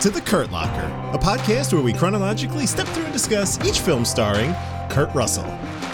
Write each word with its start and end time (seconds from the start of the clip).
to 0.00 0.10
The 0.10 0.20
Kurt 0.20 0.52
Locker, 0.52 0.86
a 1.14 1.18
podcast 1.18 1.72
where 1.72 1.80
we 1.80 1.92
chronologically 1.92 2.66
step 2.66 2.86
through 2.88 3.04
and 3.04 3.12
discuss 3.14 3.64
each 3.64 3.80
film 3.80 4.04
starring 4.04 4.54
Kurt 4.90 5.12
Russell. 5.14 5.46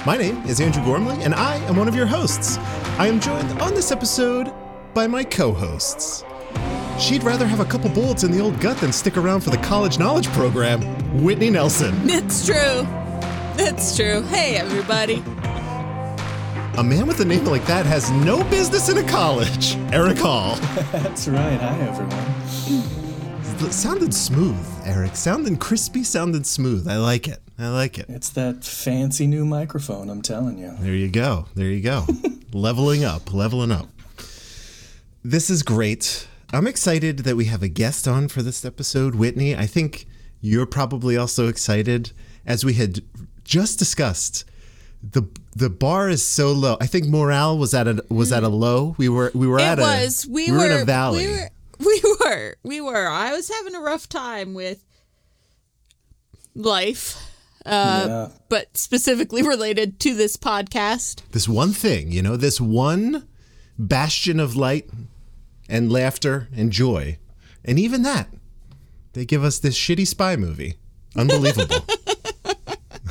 My 0.05 0.17
name 0.17 0.43
is 0.45 0.61
Andrew 0.61 0.85
Gormley, 0.85 1.23
and 1.23 1.33
I 1.33 1.55
am 1.67 1.77
one 1.77 1.87
of 1.87 1.95
your 1.95 2.07
hosts. 2.07 2.59
I 2.99 3.07
am 3.07 3.21
joined 3.21 3.49
on 3.61 3.75
this 3.75 3.93
episode 3.93 4.53
by 4.93 5.07
my 5.07 5.23
co 5.23 5.53
hosts. 5.53 6.25
She'd 6.99 7.23
rather 7.23 7.47
have 7.47 7.61
a 7.61 7.65
couple 7.65 7.91
bullets 7.91 8.25
in 8.25 8.33
the 8.33 8.41
old 8.41 8.59
gut 8.61 8.77
than 8.79 8.93
stick 8.93 9.17
around 9.17 9.43
for 9.43 9.51
the 9.51 9.57
college 9.59 10.01
knowledge 10.01 10.27
program, 10.29 10.83
Whitney 11.23 11.51
Nelson. 11.51 11.95
It's 12.11 12.45
true. 12.45 12.87
It's 13.57 13.97
true. 13.97 14.23
Hey, 14.23 14.57
everybody. 14.57 15.23
A 16.77 16.83
man 16.83 17.07
with 17.07 17.21
a 17.21 17.25
name 17.25 17.45
like 17.45 17.67
that 17.67 17.87
has 17.87 18.11
no 18.11 18.43
business 18.45 18.89
in 18.89 18.99
a 18.99 19.09
college, 19.09 19.77
Erich 19.93 20.19
Hall. 20.19 20.57
That's 20.93 21.29
right. 21.29 21.61
Hi, 21.61 21.79
everyone. 21.81 23.02
It 23.65 23.73
sounded 23.73 24.13
smooth, 24.13 24.67
Erich. 24.85 25.15
Sounding 25.15 25.57
crispy, 25.57 26.03
sounded 26.03 26.47
smooth. 26.47 26.89
I 26.89 26.97
like 26.97 27.29
it. 27.29 27.41
I 27.59 27.69
like 27.69 27.97
it. 27.97 28.07
It's 28.09 28.29
that 28.31 28.65
fancy 28.65 29.27
new 29.27 29.45
microphone, 29.45 30.11
I'm 30.11 30.21
telling 30.21 30.59
you. 30.59 30.75
There 30.81 30.95
you 30.95 31.09
go. 31.09 31.47
There 31.55 31.69
you 31.69 31.81
go. 31.81 32.05
leveling 32.53 33.05
up, 33.05 33.33
leveling 33.33 33.71
up. 33.71 33.89
This 35.25 35.49
is 35.49 35.63
great. 35.63 36.27
I'm 36.53 36.67
excited 36.67 37.19
that 37.21 37.37
we 37.37 37.45
have 37.47 37.63
a 37.63 37.69
guest 37.69 38.09
on 38.09 38.27
for 38.27 38.43
this 38.43 38.65
episode, 38.65 39.15
Whitney. 39.15 39.57
I 39.57 39.67
think 39.67 40.07
you're 40.41 40.67
probably 40.67 41.17
also 41.17 41.47
excited 41.47 42.11
as 42.45 42.65
we 42.65 42.75
had 42.75 43.01
just 43.45 43.79
discussed. 43.79 44.45
The 45.03 45.23
the 45.55 45.71
bar 45.71 46.09
is 46.09 46.25
so 46.25 46.53
low. 46.53 46.77
I 46.81 46.87
think 46.87 47.07
morale 47.07 47.57
was 47.57 47.75
at 47.75 47.87
a 47.87 48.05
was 48.09 48.33
at 48.33 48.43
a 48.43 48.47
mm-hmm. 48.47 48.57
low. 48.57 48.95
We 48.99 49.09
were 49.09 49.31
we 49.35 49.47
were 49.47 49.59
It 49.59 49.63
at 49.63 49.79
a 49.79 49.83
was. 49.83 50.27
We, 50.29 50.51
were, 50.51 50.59
were 50.59 50.67
in 50.67 50.83
a 50.83 50.85
valley. 50.85 51.27
We 51.27 51.33
were. 51.33 51.49
We 51.85 52.03
were. 52.21 52.57
We 52.63 52.81
were. 52.81 53.09
I 53.09 53.33
was 53.33 53.49
having 53.49 53.75
a 53.75 53.81
rough 53.81 54.09
time 54.09 54.55
with 54.55 54.85
life, 56.55 57.17
uh, 57.67 58.05
yeah. 58.09 58.29
but 58.49 58.77
specifically 58.77 59.43
related 59.47 59.99
to 60.01 60.15
this 60.15 60.37
podcast. 60.37 61.23
this 61.33 61.49
one 61.49 61.73
thing, 61.73 62.13
you 62.13 62.23
know, 62.23 62.37
this 62.37 62.61
one 62.61 63.27
bastion 63.79 64.39
of 64.39 64.55
light 64.57 64.89
and 65.69 65.91
laughter 65.91 66.49
and 66.55 66.71
joy. 66.71 67.19
And 67.65 67.79
even 67.79 68.03
that, 68.03 68.29
they 69.13 69.25
give 69.25 69.45
us 69.45 69.59
this 69.59 69.77
shitty 69.79 70.07
spy 70.07 70.37
movie. 70.37 70.75
Unbelievable. 71.17 71.85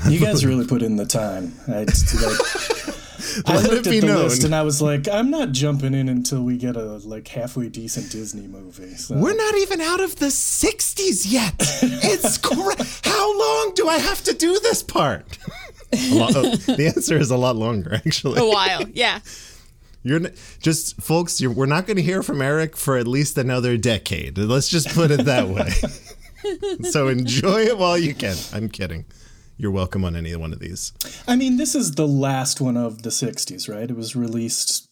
You 0.10 0.20
guys 0.20 0.44
really 0.44 0.66
put 0.66 0.82
in 0.82 0.96
the 0.96 1.06
time. 1.06 1.54
I, 1.68 1.86
just, 1.86 2.16
like, 2.16 2.91
I 3.46 3.62
looked 3.62 3.88
at 3.88 3.92
the 3.92 4.02
known. 4.02 4.24
list 4.24 4.44
and 4.44 4.54
I 4.56 4.62
was 4.64 4.82
like, 4.82 5.08
I'm 5.08 5.30
not 5.30 5.52
jumping 5.52 5.94
in 5.94 6.10
until 6.10 6.42
we 6.44 6.58
get 6.58 6.76
a 6.76 6.84
like 7.06 7.28
halfway 7.28 7.70
decent 7.70 8.12
Disney 8.12 8.48
movie. 8.48 8.96
So. 8.96 9.16
We're 9.18 9.36
not 9.36 9.56
even 9.56 9.82
out 9.82 10.00
of 10.02 10.18
the 10.18 10.28
60s 10.28 11.32
yet. 11.32 11.56
It's 11.82 12.38
cra- 12.38 12.86
How 13.04 13.38
long 13.40 13.74
do 13.76 13.88
I 13.88 13.98
have 13.98 14.24
to 14.24 14.34
do 14.34 14.60
this 14.60 14.84
part? 14.84 15.38
A 15.94 16.14
lot- 16.16 16.36
oh, 16.36 16.56
the 16.56 16.92
answer 16.96 17.18
is 17.18 17.32
a 17.32 17.38
lot 17.38 17.56
longer, 17.56 17.94
actually. 17.96 18.40
A 18.40 18.46
while, 18.46 18.88
yeah. 18.90 19.20
You're 20.04 20.26
n- 20.26 20.34
just, 20.62 21.00
folks, 21.02 21.40
you're, 21.40 21.52
we're 21.52 21.66
not 21.68 21.86
going 21.86 21.98
to 21.98 22.04
hear 22.04 22.24
from 22.24 22.42
Erich 22.42 22.76
for 22.76 22.98
at 22.98 23.08
least 23.08 23.38
another 23.38 23.78
decade. 23.78 24.38
Let's 24.38 24.68
just 24.70 24.88
put 24.96 25.12
it 25.12 25.26
that 25.26 25.48
way. 25.48 25.70
so 26.90 27.08
enjoy 27.08 27.62
it 27.64 27.78
while 27.78 27.98
you 27.98 28.16
can. 28.16 28.36
I'm 28.54 28.68
kidding. 28.70 29.06
You're 29.62 29.70
welcome 29.70 30.04
on 30.04 30.16
any 30.16 30.36
one 30.36 30.54
of 30.54 30.60
these. 30.60 30.92
I 31.28 31.36
mean, 31.36 31.58
this 31.58 31.76
is 31.76 31.92
the 31.92 32.08
last 32.08 32.60
one 32.60 32.76
of 32.76 33.04
the 33.04 33.12
60s, 33.12 33.70
right? 33.70 33.92
It 33.92 33.96
was 33.96 34.16
released 34.16 34.88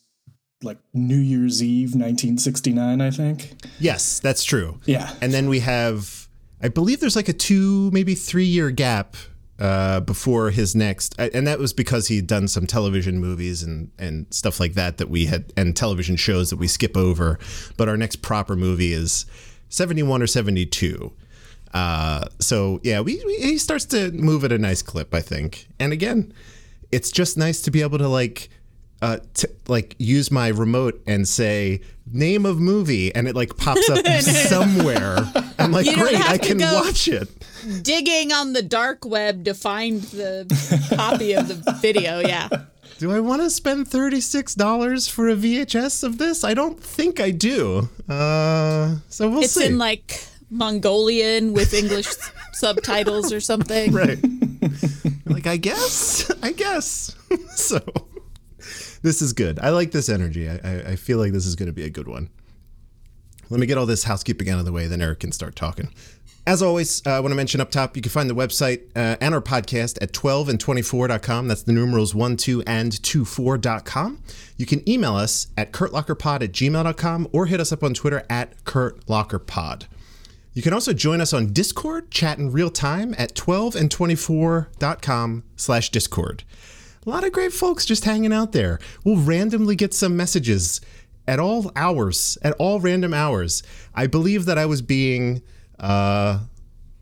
like 0.61 0.77
New 0.93 1.17
Year's 1.17 1.63
Eve, 1.63 1.95
1969, 1.95 3.01
I 3.01 3.09
think. 3.09 3.55
Yes, 3.79 4.19
that's 4.19 4.43
true. 4.43 4.79
Yeah. 4.85 5.11
And 5.23 5.33
then 5.33 5.49
we 5.49 5.61
have, 5.61 6.27
I 6.61 6.67
believe 6.67 6.99
there's 6.99 7.15
like 7.15 7.29
a 7.29 7.33
two, 7.33 7.89
maybe 7.89 8.13
three 8.13 8.45
year 8.45 8.69
gap 8.69 9.15
uh, 9.57 10.01
before 10.01 10.51
his 10.51 10.75
next, 10.75 11.15
and 11.17 11.47
that 11.47 11.57
was 11.57 11.73
because 11.73 12.07
he'd 12.07 12.27
done 12.27 12.47
some 12.47 12.67
television 12.67 13.19
movies 13.19 13.63
and 13.63 13.91
and 13.97 14.25
stuff 14.29 14.59
like 14.59 14.73
that 14.73 14.99
that 14.99 15.09
we 15.09 15.25
had, 15.25 15.51
and 15.57 15.75
television 15.75 16.15
shows 16.15 16.51
that 16.51 16.57
we 16.57 16.67
skip 16.67 16.95
over. 16.95 17.39
But 17.75 17.89
our 17.89 17.97
next 17.97 18.17
proper 18.21 18.55
movie 18.55 18.93
is 18.93 19.25
71 19.69 20.21
or 20.21 20.27
72. 20.27 21.11
Uh, 21.73 22.25
so 22.39 22.79
yeah, 22.83 23.01
we, 23.01 23.21
we 23.25 23.35
he 23.37 23.57
starts 23.57 23.85
to 23.85 24.11
move 24.11 24.43
at 24.43 24.51
a 24.51 24.57
nice 24.57 24.81
clip, 24.81 25.13
I 25.13 25.21
think. 25.21 25.67
And 25.79 25.93
again, 25.93 26.33
it's 26.91 27.11
just 27.11 27.37
nice 27.37 27.61
to 27.61 27.71
be 27.71 27.81
able 27.81 27.97
to 27.99 28.07
like 28.07 28.49
uh, 29.01 29.17
t- 29.33 29.47
like 29.67 29.95
use 29.97 30.31
my 30.31 30.47
remote 30.49 31.01
and 31.07 31.27
say 31.27 31.81
name 32.11 32.45
of 32.45 32.59
movie, 32.59 33.13
and 33.13 33.27
it 33.27 33.35
like 33.35 33.55
pops 33.55 33.89
up 33.89 34.05
somewhere. 34.21 35.17
I'm 35.57 35.71
like, 35.71 35.85
great, 35.95 36.19
I 36.19 36.37
can 36.37 36.59
watch 36.59 37.07
it. 37.07 37.29
Digging 37.83 38.31
on 38.31 38.53
the 38.53 38.61
dark 38.63 39.05
web 39.05 39.45
to 39.45 39.53
find 39.53 40.01
the 40.01 40.45
copy 40.95 41.33
of 41.33 41.47
the 41.47 41.77
video, 41.81 42.19
yeah. 42.19 42.49
Do 42.97 43.13
I 43.13 43.19
want 43.21 43.41
to 43.41 43.49
spend 43.49 43.87
thirty 43.87 44.19
six 44.19 44.55
dollars 44.55 45.07
for 45.07 45.29
a 45.29 45.35
VHS 45.35 46.03
of 46.03 46.17
this? 46.17 46.43
I 46.43 46.53
don't 46.53 46.77
think 46.81 47.21
I 47.21 47.31
do. 47.31 47.87
Uh, 48.09 48.97
so 49.07 49.29
we'll 49.29 49.43
It's 49.43 49.53
see. 49.53 49.61
It's 49.61 49.69
in 49.69 49.77
like 49.77 50.25
Mongolian 50.49 51.53
with 51.53 51.73
English 51.73 52.07
subtitles 52.53 53.31
or 53.31 53.39
something. 53.39 53.91
right. 53.91 54.17
like 55.25 55.47
I 55.47 55.57
guess, 55.57 56.31
I 56.41 56.51
guess. 56.51 57.15
so 57.55 57.79
this 59.01 59.21
is 59.21 59.33
good. 59.33 59.59
I 59.59 59.69
like 59.69 59.91
this 59.91 60.09
energy. 60.09 60.49
I, 60.49 60.59
I, 60.63 60.81
I 60.91 60.95
feel 60.95 61.17
like 61.17 61.31
this 61.31 61.45
is 61.45 61.55
going 61.55 61.67
to 61.67 61.73
be 61.73 61.83
a 61.83 61.89
good 61.89 62.07
one. 62.07 62.29
Let 63.49 63.59
me 63.59 63.65
get 63.65 63.77
all 63.77 63.85
this 63.85 64.03
housekeeping 64.03 64.49
out 64.49 64.59
of 64.59 64.65
the 64.65 64.71
way, 64.71 64.85
then 64.87 65.01
Erich 65.01 65.21
can 65.21 65.31
start 65.31 65.55
talking. 65.55 65.91
As 66.45 66.61
always, 66.63 67.05
uh, 67.05 67.11
I 67.11 67.19
want 67.19 67.31
to 67.31 67.35
mention 67.35 67.61
up 67.61 67.69
top, 67.69 67.95
you 67.95 68.01
can 68.01 68.11
find 68.11 68.29
the 68.29 68.35
website 68.35 68.81
uh, 68.95 69.17
and 69.21 69.35
our 69.35 69.41
podcast 69.41 69.99
at 70.01 70.13
12 70.13 70.49
and 70.49 70.59
24.com. 70.59 71.47
That's 71.47 71.63
the 71.63 71.71
numerals 71.71 72.15
1, 72.15 72.37
2, 72.37 72.63
and 72.65 72.91
24.com. 72.91 74.23
You 74.57 74.65
can 74.65 74.87
email 74.89 75.15
us 75.15 75.47
at 75.57 75.71
kurtlockerpod 75.71 76.43
at 76.43 76.51
gmail.com 76.51 77.27
or 77.31 77.45
hit 77.45 77.59
us 77.59 77.71
up 77.71 77.83
on 77.83 77.93
Twitter 77.93 78.25
at 78.29 78.63
kurtlockerpod. 78.63 79.85
You 80.53 80.61
can 80.61 80.73
also 80.73 80.93
join 80.93 81.21
us 81.21 81.31
on 81.33 81.53
Discord, 81.53 82.11
chat 82.11 82.37
in 82.37 82.51
real 82.51 82.69
time 82.71 83.13
at 83.17 83.35
12 83.35 83.75
and 83.75 83.89
24.com 83.89 85.43
slash 85.55 85.89
Discord. 85.89 86.43
A 87.05 87.09
lot 87.09 87.23
of 87.23 87.31
great 87.31 87.53
folks 87.53 87.85
just 87.85 88.03
hanging 88.03 88.33
out 88.33 88.51
there. 88.51 88.79
We'll 89.03 89.17
randomly 89.17 89.75
get 89.75 89.93
some 89.93 90.17
messages 90.17 90.81
at 91.27 91.39
all 91.39 91.71
hours, 91.75 92.37
at 92.41 92.53
all 92.53 92.79
random 92.79 93.13
hours. 93.13 93.63
I 93.93 94.07
believe 94.07 94.45
that 94.45 94.57
I 94.57 94.65
was 94.65 94.81
being, 94.81 95.43
uh, 95.79 96.39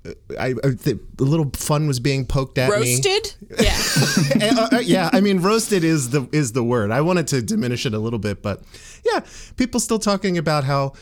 I, 0.05 0.13
I 0.39 0.51
the, 0.51 0.99
a 1.19 1.23
little 1.23 1.49
fun 1.53 1.87
was 1.87 1.99
being 1.99 2.25
poked 2.25 2.57
at 2.57 2.69
me. 2.69 2.75
Roasted? 2.75 3.33
Yeah. 3.59 4.57
Uh, 4.59 4.75
uh, 4.75 4.79
yeah, 4.79 5.09
I 5.13 5.21
mean, 5.21 5.39
roasted 5.39 5.83
is 5.83 6.11
the 6.11 6.27
is 6.31 6.51
the 6.51 6.63
word. 6.63 6.91
I 6.91 7.01
wanted 7.01 7.27
to 7.29 7.41
diminish 7.41 7.85
it 7.85 7.93
a 7.93 7.99
little 7.99 8.19
bit, 8.19 8.43
but 8.43 8.61
yeah, 9.05 9.21
people 9.55 9.79
still 9.79 9.99
talking 9.99 10.37
about 10.37 10.63
how 10.63 10.93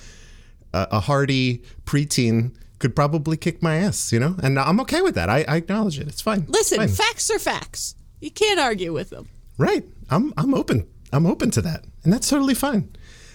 a 0.92 1.00
hardy 1.00 1.62
preteen 1.86 2.56
could 2.80 2.96
probably 2.96 3.38
kick 3.38 3.62
my 3.64 3.76
ass, 3.78 4.12
you 4.12 4.20
know, 4.20 4.36
and 4.44 4.60
I'm 4.60 4.80
okay 4.82 5.02
with 5.02 5.16
that. 5.16 5.30
I, 5.30 5.46
I 5.48 5.56
acknowledge 5.58 5.98
it. 6.00 6.08
It's 6.08 6.22
fine. 6.22 6.46
Listen, 6.50 6.78
Fine. 6.80 6.90
facts 6.90 7.30
are 7.32 7.40
facts. 7.40 7.96
You 8.20 8.32
can't 8.32 8.60
argue 8.60 8.92
with 8.94 9.10
them. 9.10 9.30
right? 9.58 9.84
I'm 10.10 10.34
I'm 10.38 10.54
open. 10.54 10.86
I'm 11.14 11.26
open 11.26 11.52
to 11.52 11.62
that, 11.62 11.86
and 12.04 12.12
that's 12.14 12.30
totally 12.30 12.54
fine. 12.56 12.90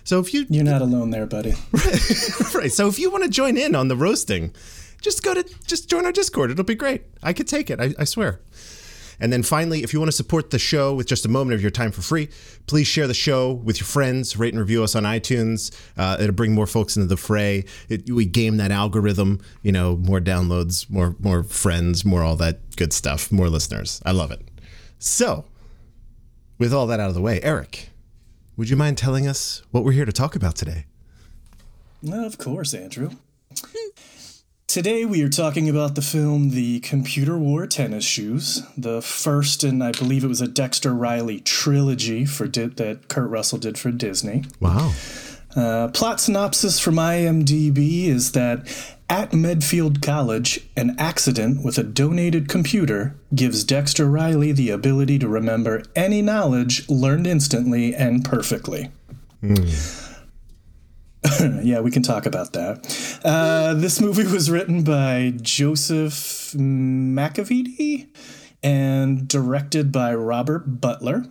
So 0.04 0.18
if 0.20 0.32
you 0.34 0.46
You're 0.48 0.64
not 0.64 0.82
alone 0.82 1.10
there, 1.10 1.26
buddy. 1.26 1.54
right, 2.54 2.72
so 2.72 2.88
if 2.88 2.98
you 2.98 3.10
want 3.10 3.24
to 3.24 3.30
join 3.30 3.56
in 3.56 3.74
on 3.74 3.88
the 3.88 3.96
roasting, 3.96 4.52
just 5.02 5.22
go 5.22 5.34
to 5.34 5.42
just 5.66 5.88
join 5.88 6.04
our 6.06 6.12
Discord. 6.12 6.50
It'll 6.50 6.64
be 6.64 6.74
great. 6.74 7.02
I 7.22 7.32
could 7.32 7.48
take 7.48 7.70
it. 7.70 7.80
I, 7.80 7.94
I 7.98 8.04
swear. 8.04 8.40
And 9.20 9.32
then 9.32 9.42
finally, 9.42 9.82
if 9.82 9.92
you 9.92 10.00
want 10.00 10.08
to 10.08 10.16
support 10.16 10.50
the 10.50 10.58
show 10.58 10.94
with 10.94 11.06
just 11.06 11.26
a 11.26 11.28
moment 11.28 11.54
of 11.54 11.60
your 11.60 11.70
time 11.70 11.92
for 11.92 12.02
free, 12.02 12.28
please 12.66 12.86
share 12.86 13.06
the 13.06 13.14
show 13.14 13.52
with 13.52 13.78
your 13.80 13.86
friends. 13.86 14.36
Rate 14.36 14.54
and 14.54 14.60
review 14.60 14.82
us 14.82 14.94
on 14.94 15.04
iTunes. 15.04 15.74
Uh, 15.96 16.16
it'll 16.18 16.34
bring 16.34 16.54
more 16.54 16.66
folks 16.66 16.96
into 16.96 17.06
the 17.06 17.16
fray. 17.16 17.64
It, 17.88 18.10
we 18.10 18.24
game 18.24 18.56
that 18.56 18.70
algorithm. 18.70 19.40
You 19.62 19.72
know, 19.72 19.96
more 19.96 20.20
downloads, 20.20 20.88
more 20.90 21.16
more 21.20 21.42
friends, 21.42 22.04
more 22.04 22.22
all 22.22 22.36
that 22.36 22.76
good 22.76 22.92
stuff, 22.92 23.30
more 23.30 23.48
listeners. 23.48 24.00
I 24.04 24.12
love 24.12 24.30
it. 24.30 24.42
So, 24.98 25.44
with 26.58 26.72
all 26.72 26.86
that 26.86 27.00
out 27.00 27.08
of 27.08 27.14
the 27.14 27.22
way, 27.22 27.40
Erich, 27.42 27.90
would 28.56 28.68
you 28.68 28.76
mind 28.76 28.98
telling 28.98 29.26
us 29.26 29.62
what 29.70 29.84
we're 29.84 29.92
here 29.92 30.04
to 30.04 30.12
talk 30.12 30.36
about 30.36 30.56
today? 30.56 30.86
Well, 32.02 32.24
of 32.24 32.38
course, 32.38 32.72
Andrew. 32.74 33.10
Today 34.70 35.04
we 35.04 35.20
are 35.24 35.28
talking 35.28 35.68
about 35.68 35.96
the 35.96 36.00
film 36.00 36.50
The 36.50 36.78
Computer 36.78 37.36
Wore 37.36 37.66
Tennis 37.66 38.04
Shoes, 38.04 38.62
the 38.78 39.02
first 39.02 39.64
and 39.64 39.82
I 39.82 39.90
believe 39.90 40.22
it 40.22 40.28
was 40.28 40.40
a 40.40 40.46
Dexter 40.46 40.94
Riley 40.94 41.40
trilogy 41.40 42.24
for 42.24 42.46
Di- 42.46 42.66
that 42.66 43.08
Kurt 43.08 43.28
Russell 43.28 43.58
did 43.58 43.76
for 43.76 43.90
Disney. 43.90 44.44
Wow. 44.60 44.92
Uh, 45.56 45.88
plot 45.88 46.20
synopsis 46.20 46.78
from 46.78 46.94
IMDb 46.94 48.04
is 48.04 48.30
that 48.30 48.64
at 49.08 49.32
Medfield 49.32 50.02
College, 50.02 50.60
an 50.76 50.94
accident 51.00 51.64
with 51.64 51.76
a 51.76 51.82
donated 51.82 52.48
computer 52.48 53.16
gives 53.34 53.64
Dexter 53.64 54.08
Riley 54.08 54.52
the 54.52 54.70
ability 54.70 55.18
to 55.18 55.26
remember 55.26 55.82
any 55.96 56.22
knowledge 56.22 56.88
learned 56.88 57.26
instantly 57.26 57.92
and 57.92 58.24
perfectly. 58.24 58.92
yeah, 61.62 61.80
we 61.80 61.90
can 61.90 62.02
talk 62.02 62.26
about 62.26 62.52
that. 62.54 63.20
Uh, 63.24 63.74
this 63.74 64.00
movie 64.00 64.24
was 64.24 64.50
written 64.50 64.82
by 64.82 65.34
Joseph 65.42 66.54
McEveety 66.54 68.08
and 68.62 69.28
directed 69.28 69.92
by 69.92 70.14
Robert 70.14 70.80
Butler. 70.80 71.26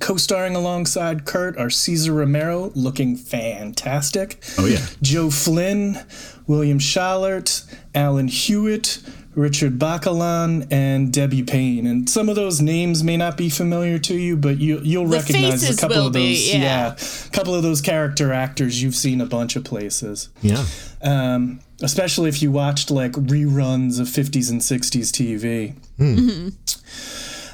Co 0.00 0.16
starring 0.16 0.56
alongside 0.56 1.26
Kurt 1.26 1.58
are 1.58 1.68
Cesar 1.68 2.14
Romero, 2.14 2.72
looking 2.74 3.16
fantastic. 3.16 4.42
Oh, 4.58 4.66
yeah. 4.66 4.86
Joe 5.02 5.30
Flynn, 5.30 5.98
William 6.46 6.78
Schallert, 6.78 7.70
Alan 7.94 8.28
Hewitt, 8.28 9.02
Richard 9.34 9.78
Bakalyan, 9.78 10.66
and 10.70 11.12
Debbie 11.12 11.42
Paine. 11.42 11.86
And 11.86 12.08
some 12.08 12.28
of 12.28 12.36
those 12.36 12.60
names 12.60 13.02
may 13.02 13.16
not 13.16 13.36
be 13.36 13.48
familiar 13.50 13.98
to 14.00 14.14
you, 14.14 14.36
but 14.36 14.58
you, 14.58 14.80
you'll 14.82 15.06
The 15.06 15.16
recognize 15.18 15.68
a 15.68 15.80
couple 15.80 15.96
will 15.96 16.06
of 16.08 16.12
those. 16.12 16.22
be, 16.22 16.52
yeah. 16.54 16.94
a 16.94 17.30
couple 17.30 17.54
of 17.54 17.62
those 17.62 17.80
character 17.80 18.32
actors 18.32 18.82
you've 18.82 18.94
seen 18.94 19.20
a 19.20 19.26
bunch 19.26 19.56
of 19.56 19.64
places. 19.64 20.28
Yeah. 20.42 20.64
Um, 21.02 21.60
especially 21.82 22.28
if 22.28 22.40
you 22.42 22.50
watched 22.52 22.90
like 22.90 23.12
reruns 23.12 24.00
of 24.00 24.06
50s 24.06 24.50
and 24.50 24.60
60s 24.60 25.10
TV. 25.10 25.74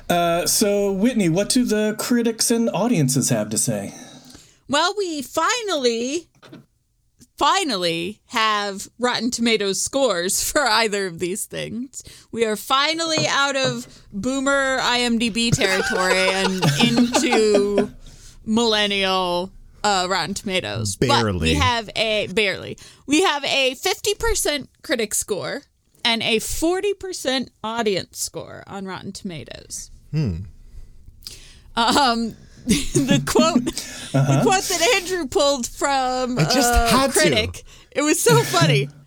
Uh, 0.09 0.45
so, 0.47 0.91
Whitney, 0.93 1.29
what 1.29 1.49
do 1.49 1.65
the 1.65 1.95
critics 1.99 2.51
and 2.51 2.69
audiences 2.71 3.29
have 3.29 3.49
to 3.51 3.59
say? 3.59 3.95
Well, 4.69 4.93
we 4.99 5.23
finally, 5.23 6.29
finally 7.41 8.21
have 8.27 8.87
Rotten 8.99 9.31
Tomatoes 9.31 9.81
scores 9.81 10.45
for 10.53 10.61
either 10.61 11.07
of 11.07 11.19
these 11.21 11.47
things. 11.47 12.05
We 12.31 12.45
are 12.45 12.55
finally 12.55 13.27
out 13.27 13.57
of 13.57 13.87
boomer 14.13 14.77
IMDb 14.79 15.51
territory 15.51 16.13
and 16.19 16.63
into 16.87 17.91
millennial 18.45 19.51
uh, 19.83 20.07
Rotten 20.11 20.35
Tomatoes. 20.35 20.97
But 20.97 21.09
Barely. 21.09 21.41
we 21.41 21.55
have 21.55 21.89
a 21.97 22.27
barely. 22.27 22.77
We 23.07 23.23
have 23.23 23.43
a 23.47 23.75
fifty 23.77 24.13
percent 24.13 24.69
critic 24.83 25.15
score 25.15 25.63
and 26.05 26.23
a 26.23 26.41
forty 26.41 26.93
percent 26.93 27.53
audience 27.65 28.19
score 28.19 28.65
on 28.67 28.85
Rotten 28.85 29.13
Tomatoes. 29.13 29.91
Hmm. 30.11 30.41
Um, 31.75 32.37
the 32.95 33.23
quote, 33.27 33.65
the 33.65 34.41
quote 34.43 34.63
that 34.63 34.95
Andrew 34.97 35.27
pulled 35.27 35.67
from 35.67 36.39
I 36.39 36.45
just 36.45 36.73
uh, 36.73 36.89
had 36.89 37.13
to. 37.13 37.19
critic. 37.19 37.65
It 37.91 38.03
was 38.03 38.23
so 38.23 38.43
funny. 38.43 38.89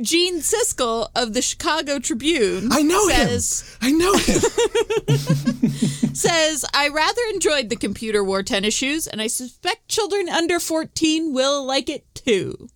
Gene 0.00 0.40
Siskel 0.40 1.10
of 1.14 1.34
the 1.34 1.42
Chicago 1.42 1.98
Tribune 1.98 2.72
I 2.72 2.80
know 2.80 3.06
says, 3.08 3.76
him. 3.82 3.88
I 3.88 3.90
know 3.92 4.14
him. 4.14 4.40
says, 6.14 6.64
I 6.72 6.88
rather 6.88 7.20
enjoyed 7.34 7.68
the 7.68 7.76
computer 7.76 8.24
wore 8.24 8.42
tennis 8.42 8.72
shoes, 8.72 9.06
and 9.06 9.20
I 9.20 9.26
suspect 9.26 9.88
children 9.88 10.30
under 10.30 10.58
14 10.58 11.34
will 11.34 11.66
like 11.66 11.90
it 11.90 12.06
too. 12.14 12.68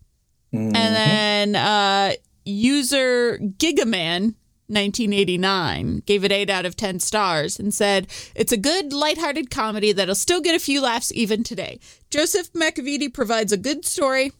And 0.52 0.74
then 0.74 1.56
uh, 1.56 2.12
user 2.44 3.38
Gigaman. 3.38 4.34
1989 4.68 6.02
gave 6.06 6.24
it 6.24 6.32
8 6.32 6.50
out 6.50 6.66
of 6.66 6.76
10 6.76 6.98
stars 7.00 7.58
and 7.58 7.72
said 7.72 8.08
it's 8.34 8.52
a 8.52 8.56
good 8.56 8.92
lighthearted 8.92 9.50
comedy 9.50 9.92
that'll 9.92 10.14
still 10.14 10.40
get 10.40 10.54
a 10.54 10.58
few 10.58 10.80
laughs 10.80 11.12
even 11.12 11.42
today 11.44 11.78
joseph 12.10 12.52
mceveety 12.52 13.12
provides 13.12 13.52
a 13.52 13.56
good 13.56 13.84
story 13.84 14.32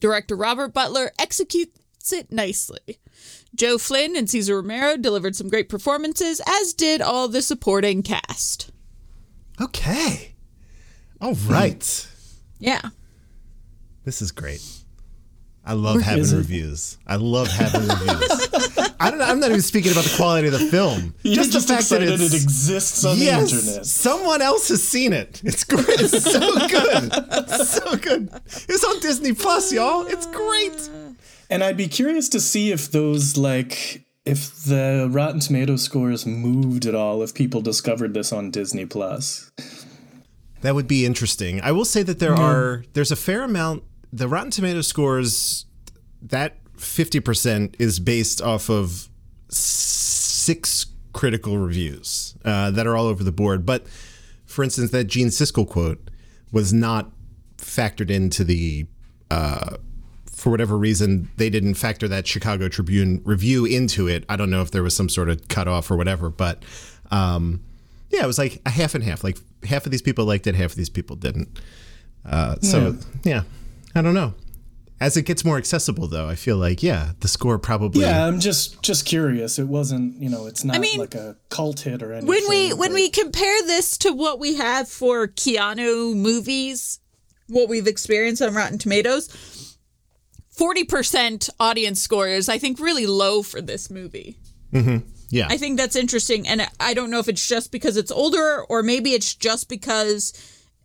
director 0.00 0.34
robert 0.34 0.72
butler 0.72 1.12
executes 1.18 2.12
it 2.12 2.32
nicely 2.32 2.98
joe 3.54 3.76
flynn 3.76 4.16
and 4.16 4.30
cesar 4.30 4.56
romero 4.56 4.96
delivered 4.96 5.36
some 5.36 5.48
great 5.50 5.68
performances 5.68 6.40
as 6.46 6.72
did 6.72 7.02
all 7.02 7.28
the 7.28 7.42
supporting 7.42 8.02
cast 8.02 8.70
okay. 9.60 10.34
All 11.20 11.34
right. 11.46 12.08
yeah 12.58 12.80
This 14.06 14.22
is 14.22 14.32
great. 14.32 14.62
I 15.64 15.74
love 15.74 16.00
having 16.00 16.22
is 16.22 16.32
it? 16.32 16.38
reviews. 16.38 16.98
I 17.06 17.16
love 17.16 17.48
having 17.48 17.82
reviews. 17.82 18.48
I 18.98 19.10
don't, 19.10 19.20
I'm 19.20 19.40
not 19.40 19.50
even 19.50 19.62
speaking 19.62 19.92
about 19.92 20.04
the 20.04 20.14
quality 20.16 20.48
of 20.48 20.52
the 20.52 20.58
film. 20.58 21.14
You're 21.22 21.36
just, 21.36 21.52
just, 21.52 21.68
the 21.68 21.74
fact 21.74 21.90
that 21.90 22.02
it's, 22.02 22.22
it 22.22 22.42
exists 22.42 23.04
on 23.04 23.18
yes, 23.18 23.50
the 23.50 23.58
internet. 23.58 23.86
someone 23.86 24.42
else 24.42 24.68
has 24.68 24.86
seen 24.86 25.12
it. 25.12 25.40
It's 25.44 25.64
great. 25.64 25.86
It's 25.88 26.24
so 26.24 26.40
good. 26.68 27.10
It's 27.12 27.70
so 27.70 27.96
good. 27.96 28.30
It's 28.68 28.84
on 28.84 29.00
Disney 29.00 29.32
Plus, 29.32 29.72
y'all. 29.72 30.06
It's 30.06 30.26
great. 30.26 30.90
And 31.50 31.62
I'd 31.64 31.76
be 31.76 31.88
curious 31.88 32.28
to 32.30 32.40
see 32.40 32.72
if 32.72 32.90
those 32.90 33.36
like 33.36 34.04
if 34.24 34.62
the 34.64 35.08
Rotten 35.10 35.40
Tomato 35.40 35.76
scores 35.76 36.26
moved 36.26 36.86
at 36.86 36.94
all 36.94 37.22
if 37.22 37.34
people 37.34 37.60
discovered 37.60 38.14
this 38.14 38.32
on 38.32 38.50
Disney 38.50 38.86
Plus. 38.86 39.50
That 40.62 40.74
would 40.74 40.86
be 40.86 41.06
interesting. 41.06 41.60
I 41.62 41.72
will 41.72 41.84
say 41.84 42.02
that 42.02 42.18
there 42.18 42.34
are 42.34 42.84
there's 42.92 43.10
a 43.10 43.16
fair 43.16 43.42
amount. 43.42 43.82
The 44.12 44.28
Rotten 44.28 44.50
Tomato 44.50 44.80
scores 44.80 45.66
that 46.22 46.56
50% 46.76 47.76
is 47.78 48.00
based 48.00 48.42
off 48.42 48.68
of 48.68 49.08
six 49.48 50.86
critical 51.12 51.58
reviews 51.58 52.36
uh, 52.44 52.70
that 52.70 52.86
are 52.86 52.96
all 52.96 53.06
over 53.06 53.22
the 53.22 53.32
board. 53.32 53.66
But 53.66 53.86
for 54.46 54.64
instance, 54.64 54.90
that 54.90 55.04
Gene 55.04 55.28
Siskel 55.28 55.68
quote 55.68 56.10
was 56.52 56.72
not 56.72 57.10
factored 57.56 58.10
into 58.10 58.44
the. 58.44 58.86
Uh, 59.30 59.76
for 60.26 60.50
whatever 60.50 60.78
reason, 60.78 61.28
they 61.36 61.50
didn't 61.50 61.74
factor 61.74 62.08
that 62.08 62.26
Chicago 62.26 62.66
Tribune 62.68 63.20
review 63.24 63.66
into 63.66 64.08
it. 64.08 64.24
I 64.26 64.36
don't 64.36 64.48
know 64.48 64.62
if 64.62 64.70
there 64.70 64.82
was 64.82 64.96
some 64.96 65.10
sort 65.10 65.28
of 65.28 65.48
cutoff 65.48 65.90
or 65.90 65.96
whatever, 65.96 66.30
but 66.30 66.64
um, 67.10 67.60
yeah, 68.08 68.24
it 68.24 68.26
was 68.26 68.38
like 68.38 68.62
a 68.64 68.70
half 68.70 68.94
and 68.94 69.04
half. 69.04 69.22
Like 69.22 69.38
half 69.64 69.84
of 69.84 69.92
these 69.92 70.00
people 70.00 70.24
liked 70.24 70.46
it, 70.46 70.54
half 70.54 70.70
of 70.70 70.76
these 70.76 70.88
people 70.88 71.14
didn't. 71.14 71.60
Uh, 72.24 72.56
so 72.62 72.96
yeah, 73.22 73.42
I 73.94 74.02
don't 74.02 74.14
know. 74.14 74.34
As 75.00 75.16
it 75.16 75.22
gets 75.22 75.46
more 75.46 75.56
accessible, 75.56 76.08
though, 76.08 76.28
I 76.28 76.34
feel 76.34 76.58
like 76.58 76.82
yeah, 76.82 77.12
the 77.20 77.28
score 77.28 77.58
probably 77.58 78.02
Yeah, 78.02 78.26
I'm 78.26 78.38
just 78.38 78.82
just 78.82 79.06
curious. 79.06 79.58
It 79.58 79.66
wasn't, 79.66 80.20
you 80.20 80.28
know, 80.28 80.46
it's 80.46 80.62
not 80.62 80.78
mean, 80.78 80.98
like 80.98 81.14
a 81.14 81.36
cult 81.48 81.80
hit 81.80 82.02
or 82.02 82.12
anything. 82.12 82.28
when 82.28 82.46
we 82.50 82.74
when 82.74 82.92
we 82.92 83.08
compare 83.08 83.62
this 83.62 83.96
to 83.98 84.12
what 84.12 84.38
we 84.38 84.56
have 84.56 84.90
for 84.90 85.26
Keanu 85.26 86.14
movies, 86.14 87.00
what 87.48 87.70
we've 87.70 87.86
experienced 87.86 88.42
on 88.42 88.52
Rotten 88.52 88.76
Tomatoes, 88.76 89.78
forty 90.50 90.84
percent 90.84 91.48
audience 91.58 92.02
score 92.02 92.28
is 92.28 92.50
I 92.50 92.58
think 92.58 92.78
really 92.78 93.06
low 93.06 93.42
for 93.42 93.62
this 93.62 93.90
movie. 93.90 94.36
Mm-hmm. 94.70 94.98
yeah. 95.30 95.46
I 95.48 95.56
think 95.56 95.78
that's 95.78 95.96
interesting, 95.96 96.46
and 96.46 96.68
I 96.78 96.92
don't 96.92 97.10
know 97.10 97.20
if 97.20 97.28
it's 97.28 97.48
just 97.48 97.72
because 97.72 97.96
it's 97.96 98.12
older 98.12 98.64
or 98.68 98.82
maybe 98.82 99.14
it's 99.14 99.34
just 99.34 99.70
because 99.70 100.34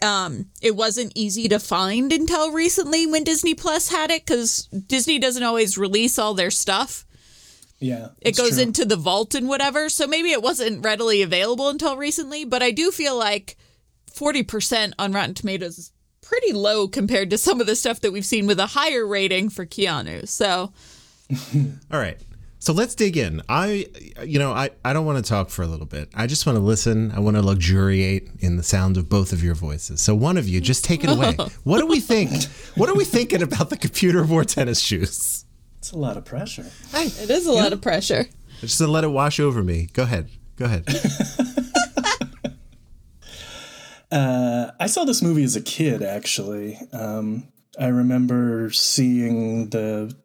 um, 0.05 0.45
it 0.62 0.75
wasn't 0.75 1.12
easy 1.15 1.50
to 1.50 1.59
find 1.59 2.13
until 2.13 2.51
recently 2.53 3.05
when 3.05 3.24
Disney 3.25 3.53
Plus 3.55 3.89
had 3.89 4.12
it 4.12 4.25
because 4.25 4.67
Disney 4.67 5.19
doesn't 5.19 5.43
always 5.43 5.77
release 5.77 6.17
all 6.17 6.33
their 6.33 6.51
stuff. 6.51 7.05
yeah, 7.79 8.09
It 8.21 8.38
goes 8.38 8.53
true. 8.53 8.63
into 8.63 8.85
the 8.85 8.95
vault 8.95 9.35
and 9.35 9.50
whatever. 9.50 9.89
So 9.89 10.07
maybe 10.07 10.31
it 10.31 10.41
wasn't 10.41 10.85
readily 10.85 11.21
available 11.21 11.67
until 11.69 11.97
recently, 11.97 12.45
but 12.45 12.62
I 12.63 12.71
do 12.71 12.91
feel 12.91 13.17
like 13.17 13.57
40% 14.13 14.93
on 14.97 15.12
Rotten 15.12 15.33
Tomatoes 15.33 15.77
is 15.77 15.91
pretty 16.21 16.53
low 16.53 16.88
compared 16.88 17.29
to 17.31 17.38
some 17.38 17.59
of 17.62 17.67
the 17.67 17.75
stuff 17.75 18.00
that 18.01 18.12
we've 18.13 18.25
seen 18.25 18.47
with 18.47 18.59
a 18.59 18.67
higher 18.67 19.05
rating 19.05 19.50
for 19.50 19.65
Keanu. 19.65 20.27
So, 20.27 20.71
All 21.91 22.00
right. 22.00 22.17
So 22.59 22.74
let's 22.74 22.95
dig 22.95 23.15
in. 23.17 23.41
I, 23.47 23.85
you 24.24 24.39
know, 24.39 24.51
I, 24.51 24.71
I 24.83 24.93
don't 24.93 25.05
want 25.05 25.24
to 25.24 25.29
talk 25.29 25.50
for 25.50 25.62
a 25.62 25.67
little 25.67 25.85
bit. 25.85 26.09
I 26.15 26.25
just 26.25 26.45
want 26.45 26.57
to 26.57 26.63
listen. 26.63 27.12
I 27.12 27.19
want 27.19 27.35
to 27.35 27.43
luxuriate 27.43 28.29
in 28.39 28.57
the 28.57 28.63
sound 28.63 28.97
of 28.97 29.07
both 29.07 29.31
of 29.31 29.43
your 29.43 29.53
voices. 29.55 30.01
So 30.01 30.15
one 30.15 30.38
of 30.38 30.47
you, 30.47 30.62
just 30.62 30.83
take 30.83 31.03
it 31.03 31.09
away. 31.09 31.33
what 31.63 31.79
do 31.79 31.85
we 31.85 32.00
think? 32.00 32.31
What 32.75 32.89
are 32.89 32.95
we 32.95 33.05
thinking 33.05 33.43
about 33.43 33.69
the 33.69 33.77
computer 33.77 34.24
wore 34.24 34.43
tennis 34.43 34.79
shoes? 34.79 35.45
It's 35.77 35.91
a 35.91 35.97
lot 35.97 36.17
of 36.17 36.25
pressure. 36.25 36.65
it 36.93 37.29
is 37.29 37.45
a 37.45 37.51
lot 37.51 37.71
of 37.71 37.81
pressure. 37.81 38.25
Just 38.62 38.79
to 38.79 38.88
let 38.88 39.03
it 39.03 39.09
wash 39.09 39.39
over 39.39 39.63
me. 39.63 39.89
Go 39.93 40.03
ahead. 40.03 40.29
Go 40.55 40.65
ahead. 40.65 40.88
I 44.85 44.88
saw 44.88 45.03
this 45.03 45.24
movie 45.24 45.43
as 45.43 45.55
a 45.55 45.62
kid, 45.62 46.03
actually. 46.03 46.77
Um, 46.93 47.47
I 47.79 47.88
remember 47.88 48.69
seeing 48.69 49.69
the 49.69 50.15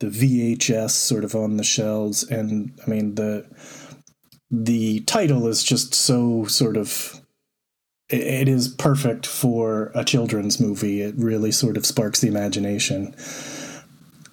the 0.00 0.06
VHS 0.06 0.90
sort 0.90 1.24
of 1.24 1.34
on 1.34 1.56
the 1.56 1.64
shelves, 1.64 2.22
and 2.22 2.78
I 2.86 2.90
mean 2.90 3.14
the 3.16 3.46
the 4.50 5.00
title 5.00 5.46
is 5.46 5.62
just 5.62 5.94
so 5.94 6.44
sort 6.46 6.76
of 6.76 7.20
it, 8.08 8.48
is 8.48 8.68
perfect 8.68 9.26
for 9.26 9.90
a 9.94 10.04
children's 10.04 10.58
movie. 10.60 11.02
It 11.02 11.14
really 11.16 11.52
sort 11.52 11.76
of 11.76 11.84
sparks 11.84 12.20
the 12.20 12.28
imagination. 12.28 13.14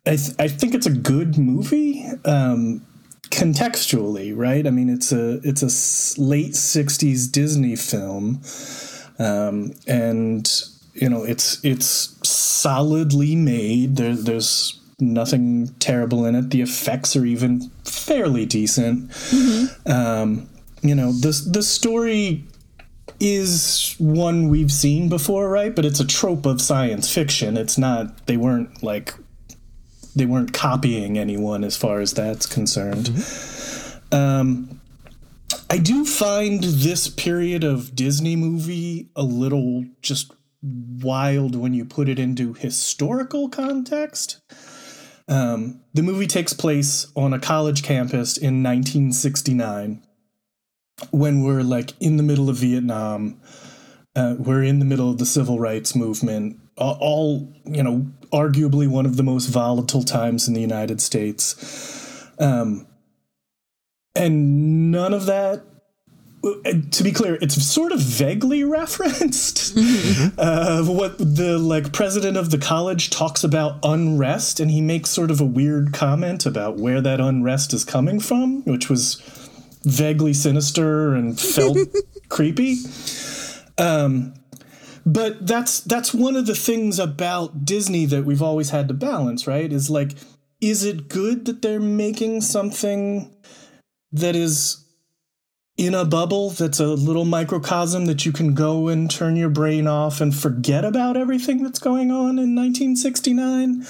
I 0.05 0.15
th- 0.15 0.35
I 0.39 0.47
think 0.47 0.75
it's 0.75 0.85
a 0.85 0.91
good 0.91 1.37
movie. 1.37 2.05
Um, 2.23 2.85
contextually, 3.31 4.33
right? 4.35 4.65
I 4.65 4.69
mean, 4.69 4.89
it's 4.89 5.11
a 5.11 5.39
it's 5.43 5.61
a 5.61 6.21
late 6.21 6.53
'60s 6.53 7.31
Disney 7.31 7.75
film, 7.75 8.41
um, 9.19 9.73
and 9.87 10.49
you 10.93 11.09
know, 11.09 11.23
it's 11.23 11.63
it's 11.65 12.17
solidly 12.27 13.35
made. 13.35 13.97
There, 13.97 14.15
there's 14.15 14.79
nothing 14.99 15.67
terrible 15.79 16.25
in 16.25 16.35
it. 16.35 16.49
The 16.49 16.61
effects 16.61 17.15
are 17.15 17.25
even 17.25 17.69
fairly 17.83 18.45
decent. 18.45 19.11
Um, 19.85 20.49
you 20.81 20.95
know, 20.95 21.11
the 21.11 21.49
the 21.51 21.63
story 21.63 22.43
is 23.19 23.95
one 23.97 24.49
we've 24.49 24.71
seen 24.71 25.09
before, 25.09 25.49
right? 25.49 25.75
But 25.75 25.85
it's 25.85 25.99
a 25.99 26.07
trope 26.07 26.45
of 26.45 26.61
science 26.61 27.13
fiction. 27.13 27.57
It's 27.57 27.77
not. 27.77 28.25
They 28.27 28.37
weren't 28.37 28.83
like. 28.83 29.13
They 30.15 30.25
weren't 30.25 30.53
copying 30.53 31.17
anyone 31.17 31.63
as 31.63 31.75
far 31.75 31.99
as 31.99 32.13
that's 32.13 32.45
concerned. 32.45 33.09
Um, 34.13 34.79
I 35.69 35.77
do 35.77 36.05
find 36.05 36.63
this 36.63 37.09
period 37.09 37.63
of 37.65 37.95
Disney 37.95 38.37
movie 38.37 39.09
a 39.15 39.23
little 39.23 39.85
just 40.01 40.31
wild 40.61 41.55
when 41.55 41.73
you 41.73 41.83
put 41.85 42.07
it 42.07 42.17
into 42.17 42.53
historical 42.53 43.49
context. 43.49 44.39
Um, 45.27 45.81
the 45.93 46.03
movie 46.03 46.27
takes 46.27 46.53
place 46.53 47.07
on 47.15 47.33
a 47.33 47.39
college 47.39 47.83
campus 47.83 48.37
in 48.37 48.61
1969 48.63 50.03
when 51.11 51.43
we're 51.43 51.63
like 51.63 51.93
in 51.99 52.17
the 52.17 52.23
middle 52.23 52.49
of 52.49 52.57
Vietnam. 52.57 53.39
Uh, 54.15 54.35
we're 54.37 54.63
in 54.63 54.79
the 54.79 54.85
middle 54.85 55.09
of 55.09 55.17
the 55.17 55.25
civil 55.25 55.59
rights 55.59 55.95
movement, 55.95 56.59
all, 56.77 57.53
you 57.65 57.83
know, 57.83 58.07
arguably 58.31 58.87
one 58.87 59.05
of 59.05 59.17
the 59.17 59.23
most 59.23 59.47
volatile 59.47 60.03
times 60.03 60.47
in 60.47 60.53
the 60.53 60.61
United 60.61 61.01
States. 61.01 62.25
Um, 62.39 62.87
and 64.15 64.91
none 64.91 65.13
of 65.13 65.25
that 65.25 65.63
to 66.91 67.03
be 67.03 67.11
clear, 67.11 67.37
it's 67.41 67.61
sort 67.63 67.91
of 67.91 67.99
vaguely 67.99 68.63
referenced. 68.79 69.75
uh, 70.37 70.83
what 70.83 71.17
the 71.17 71.57
like 71.59 71.91
president 71.91 72.37
of 72.37 72.51
the 72.51 72.57
college 72.57 73.09
talks 73.09 73.43
about 73.43 73.79
unrest, 73.83 74.59
and 74.59 74.69
he 74.69 74.81
makes 74.81 75.09
sort 75.09 75.31
of 75.31 75.41
a 75.41 75.45
weird 75.45 75.93
comment 75.93 76.45
about 76.45 76.77
where 76.77 77.01
that 77.01 77.19
unrest 77.19 77.73
is 77.73 77.83
coming 77.83 78.19
from, 78.19 78.63
which 78.63 78.89
was 78.89 79.15
vaguely 79.83 80.33
sinister 80.33 81.15
and 81.15 81.39
felt 81.39 81.77
creepy. 82.29 82.77
Um, 83.77 84.33
but 85.05 85.45
that's 85.45 85.81
that's 85.81 86.13
one 86.13 86.35
of 86.35 86.45
the 86.45 86.55
things 86.55 86.99
about 86.99 87.65
Disney 87.65 88.05
that 88.05 88.25
we've 88.25 88.41
always 88.41 88.69
had 88.69 88.87
to 88.87 88.93
balance, 88.93 89.47
right? 89.47 89.71
Is 89.71 89.89
like, 89.89 90.13
is 90.61 90.83
it 90.83 91.09
good 91.09 91.45
that 91.45 91.61
they're 91.61 91.79
making 91.79 92.41
something 92.41 93.35
that 94.11 94.35
is 94.35 94.84
in 95.77 95.93
a 95.93 96.05
bubble 96.05 96.51
that's 96.51 96.79
a 96.79 96.87
little 96.87 97.25
microcosm 97.25 98.05
that 98.05 98.25
you 98.25 98.31
can 98.31 98.53
go 98.53 98.87
and 98.87 99.11
turn 99.11 99.35
your 99.35 99.49
brain 99.49 99.87
off 99.87 100.21
and 100.21 100.33
forget 100.33 100.85
about 100.85 101.17
everything 101.17 101.63
that's 101.63 101.79
going 101.79 102.11
on 102.11 102.39
in 102.39 102.55
1969 102.55 103.85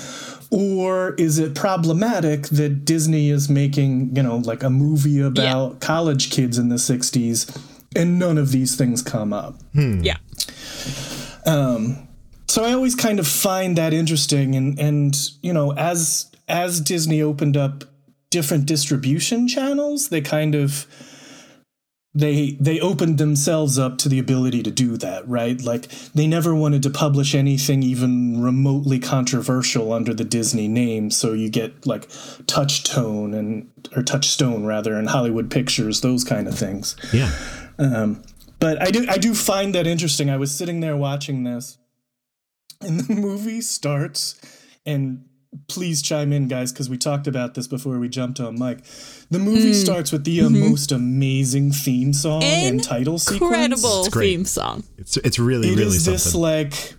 or 0.49 1.13
is 1.15 1.37
it 1.37 1.53
problematic 1.53 2.43
that 2.47 2.85
disney 2.85 3.29
is 3.29 3.49
making 3.49 4.15
you 4.15 4.23
know 4.23 4.37
like 4.37 4.63
a 4.63 4.69
movie 4.69 5.21
about 5.21 5.73
yeah. 5.73 5.79
college 5.79 6.31
kids 6.31 6.57
in 6.57 6.69
the 6.69 6.75
60s 6.75 7.55
and 7.95 8.17
none 8.17 8.39
of 8.39 8.51
these 8.51 8.75
things 8.75 9.03
come 9.03 9.31
up 9.31 9.55
hmm. 9.73 10.01
yeah 10.01 10.17
um 11.45 12.07
so 12.47 12.63
i 12.63 12.73
always 12.73 12.95
kind 12.95 13.19
of 13.19 13.27
find 13.27 13.77
that 13.77 13.93
interesting 13.93 14.55
and 14.55 14.79
and 14.79 15.15
you 15.43 15.53
know 15.53 15.71
as 15.73 16.31
as 16.47 16.81
disney 16.81 17.21
opened 17.21 17.55
up 17.55 17.83
different 18.31 18.65
distribution 18.65 19.47
channels 19.47 20.09
they 20.09 20.19
kind 20.19 20.55
of 20.55 20.87
they 22.15 22.51
they 22.61 22.79
opened 22.79 23.17
themselves 23.17 23.77
up 23.77 23.97
to 23.99 24.09
the 24.09 24.17
ability 24.17 24.63
to 24.63 24.71
do 24.71 24.95
that 24.97 25.27
right? 25.27 25.61
Like 25.61 25.89
they 26.13 26.25
never 26.25 26.55
wanted 26.55 26.81
to 26.83 26.89
publish 26.89 27.35
anything 27.35 27.83
even 27.83 28.41
remotely 28.41 28.99
controversial 28.99 29.91
under 29.91 30.13
the 30.13 30.23
disney 30.23 30.67
name 30.67 31.11
so 31.11 31.33
you 31.33 31.49
get 31.49 31.85
like 31.85 32.09
touchstone 32.47 33.33
and 33.33 33.69
or 33.95 34.01
touchstone 34.01 34.65
rather 34.65 34.95
and 34.95 35.09
hollywood 35.09 35.51
pictures 35.51 36.01
those 36.01 36.23
kind 36.23 36.47
of 36.47 36.57
things. 36.57 36.95
Yeah. 37.13 37.31
Um, 37.77 38.23
but 38.59 38.81
i 38.81 38.89
do 38.89 39.05
i 39.09 39.17
do 39.17 39.35
find 39.35 39.75
that 39.75 39.85
interesting. 39.85 40.29
I 40.29 40.37
was 40.37 40.51
sitting 40.51 40.79
there 40.79 40.95
watching 40.95 41.43
this 41.43 41.77
and 42.81 43.01
the 43.01 43.13
movie 43.27 43.61
starts 43.61 44.39
and 44.85 45.25
please 45.67 46.01
chime 46.01 46.33
in, 46.33 46.47
guys, 46.47 46.71
because 46.71 46.89
we 46.89 46.97
talked 46.97 47.27
about 47.27 47.53
this 47.53 47.67
before 47.67 47.99
we 47.99 48.09
jumped 48.09 48.39
on 48.39 48.57
Mike. 48.57 48.83
The 49.29 49.39
movie 49.39 49.71
mm. 49.71 49.83
starts 49.83 50.11
with 50.11 50.23
the 50.23 50.41
uh, 50.41 50.45
mm-hmm. 50.45 50.69
most 50.69 50.91
amazing 50.91 51.71
theme 51.71 52.13
song 52.13 52.43
and 52.43 52.83
title 52.83 53.17
sequence. 53.17 53.41
Incredible 53.41 54.05
theme 54.05 54.45
song. 54.45 54.83
It's 54.97 55.17
it's 55.17 55.39
really 55.39 55.69
it 55.69 55.77
really 55.77 55.97
is 55.97 56.05
something. 56.05 56.13
this 56.13 56.35
like 56.35 56.95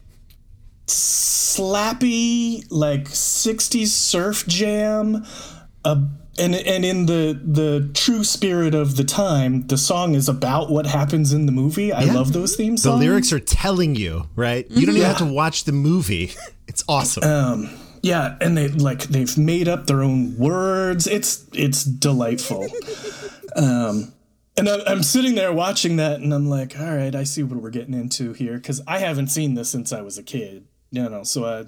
slappy 0.86 2.64
like 2.70 3.04
60s 3.04 3.88
surf 3.88 4.46
jam. 4.46 5.24
Uh, 5.84 6.06
and 6.38 6.54
and 6.54 6.84
in 6.84 7.06
the 7.06 7.40
the 7.42 7.90
true 7.94 8.24
spirit 8.24 8.74
of 8.74 8.96
the 8.96 9.04
time, 9.04 9.66
the 9.68 9.78
song 9.78 10.14
is 10.14 10.28
about 10.28 10.70
what 10.70 10.86
happens 10.86 11.32
in 11.32 11.46
the 11.46 11.52
movie. 11.52 11.92
I 11.92 12.02
yeah. 12.02 12.12
love 12.12 12.32
those 12.32 12.56
theme 12.56 12.76
songs. 12.76 13.00
The 13.00 13.06
lyrics 13.06 13.32
are 13.32 13.40
telling 13.40 13.94
you, 13.94 14.28
right? 14.36 14.70
You 14.70 14.86
don't 14.86 14.96
even 14.96 15.08
have 15.08 15.18
to 15.18 15.32
watch 15.32 15.64
the 15.64 15.72
movie. 15.72 16.32
It's 16.68 16.82
awesome. 16.88 17.22
Um, 17.22 17.70
yeah, 18.06 18.36
and 18.40 18.56
they 18.56 18.68
like 18.68 19.02
they've 19.04 19.36
made 19.36 19.66
up 19.66 19.88
their 19.88 20.02
own 20.02 20.38
words. 20.38 21.08
It's 21.08 21.44
it's 21.52 21.82
delightful. 21.82 22.64
um, 23.56 24.12
and 24.56 24.68
I, 24.68 24.78
I'm 24.86 25.02
sitting 25.02 25.34
there 25.34 25.52
watching 25.52 25.96
that, 25.96 26.20
and 26.20 26.32
I'm 26.32 26.48
like, 26.48 26.78
all 26.78 26.96
right, 26.96 27.14
I 27.14 27.24
see 27.24 27.42
what 27.42 27.60
we're 27.60 27.70
getting 27.70 27.94
into 27.94 28.32
here 28.32 28.54
because 28.54 28.80
I 28.86 28.98
haven't 28.98 29.28
seen 29.28 29.54
this 29.54 29.68
since 29.68 29.92
I 29.92 30.02
was 30.02 30.18
a 30.18 30.22
kid. 30.22 30.68
You 30.92 31.08
know, 31.08 31.24
so 31.24 31.44
I 31.44 31.64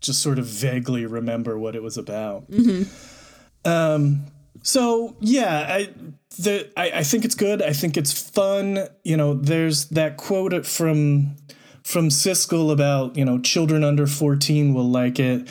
just 0.00 0.22
sort 0.22 0.38
of 0.38 0.46
vaguely 0.46 1.06
remember 1.06 1.58
what 1.58 1.74
it 1.74 1.82
was 1.82 1.98
about. 1.98 2.48
Mm-hmm. 2.50 3.68
Um, 3.68 4.26
so 4.62 5.16
yeah, 5.18 5.66
I 5.68 5.88
the 6.38 6.70
I, 6.76 7.00
I 7.00 7.02
think 7.02 7.24
it's 7.24 7.34
good. 7.34 7.62
I 7.62 7.72
think 7.72 7.96
it's 7.96 8.12
fun. 8.12 8.86
You 9.02 9.16
know, 9.16 9.34
there's 9.34 9.86
that 9.88 10.18
quote 10.18 10.64
from 10.64 11.34
from 11.84 12.08
Siskel 12.08 12.72
about, 12.72 13.16
you 13.16 13.24
know, 13.24 13.38
children 13.38 13.84
under 13.84 14.06
14 14.06 14.74
will 14.74 14.90
like 14.90 15.20
it. 15.20 15.48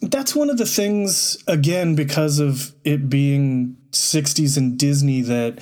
That's 0.00 0.34
one 0.34 0.50
of 0.50 0.58
the 0.58 0.66
things, 0.66 1.42
again, 1.46 1.94
because 1.94 2.38
of 2.38 2.72
it 2.84 3.08
being 3.08 3.76
60s 3.92 4.56
and 4.56 4.78
Disney, 4.78 5.20
that 5.22 5.58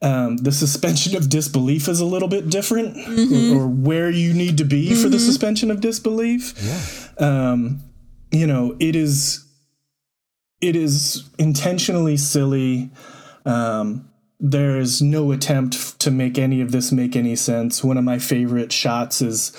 um, 0.00 0.36
the 0.38 0.52
suspension 0.52 1.16
of 1.16 1.28
disbelief 1.28 1.88
is 1.88 2.00
a 2.00 2.04
little 2.04 2.28
bit 2.28 2.50
different, 2.50 2.96
mm-hmm. 2.96 3.56
or, 3.56 3.62
or, 3.62 3.68
where 3.68 4.10
you 4.10 4.32
need 4.32 4.58
to 4.58 4.64
be 4.64 4.90
mm-hmm. 4.90 5.02
for 5.02 5.08
the 5.08 5.16
mm-hmm. 5.16 5.26
suspension 5.26 5.70
of 5.70 5.80
disbelief. 5.80 6.54
Yeah. 6.62 7.50
Um, 7.50 7.80
you 8.30 8.46
know, 8.46 8.76
it 8.78 8.94
is 8.94 9.44
it 10.60 10.76
is 10.76 11.28
intentionally 11.38 12.16
silly. 12.16 12.90
Um, 13.44 14.07
there 14.40 14.78
is 14.78 15.02
no 15.02 15.32
attempt 15.32 15.98
to 16.00 16.10
make 16.10 16.38
any 16.38 16.60
of 16.60 16.70
this 16.70 16.92
make 16.92 17.16
any 17.16 17.34
sense. 17.34 17.82
One 17.82 17.96
of 17.96 18.04
my 18.04 18.18
favorite 18.18 18.72
shots 18.72 19.20
is 19.20 19.52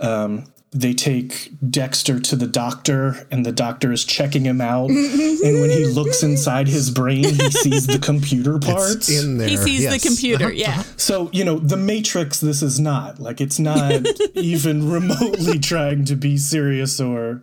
um, 0.00 0.44
they 0.72 0.92
take 0.92 1.52
Dexter 1.70 2.20
to 2.20 2.36
the 2.36 2.46
doctor, 2.46 3.26
and 3.30 3.46
the 3.46 3.52
doctor 3.52 3.92
is 3.92 4.04
checking 4.04 4.44
him 4.44 4.60
out. 4.60 4.90
and 4.90 5.60
when 5.60 5.70
he 5.70 5.86
looks 5.86 6.22
inside 6.22 6.68
his 6.68 6.90
brain, 6.90 7.24
he 7.24 7.50
sees 7.50 7.86
the 7.86 7.98
computer 7.98 8.58
parts. 8.58 9.08
It's 9.08 9.22
in 9.22 9.38
there. 9.38 9.48
He 9.48 9.56
sees 9.56 9.82
yes. 9.82 10.02
the 10.02 10.08
computer, 10.08 10.52
yeah. 10.52 10.82
So, 10.96 11.30
you 11.32 11.44
know, 11.44 11.58
The 11.58 11.78
Matrix, 11.78 12.40
this 12.40 12.62
is 12.62 12.78
not. 12.78 13.18
Like, 13.18 13.40
it's 13.40 13.58
not 13.58 14.06
even 14.34 14.90
remotely 14.90 15.58
trying 15.58 16.04
to 16.06 16.16
be 16.16 16.36
serious 16.36 17.00
or 17.00 17.42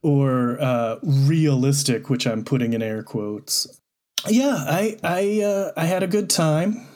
or 0.00 0.60
uh, 0.60 0.96
realistic, 1.02 2.08
which 2.08 2.26
I'm 2.26 2.44
putting 2.44 2.72
in 2.72 2.82
air 2.82 3.02
quotes 3.02 3.80
yeah, 4.26 4.56
I 4.56 4.96
I 5.02 5.42
uh, 5.42 5.72
I 5.76 5.84
had 5.84 6.02
a 6.02 6.06
good 6.06 6.30
time. 6.30 6.86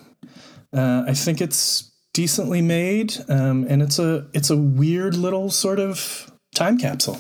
Uh, 0.73 1.05
I 1.07 1.15
think 1.15 1.41
it's 1.41 1.91
decently 2.13 2.63
made, 2.63 3.15
um, 3.29 3.67
and 3.69 3.83
it's 3.83 3.99
a 3.99 4.27
it's 4.33 4.51
a 4.51 4.57
weird 4.57 5.15
little 5.15 5.51
sort 5.51 5.79
of 5.79 6.31
time 6.55 6.79
capsule. 6.79 7.19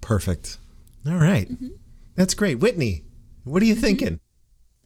Perfect. 0.00 0.58
All 1.06 1.16
right. 1.16 1.50
mm-hmm. 1.50 1.68
that's 2.14 2.34
great, 2.34 2.58
Whitney. 2.58 3.04
What 3.44 3.62
are 3.62 3.66
you 3.66 3.74
thinking? 3.74 4.20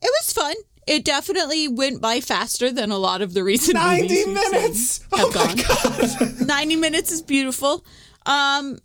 It 0.03 0.13
was 0.21 0.33
fun. 0.33 0.55
It 0.87 1.05
definitely 1.05 1.69
went 1.69 2.01
by 2.01 2.21
faster 2.21 2.73
than 2.73 2.91
a 2.91 2.99
lot 2.99 3.21
of 3.23 3.35
the 3.35 3.45
recent 3.45 3.75
ninety 3.75 4.25
minutes 4.27 5.01
have 5.15 5.27
oh 5.27 5.33
gone. 5.33 5.57
God. 5.57 6.41
ninety 6.47 6.77
minutes 6.77 7.13
is 7.13 7.23
beautiful. 7.23 7.85
Um, 8.27 8.79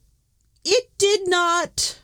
it 0.64 0.90
did 0.98 1.28
not 1.28 2.00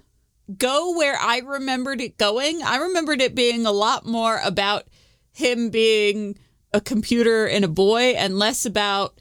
go 0.57 0.95
where 0.97 1.17
I 1.17 1.39
remembered 1.39 2.01
it 2.01 2.17
going. 2.17 2.61
I 2.63 2.77
remembered 2.77 3.21
it 3.21 3.35
being 3.35 3.65
a 3.65 3.71
lot 3.71 4.05
more 4.05 4.39
about 4.43 4.85
him 5.31 5.69
being 5.69 6.37
a 6.73 6.81
computer 6.81 7.47
and 7.47 7.65
a 7.65 7.69
boy 7.69 8.13
and 8.17 8.37
less 8.37 8.65
about 8.65 9.19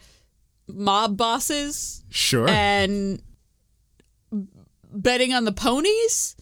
mob 0.67 1.17
bosses. 1.17 2.05
Sure. 2.09 2.49
And 2.49 3.23
betting 4.91 5.33
on 5.33 5.45
the 5.45 5.53
ponies. 5.53 6.37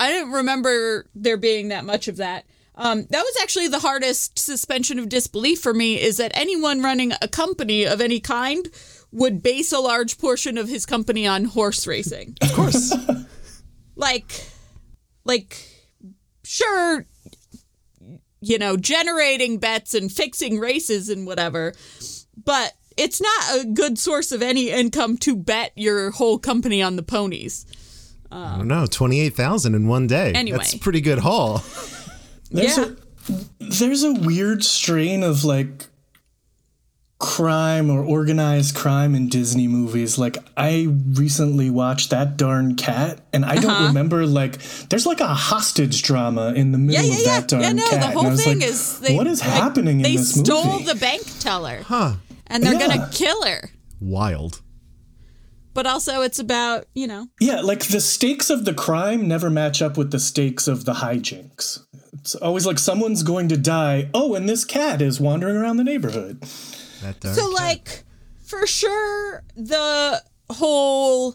I 0.00 0.10
didn't 0.10 0.32
remember 0.32 1.06
there 1.14 1.36
being 1.36 1.68
that 1.68 1.84
much 1.84 2.08
of 2.08 2.16
that. 2.18 2.44
Um, 2.76 3.06
that 3.10 3.22
was 3.22 3.36
actually 3.42 3.66
the 3.66 3.80
hardest 3.80 4.38
suspension 4.38 5.00
of 5.00 5.08
disbelief 5.08 5.60
for 5.60 5.74
me 5.74 6.00
is 6.00 6.18
that 6.18 6.30
anyone 6.34 6.80
running 6.80 7.12
a 7.20 7.26
company 7.26 7.84
of 7.84 8.00
any 8.00 8.20
kind 8.20 8.68
would 9.10 9.42
base 9.42 9.72
a 9.72 9.80
large 9.80 10.18
portion 10.18 10.56
of 10.56 10.68
his 10.68 10.86
company 10.86 11.26
on 11.26 11.46
horse 11.46 11.86
racing. 11.88 12.36
Of 12.40 12.52
course. 12.52 12.94
like 13.98 14.46
like 15.24 15.56
sure 16.44 17.04
you 18.40 18.56
know 18.58 18.76
generating 18.78 19.58
bets 19.58 19.92
and 19.92 20.10
fixing 20.10 20.58
races 20.58 21.10
and 21.10 21.26
whatever 21.26 21.74
but 22.42 22.72
it's 22.96 23.20
not 23.20 23.60
a 23.60 23.64
good 23.66 23.98
source 23.98 24.32
of 24.32 24.40
any 24.42 24.70
income 24.70 25.16
to 25.18 25.36
bet 25.36 25.72
your 25.76 26.10
whole 26.12 26.36
company 26.38 26.82
on 26.82 26.96
the 26.96 27.02
ponies. 27.04 27.64
I 28.32 28.56
don't 28.56 28.66
know, 28.66 28.86
twenty 28.86 29.20
eight 29.20 29.34
thousand 29.36 29.74
in 29.76 29.86
one 29.86 30.08
day. 30.08 30.32
Anyway. 30.34 30.58
that's 30.58 30.74
a 30.74 30.78
pretty 30.80 31.00
good 31.00 31.18
haul. 31.20 31.62
There's 32.50 32.76
Yeah. 32.76 32.86
a 33.28 33.32
there's 33.60 34.02
a 34.02 34.14
weird 34.14 34.64
strain 34.64 35.22
of 35.22 35.44
like 35.44 35.86
crime 37.18 37.90
or 37.90 38.04
organized 38.04 38.76
crime 38.76 39.14
in 39.14 39.28
Disney 39.28 39.66
movies. 39.66 40.18
Like 40.18 40.36
I 40.56 40.86
recently 41.14 41.68
watched 41.68 42.10
that 42.10 42.36
darn 42.36 42.76
cat 42.76 43.20
and 43.32 43.44
I 43.44 43.56
Uh-huh. 43.56 43.60
don't 43.62 43.86
remember 43.88 44.24
like 44.24 44.58
there's 44.88 45.04
like 45.04 45.20
a 45.20 45.26
hostage 45.26 46.02
drama 46.04 46.52
in 46.54 46.70
the 46.70 46.78
middle 46.78 47.04
Yeah, 47.04 47.08
yeah, 47.08 47.14
of 47.20 47.26
yeah. 47.26 47.40
that 47.40 47.48
darn 47.48 47.62
Yeah, 47.62 47.72
no, 47.72 47.88
cat. 47.88 48.00
the 48.00 48.18
whole 48.20 48.36
thing 48.36 48.60
like, 48.60 48.68
is 48.68 49.00
they, 49.00 49.16
what 49.16 49.26
is 49.26 49.40
like, 49.40 49.50
happening 49.50 49.98
They 50.02 50.10
in 50.10 50.16
this 50.16 50.36
movie? 50.36 50.48
They 50.48 50.54
stole 50.62 50.78
the 50.80 50.94
bank 50.94 51.22
teller, 51.40 51.80
Huh. 51.86 52.14
and 52.46 52.62
they're 52.62 52.74
Yeah. 52.74 52.86
gonna 52.86 53.08
kill 53.12 53.42
her. 53.44 53.70
Wild. 54.00 54.60
But 55.74 55.86
also, 55.86 56.22
it's 56.22 56.38
about 56.38 56.86
you 56.94 57.06
know, 57.08 57.26
Yeah, 57.40 57.60
like 57.62 57.88
the 57.88 58.00
stakes 58.00 58.48
of 58.50 58.64
the 58.64 58.74
crime 58.74 59.26
never 59.26 59.50
match 59.50 59.82
up 59.82 59.96
with 59.96 60.12
the 60.12 60.20
stakes 60.20 60.68
of 60.68 60.84
the 60.84 60.94
hijinks. 60.94 61.80
It's 62.14 62.34
always 62.36 62.64
like 62.66 62.78
someone's 62.78 63.22
going 63.24 63.48
to 63.48 63.56
die. 63.56 64.08
Oh, 64.14 64.34
and 64.34 64.48
this 64.48 64.64
cat 64.64 65.00
is 65.02 65.20
wandering 65.20 65.56
around 65.56 65.76
the 65.78 65.84
neighborhood. 65.84 66.42
So 67.34 67.48
like 67.50 68.04
for 68.44 68.66
sure 68.66 69.42
the 69.56 70.22
whole, 70.50 71.34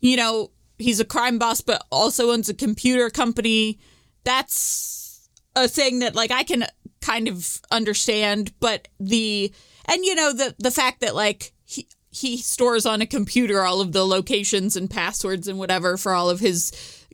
you 0.00 0.16
know, 0.16 0.50
he's 0.78 1.00
a 1.00 1.04
crime 1.04 1.38
boss, 1.38 1.60
but 1.60 1.86
also 1.90 2.30
owns 2.30 2.48
a 2.48 2.54
computer 2.54 3.10
company. 3.10 3.78
That's 4.24 5.28
a 5.56 5.68
thing 5.68 6.00
that 6.00 6.14
like 6.14 6.30
I 6.30 6.42
can 6.42 6.66
kind 7.00 7.28
of 7.28 7.60
understand, 7.70 8.52
but 8.60 8.88
the 8.98 9.52
and 9.86 10.04
you 10.04 10.14
know 10.14 10.32
the 10.32 10.54
the 10.58 10.70
fact 10.70 11.00
that 11.00 11.14
like 11.14 11.52
he 11.64 11.88
he 12.10 12.36
stores 12.36 12.86
on 12.86 13.00
a 13.00 13.06
computer 13.06 13.62
all 13.62 13.80
of 13.80 13.92
the 13.92 14.04
locations 14.04 14.76
and 14.76 14.90
passwords 14.90 15.46
and 15.46 15.58
whatever 15.58 15.96
for 15.96 16.12
all 16.12 16.28
of 16.28 16.40
his 16.40 16.72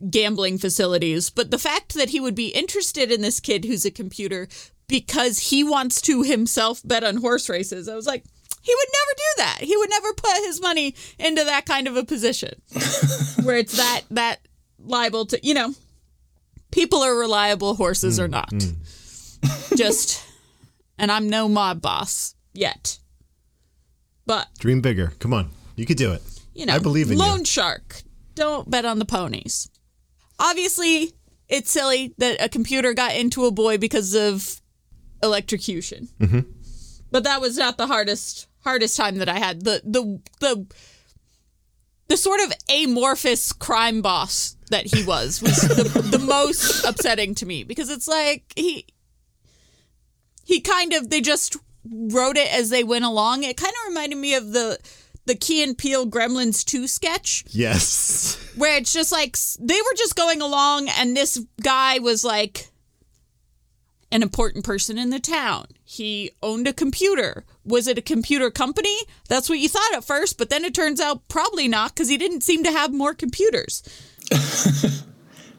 gambling 0.09 0.57
facilities. 0.57 1.29
But 1.29 1.51
the 1.51 1.59
fact 1.59 1.93
that 1.93 2.09
he 2.09 2.19
would 2.19 2.35
be 2.35 2.47
interested 2.49 3.11
in 3.11 3.21
this 3.21 3.39
kid 3.39 3.65
who's 3.65 3.85
a 3.85 3.91
computer 3.91 4.47
because 4.87 5.39
he 5.39 5.63
wants 5.63 6.01
to 6.01 6.23
himself 6.23 6.81
bet 6.83 7.03
on 7.03 7.17
horse 7.17 7.49
races, 7.49 7.87
I 7.87 7.95
was 7.95 8.07
like, 8.07 8.23
he 8.61 8.73
would 8.75 8.87
never 8.93 9.11
do 9.15 9.23
that. 9.37 9.57
He 9.61 9.77
would 9.77 9.89
never 9.89 10.13
put 10.13 10.45
his 10.45 10.61
money 10.61 10.95
into 11.17 11.43
that 11.43 11.65
kind 11.65 11.87
of 11.87 11.95
a 11.95 12.03
position 12.03 12.61
where 13.43 13.57
it's 13.57 13.77
that 13.77 14.01
that 14.11 14.39
liable 14.79 15.25
to, 15.27 15.39
you 15.45 15.53
know, 15.53 15.73
people 16.71 17.01
are 17.01 17.15
reliable, 17.15 17.75
horses 17.75 18.19
mm, 18.19 18.23
are 18.23 18.27
not. 18.27 18.49
Mm. 18.49 19.77
Just, 19.77 20.25
and 20.97 21.11
I'm 21.11 21.29
no 21.29 21.47
mob 21.47 21.81
boss 21.81 22.35
yet. 22.53 22.99
But 24.25 24.47
Dream 24.59 24.81
bigger. 24.81 25.13
Come 25.19 25.33
on. 25.33 25.49
You 25.75 25.85
could 25.85 25.97
do 25.97 26.11
it. 26.11 26.21
you 26.53 26.65
know, 26.65 26.73
I 26.73 26.79
believe 26.79 27.09
in 27.09 27.17
loan 27.17 27.39
you. 27.39 27.45
shark. 27.45 28.01
Don't 28.35 28.69
bet 28.69 28.85
on 28.85 28.99
the 28.99 29.05
ponies. 29.05 29.69
Obviously, 30.39 31.13
it's 31.47 31.71
silly 31.71 32.13
that 32.17 32.41
a 32.43 32.49
computer 32.49 32.93
got 32.93 33.15
into 33.15 33.45
a 33.45 33.51
boy 33.51 33.77
because 33.77 34.13
of 34.13 34.61
electrocution. 35.23 36.09
Mm-hmm. 36.19 36.39
But 37.11 37.23
that 37.23 37.41
was 37.41 37.57
not 37.57 37.77
the 37.77 37.87
hardest 37.87 38.47
hardest 38.63 38.97
time 38.97 39.17
that 39.17 39.29
I 39.29 39.39
had. 39.39 39.63
The 39.63 39.81
the 39.85 40.19
the 40.39 40.67
the 42.09 42.17
sort 42.17 42.39
of 42.41 42.53
amorphous 42.69 43.51
crime 43.53 44.01
boss 44.01 44.55
that 44.69 44.85
he 44.93 45.03
was 45.03 45.41
was 45.41 45.55
the, 45.61 46.01
the 46.17 46.19
most 46.19 46.83
upsetting 46.85 47.35
to 47.35 47.45
me 47.45 47.63
because 47.63 47.89
it's 47.89 48.07
like 48.07 48.43
he 48.55 48.85
he 50.43 50.61
kind 50.61 50.93
of 50.93 51.09
they 51.09 51.21
just 51.21 51.57
wrote 51.89 52.37
it 52.37 52.53
as 52.53 52.69
they 52.69 52.83
went 52.83 53.05
along. 53.05 53.43
It 53.43 53.57
kind 53.57 53.73
of 53.83 53.87
reminded 53.89 54.17
me 54.17 54.33
of 54.35 54.51
the 54.51 54.77
the 55.25 55.35
Key 55.35 55.61
and 55.61 55.77
Peele 55.77 56.07
Gremlins 56.07 56.63
2 56.63 56.87
sketch 56.87 57.43
Yes. 57.49 58.37
where 58.55 58.77
it's 58.77 58.93
just 58.93 59.11
like 59.11 59.37
they 59.59 59.75
were 59.81 59.95
just 59.97 60.15
going 60.15 60.41
along 60.41 60.87
and 60.87 61.15
this 61.17 61.37
guy 61.61 61.99
was 61.99 62.23
like 62.23 62.69
an 64.11 64.23
important 64.23 64.63
person 64.63 64.97
in 64.97 65.09
the 65.09 65.19
town. 65.19 65.67
He 65.83 66.31
owned 66.41 66.67
a 66.67 66.73
computer. 66.73 67.43
Was 67.65 67.87
it 67.87 67.97
a 67.97 68.01
computer 68.01 68.49
company? 68.49 68.95
That's 69.27 69.49
what 69.49 69.59
you 69.59 69.67
thought 69.69 69.93
at 69.93 70.03
first, 70.05 70.37
but 70.37 70.49
then 70.49 70.63
it 70.63 70.73
turns 70.73 70.99
out 71.01 71.27
probably 71.27 71.67
not 71.67 71.93
because 71.93 72.07
he 72.09 72.17
didn't 72.17 72.41
seem 72.41 72.63
to 72.63 72.71
have 72.71 72.93
more 72.93 73.13
computers. 73.13 73.83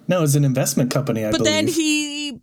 No, 0.08 0.22
it's 0.22 0.34
an 0.34 0.44
investment 0.44 0.90
company, 0.90 1.22
I 1.22 1.30
But 1.30 1.38
believe. 1.40 1.52
then 1.52 1.68
he 1.68 2.40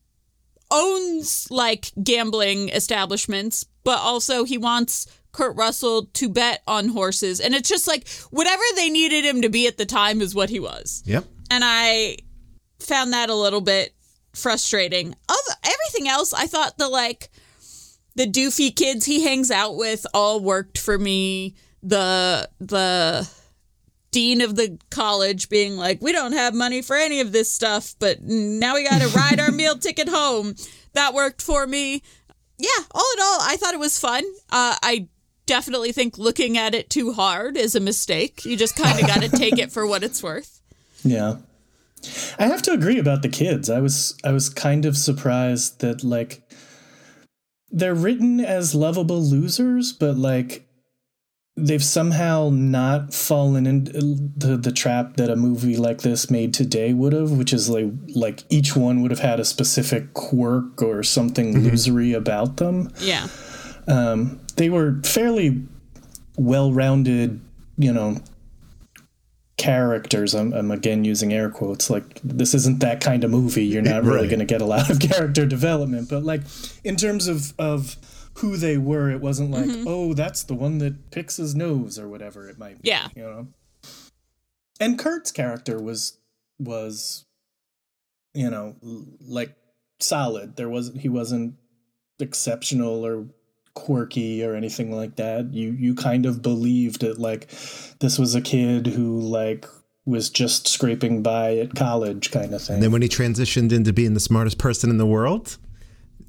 owns 0.69 1.47
like 1.49 1.91
gambling 2.03 2.69
establishments, 2.69 3.65
but 3.83 3.97
also 3.97 4.43
he 4.43 4.59
wants 4.59 5.07
Kurt 5.31 5.55
Russell 5.55 6.05
to 6.13 6.29
bet 6.29 6.61
on 6.67 6.89
horses. 6.89 7.39
And 7.39 7.55
it's 7.55 7.67
just 7.67 7.87
like 7.87 8.07
whatever 8.29 8.61
they 8.75 8.89
needed 8.91 9.25
him 9.25 9.41
to 9.41 9.49
be 9.49 9.65
at 9.65 9.77
the 9.79 9.85
time 9.87 10.21
is 10.21 10.35
what 10.35 10.51
he 10.51 10.59
was. 10.59 11.01
Yep. 11.07 11.25
And 11.49 11.63
I 11.65 12.17
found 12.79 13.13
that 13.13 13.31
a 13.31 13.35
little 13.35 13.61
bit 13.61 13.94
frustrating. 14.35 15.15
Of 15.29 15.55
everything 15.63 16.07
else, 16.07 16.33
I 16.33 16.47
thought 16.47 16.77
the 16.77 16.87
like 16.89 17.29
the 18.15 18.27
doofy 18.27 18.75
kids 18.75 19.05
he 19.05 19.23
hangs 19.23 19.51
out 19.51 19.75
with 19.75 20.05
all 20.13 20.39
worked 20.39 20.77
for 20.77 20.97
me. 20.97 21.55
The 21.83 22.49
the 22.59 23.29
dean 24.11 24.41
of 24.41 24.55
the 24.55 24.79
college 24.89 25.49
being 25.49 25.75
like, 25.77 26.01
"We 26.01 26.11
don't 26.11 26.33
have 26.33 26.53
money 26.53 26.81
for 26.81 26.95
any 26.95 27.19
of 27.19 27.31
this 27.31 27.51
stuff, 27.51 27.95
but 27.99 28.21
now 28.21 28.75
we 28.75 28.87
got 28.87 29.01
to 29.01 29.07
ride 29.15 29.39
our 29.39 29.51
meal 29.51 29.77
ticket 29.77 30.09
home." 30.09 30.55
That 30.93 31.13
worked 31.13 31.41
for 31.41 31.67
me. 31.67 32.01
Yeah, 32.57 32.69
all 32.91 33.11
in 33.15 33.21
all, 33.21 33.39
I 33.41 33.57
thought 33.57 33.73
it 33.73 33.79
was 33.79 33.99
fun. 33.99 34.23
Uh, 34.49 34.77
I 34.81 35.09
definitely 35.45 35.91
think 35.91 36.17
looking 36.17 36.57
at 36.57 36.73
it 36.73 36.89
too 36.89 37.11
hard 37.13 37.57
is 37.57 37.75
a 37.75 37.79
mistake. 37.79 38.45
You 38.45 38.55
just 38.55 38.75
kind 38.75 38.99
of 38.99 39.05
got 39.07 39.21
to 39.21 39.29
take 39.29 39.59
it 39.59 39.71
for 39.71 39.85
what 39.85 40.03
it's 40.03 40.23
worth. 40.23 40.61
Yeah. 41.07 41.35
I 42.39 42.47
have 42.47 42.61
to 42.63 42.71
agree 42.71 42.99
about 42.99 43.21
the 43.21 43.29
kids. 43.29 43.69
I 43.69 43.79
was 43.79 44.17
I 44.23 44.31
was 44.31 44.49
kind 44.49 44.85
of 44.85 44.97
surprised 44.97 45.81
that 45.81 46.03
like 46.03 46.41
they're 47.71 47.95
written 47.95 48.39
as 48.39 48.75
lovable 48.75 49.21
losers, 49.21 49.91
but 49.91 50.15
like 50.15 50.67
they've 51.57 51.83
somehow 51.83 52.49
not 52.51 53.13
fallen 53.13 53.65
into 53.65 54.57
the 54.57 54.71
trap 54.71 55.15
that 55.15 55.29
a 55.29 55.35
movie 55.35 55.77
like 55.77 56.01
this 56.01 56.29
made 56.29 56.53
today 56.53 56.93
would 56.93 57.13
have, 57.13 57.31
which 57.31 57.53
is 57.53 57.69
like 57.69 57.91
like 58.13 58.43
each 58.49 58.75
one 58.75 59.01
would 59.01 59.11
have 59.11 59.21
had 59.21 59.39
a 59.39 59.45
specific 59.45 60.13
quirk 60.13 60.81
or 60.81 61.01
something 61.03 61.53
losery 61.63 62.15
about 62.15 62.57
them. 62.57 62.91
Yeah. 62.99 63.27
Um, 63.87 64.41
they 64.55 64.69
were 64.69 64.99
fairly 65.03 65.63
well-rounded, 66.37 67.39
you 67.77 67.93
know, 67.93 68.17
characters. 69.57 70.33
I'm, 70.33 70.53
I'm 70.53 70.71
again 70.71 71.05
using 71.05 71.33
air 71.33 71.49
quotes. 71.49 71.89
Like 71.89 72.19
this 72.23 72.53
isn't 72.53 72.79
that 72.81 73.01
kind 73.01 73.23
of 73.23 73.31
movie. 73.31 73.65
You're 73.65 73.81
not 73.93 74.03
really 74.03 74.21
Right. 74.21 74.29
going 74.29 74.39
to 74.39 74.45
get 74.45 74.61
a 74.61 74.65
lot 74.65 74.89
of 74.89 74.99
character 75.11 75.45
development. 75.45 76.09
But 76.09 76.23
like 76.23 76.41
in 76.83 76.95
terms 76.95 77.27
of 77.27 77.53
of 77.57 77.95
who 78.39 78.57
they 78.57 78.77
were, 78.77 79.09
it 79.09 79.21
wasn't 79.21 79.51
like 79.51 79.65
mm-hmm. 79.65 79.85
oh 79.87 80.13
that's 80.13 80.43
the 80.43 80.55
one 80.55 80.79
that 80.79 81.11
picks 81.11 81.37
his 81.37 81.55
nose 81.55 81.97
or 81.97 82.07
whatever 82.09 82.49
it 82.49 82.57
might 82.57 82.81
be. 82.81 82.89
Yeah. 82.89 83.07
you 83.15 83.23
know. 83.23 83.47
And 84.79 84.99
Kurt's 84.99 85.31
character 85.31 85.81
was 85.81 86.17
was, 86.59 87.25
you 88.33 88.49
know, 88.49 88.75
like 89.21 89.55
solid. 89.99 90.57
There 90.57 90.69
wasn't 90.69 90.99
he 91.01 91.09
wasn't 91.09 91.55
exceptional 92.19 93.05
or 93.05 93.27
quirky 93.75 94.43
or 94.43 94.55
anything 94.55 94.95
like 94.95 95.17
that. 95.17 95.53
You 95.53 95.71
you 95.71 95.93
kind 95.93 96.25
of 96.25 96.41
believed 96.41 97.01
that 97.01 97.19
like 97.19 97.47
this 97.99 98.17
was 98.17 98.33
a 98.33 98.41
kid 98.41 98.87
who 98.87 99.19
like 99.19 99.67
was 100.05 100.29
just 100.29 100.67
scraping 100.67 101.23
by 101.23 101.57
at 101.57 101.75
college 101.75 102.31
kind 102.31 102.53
of 102.53 102.61
thing. 102.61 102.75
And 102.75 102.83
then 102.83 102.91
when 102.91 103.01
he 103.01 103.07
transitioned 103.07 103.71
into 103.71 103.91
being 103.91 104.13
the 104.13 104.19
smartest 104.19 104.57
person 104.57 104.89
in 104.89 104.97
the 104.97 105.05
world, 105.05 105.57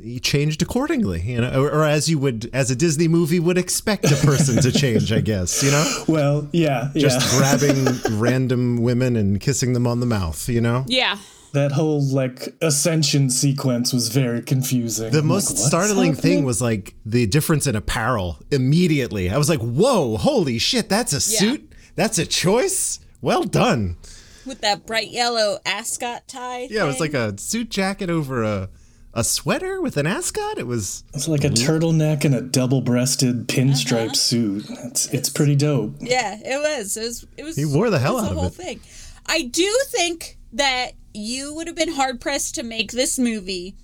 he 0.02 0.18
changed 0.18 0.62
accordingly, 0.62 1.20
you 1.22 1.40
know, 1.40 1.62
or, 1.62 1.70
or 1.70 1.84
as 1.84 2.08
you 2.08 2.18
would, 2.18 2.50
as 2.52 2.70
a 2.70 2.76
Disney 2.76 3.08
movie 3.08 3.40
would 3.40 3.58
expect 3.58 4.10
a 4.10 4.16
person 4.16 4.62
to 4.62 4.72
change, 4.72 5.12
I 5.12 5.20
guess, 5.20 5.62
you 5.62 5.70
know, 5.70 6.04
well, 6.08 6.48
yeah, 6.52 6.90
just 6.94 7.20
yeah. 7.20 7.38
grabbing 7.38 7.86
random 8.18 8.82
women 8.82 9.16
and 9.16 9.40
kissing 9.40 9.72
them 9.72 9.86
on 9.86 10.00
the 10.00 10.06
mouth, 10.06 10.48
you 10.48 10.60
know. 10.60 10.84
Yeah. 10.86 11.18
That 11.52 11.72
whole 11.72 12.02
like 12.02 12.54
ascension 12.60 13.30
sequence 13.30 13.92
was 13.92 14.08
very 14.08 14.42
confusing. 14.42 15.10
The 15.12 15.20
I'm 15.20 15.26
most 15.26 15.46
like, 15.50 15.54
what's 15.56 15.66
startling 15.66 16.14
thing 16.14 16.44
was 16.44 16.60
like 16.60 16.94
the 17.06 17.26
difference 17.26 17.66
in 17.66 17.76
apparel 17.76 18.38
immediately. 18.50 19.30
I 19.30 19.38
was 19.38 19.48
like, 19.48 19.60
whoa, 19.60 20.16
holy 20.16 20.58
shit, 20.58 20.88
that's 20.88 21.12
a 21.12 21.20
suit? 21.20 21.72
That's 21.94 22.18
a 22.18 22.26
choice? 22.26 23.00
Well 23.22 23.44
done. 23.44 23.96
With 24.44 24.60
that 24.60 24.86
bright 24.86 25.10
yellow 25.10 25.58
ascot 25.64 26.28
tie. 26.28 26.68
Yeah, 26.70 26.84
it 26.84 26.86
was 26.86 27.00
like 27.00 27.14
a 27.14 27.36
suit 27.38 27.70
jacket 27.70 28.10
over 28.10 28.44
a, 28.44 28.68
a 29.14 29.24
sweater 29.24 29.80
with 29.80 29.96
an 29.96 30.06
ascot. 30.06 30.58
It 30.58 30.66
was 30.66 31.02
It's 31.14 31.26
like 31.26 31.42
a 31.42 31.48
turtleneck 31.48 32.24
and 32.24 32.34
a 32.34 32.42
double-breasted 32.42 33.48
pinstripe 33.48 34.04
Uh-huh. 34.06 34.14
suit. 34.14 34.66
It's 34.84 35.06
it's 35.12 35.30
pretty 35.30 35.56
dope. 35.56 35.94
Yeah, 36.00 36.36
it 36.44 36.58
was. 36.62 36.96
It 36.96 37.02
was. 37.02 37.26
It 37.38 37.42
was. 37.44 37.56
He 37.56 37.64
wore 37.64 37.90
the 37.90 37.98
hell 37.98 38.18
it 38.18 38.22
was 38.22 38.24
out 38.24 38.28
the 38.28 38.32
of 38.32 38.38
whole 38.38 38.46
it. 38.48 38.52
thing. 38.54 38.80
I 39.26 39.42
do 39.42 39.68
think 39.88 40.38
that 40.52 40.92
you 41.16 41.54
would 41.54 41.66
have 41.66 41.76
been 41.76 41.92
hard 41.92 42.20
pressed 42.20 42.54
to 42.56 42.62
make 42.62 42.92
this 42.92 43.18
movie 43.18 43.76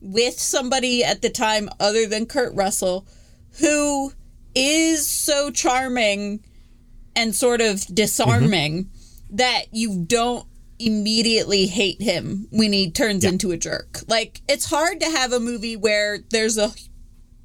with 0.00 0.38
somebody 0.38 1.04
at 1.04 1.22
the 1.22 1.30
time 1.30 1.68
other 1.78 2.06
than 2.06 2.26
Kurt 2.26 2.54
Russell, 2.54 3.06
who 3.60 4.12
is 4.54 5.08
so 5.08 5.50
charming 5.50 6.44
and 7.14 7.34
sort 7.34 7.60
of 7.60 7.84
disarming 7.92 8.84
mm-hmm. 8.84 9.36
that 9.36 9.64
you 9.72 10.04
don't 10.04 10.46
immediately 10.78 11.66
hate 11.66 12.00
him 12.00 12.46
when 12.50 12.72
he 12.72 12.90
turns 12.90 13.24
into 13.24 13.50
a 13.50 13.56
jerk. 13.56 14.00
Like 14.06 14.40
it's 14.48 14.70
hard 14.70 15.00
to 15.00 15.10
have 15.10 15.32
a 15.32 15.40
movie 15.40 15.76
where 15.76 16.18
there's 16.30 16.56
a 16.56 16.72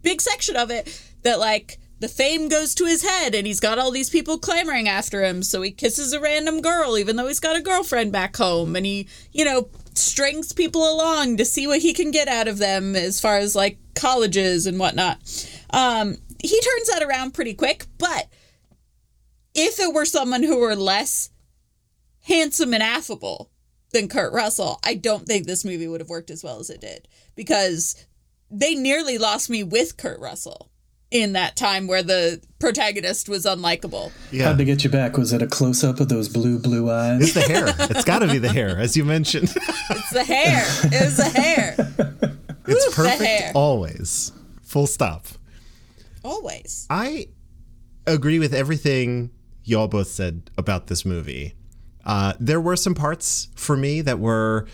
big 0.03 0.21
section 0.21 0.55
of 0.55 0.69
it 0.69 1.01
that 1.23 1.39
like 1.39 1.79
the 2.03 2.09
fame 2.09 2.49
goes 2.49 2.75
to 2.75 2.85
his 2.85 3.01
head 3.01 3.33
and 3.33 3.47
he's 3.47 3.61
got 3.61 3.79
all 3.79 3.89
these 3.89 4.09
people 4.09 4.37
clamoring 4.37 4.89
after 4.89 5.23
him. 5.23 5.41
So 5.41 5.61
he 5.61 5.71
kisses 5.71 6.11
a 6.11 6.19
random 6.19 6.59
girl 6.59 6.97
even 6.97 7.15
though 7.15 7.27
he's 7.27 7.39
got 7.39 7.55
a 7.55 7.61
girlfriend 7.61 8.11
back 8.11 8.35
home. 8.35 8.75
And 8.75 8.85
he 8.85 9.07
you 9.31 9.45
know 9.45 9.69
strings 9.95 10.51
people 10.51 10.91
along 10.91 11.37
to 11.37 11.45
see 11.45 11.65
what 11.65 11.79
he 11.79 11.93
can 11.93 12.11
get 12.11 12.27
out 12.27 12.49
of 12.49 12.57
them 12.57 12.93
as 12.97 13.21
far 13.21 13.37
as 13.37 13.55
like 13.55 13.77
colleges 13.95 14.65
and 14.65 14.77
whatnot. 14.77 15.17
Um, 15.69 16.17
he 16.43 16.59
turns 16.59 16.89
that 16.89 17.03
around 17.03 17.33
pretty 17.33 17.53
quick 17.53 17.85
but 17.97 18.27
if 19.55 19.79
it 19.79 19.93
were 19.93 20.03
someone 20.03 20.43
who 20.43 20.59
were 20.59 20.75
less 20.75 21.29
handsome 22.23 22.73
and 22.73 22.83
affable 22.83 23.49
than 23.93 24.09
kurt 24.09 24.33
russell 24.33 24.79
i 24.83 24.93
don't 24.93 25.25
think 25.25 25.45
this 25.45 25.63
movie 25.63 25.87
would 25.87 26.01
have 26.01 26.09
worked 26.09 26.29
as 26.29 26.43
well 26.43 26.59
as 26.59 26.69
it 26.69 26.81
did. 26.81 27.07
Because 27.35 28.05
they 28.51 28.75
nearly 28.75 29.17
lost 29.17 29.49
me 29.49 29.63
with 29.63 29.95
kurt 29.95 30.19
russell 30.19 30.69
in 31.13 31.33
that 31.33 31.55
time 31.55 31.85
where 31.87 32.01
the 32.03 32.41
protagonist 32.59 33.29
was 33.29 33.45
unlikable. 33.45 34.11
Yeah. 34.31 34.45
How'd 34.47 34.57
they 34.57 34.65
get 34.65 34.83
you 34.83 34.89
back? 34.89 35.15
Was 35.15 35.31
it 35.31 35.41
a 35.41 35.47
close 35.47 35.83
up 35.83 35.99
of 35.99 36.09
those 36.09 36.27
blue, 36.27 36.57
blue 36.59 36.89
eyes? 36.91 37.21
It's 37.21 37.33
the 37.33 37.41
hair. 37.41 37.65
It's 37.91 38.03
got 38.03 38.19
to 38.19 38.27
be 38.27 38.39
the 38.39 38.51
hair, 38.51 38.77
as 38.79 38.97
you 38.97 39.05
mentioned. 39.05 39.53
It's 39.91 40.09
the 40.09 40.23
hair. 40.23 40.63
It 40.91 41.05
was 41.05 41.17
the 41.17 41.29
hair. 41.29 42.29
It's 42.65 42.87
Oof, 42.87 42.95
perfect 42.95 43.21
hair. 43.21 43.51
always. 43.53 44.31
Full 44.61 44.87
stop. 44.87 45.27
Always. 46.23 46.87
I 46.89 47.27
agree 48.07 48.39
with 48.39 48.53
everything 48.53 49.31
y'all 49.65 49.89
both 49.89 50.07
said 50.07 50.49
about 50.57 50.87
this 50.87 51.03
movie. 51.03 51.55
Uh, 52.05 52.33
there 52.39 52.61
were 52.61 52.77
some 52.77 52.95
parts 52.95 53.49
for 53.55 53.75
me 53.75 53.99
that 54.01 54.17
were. 54.17 54.65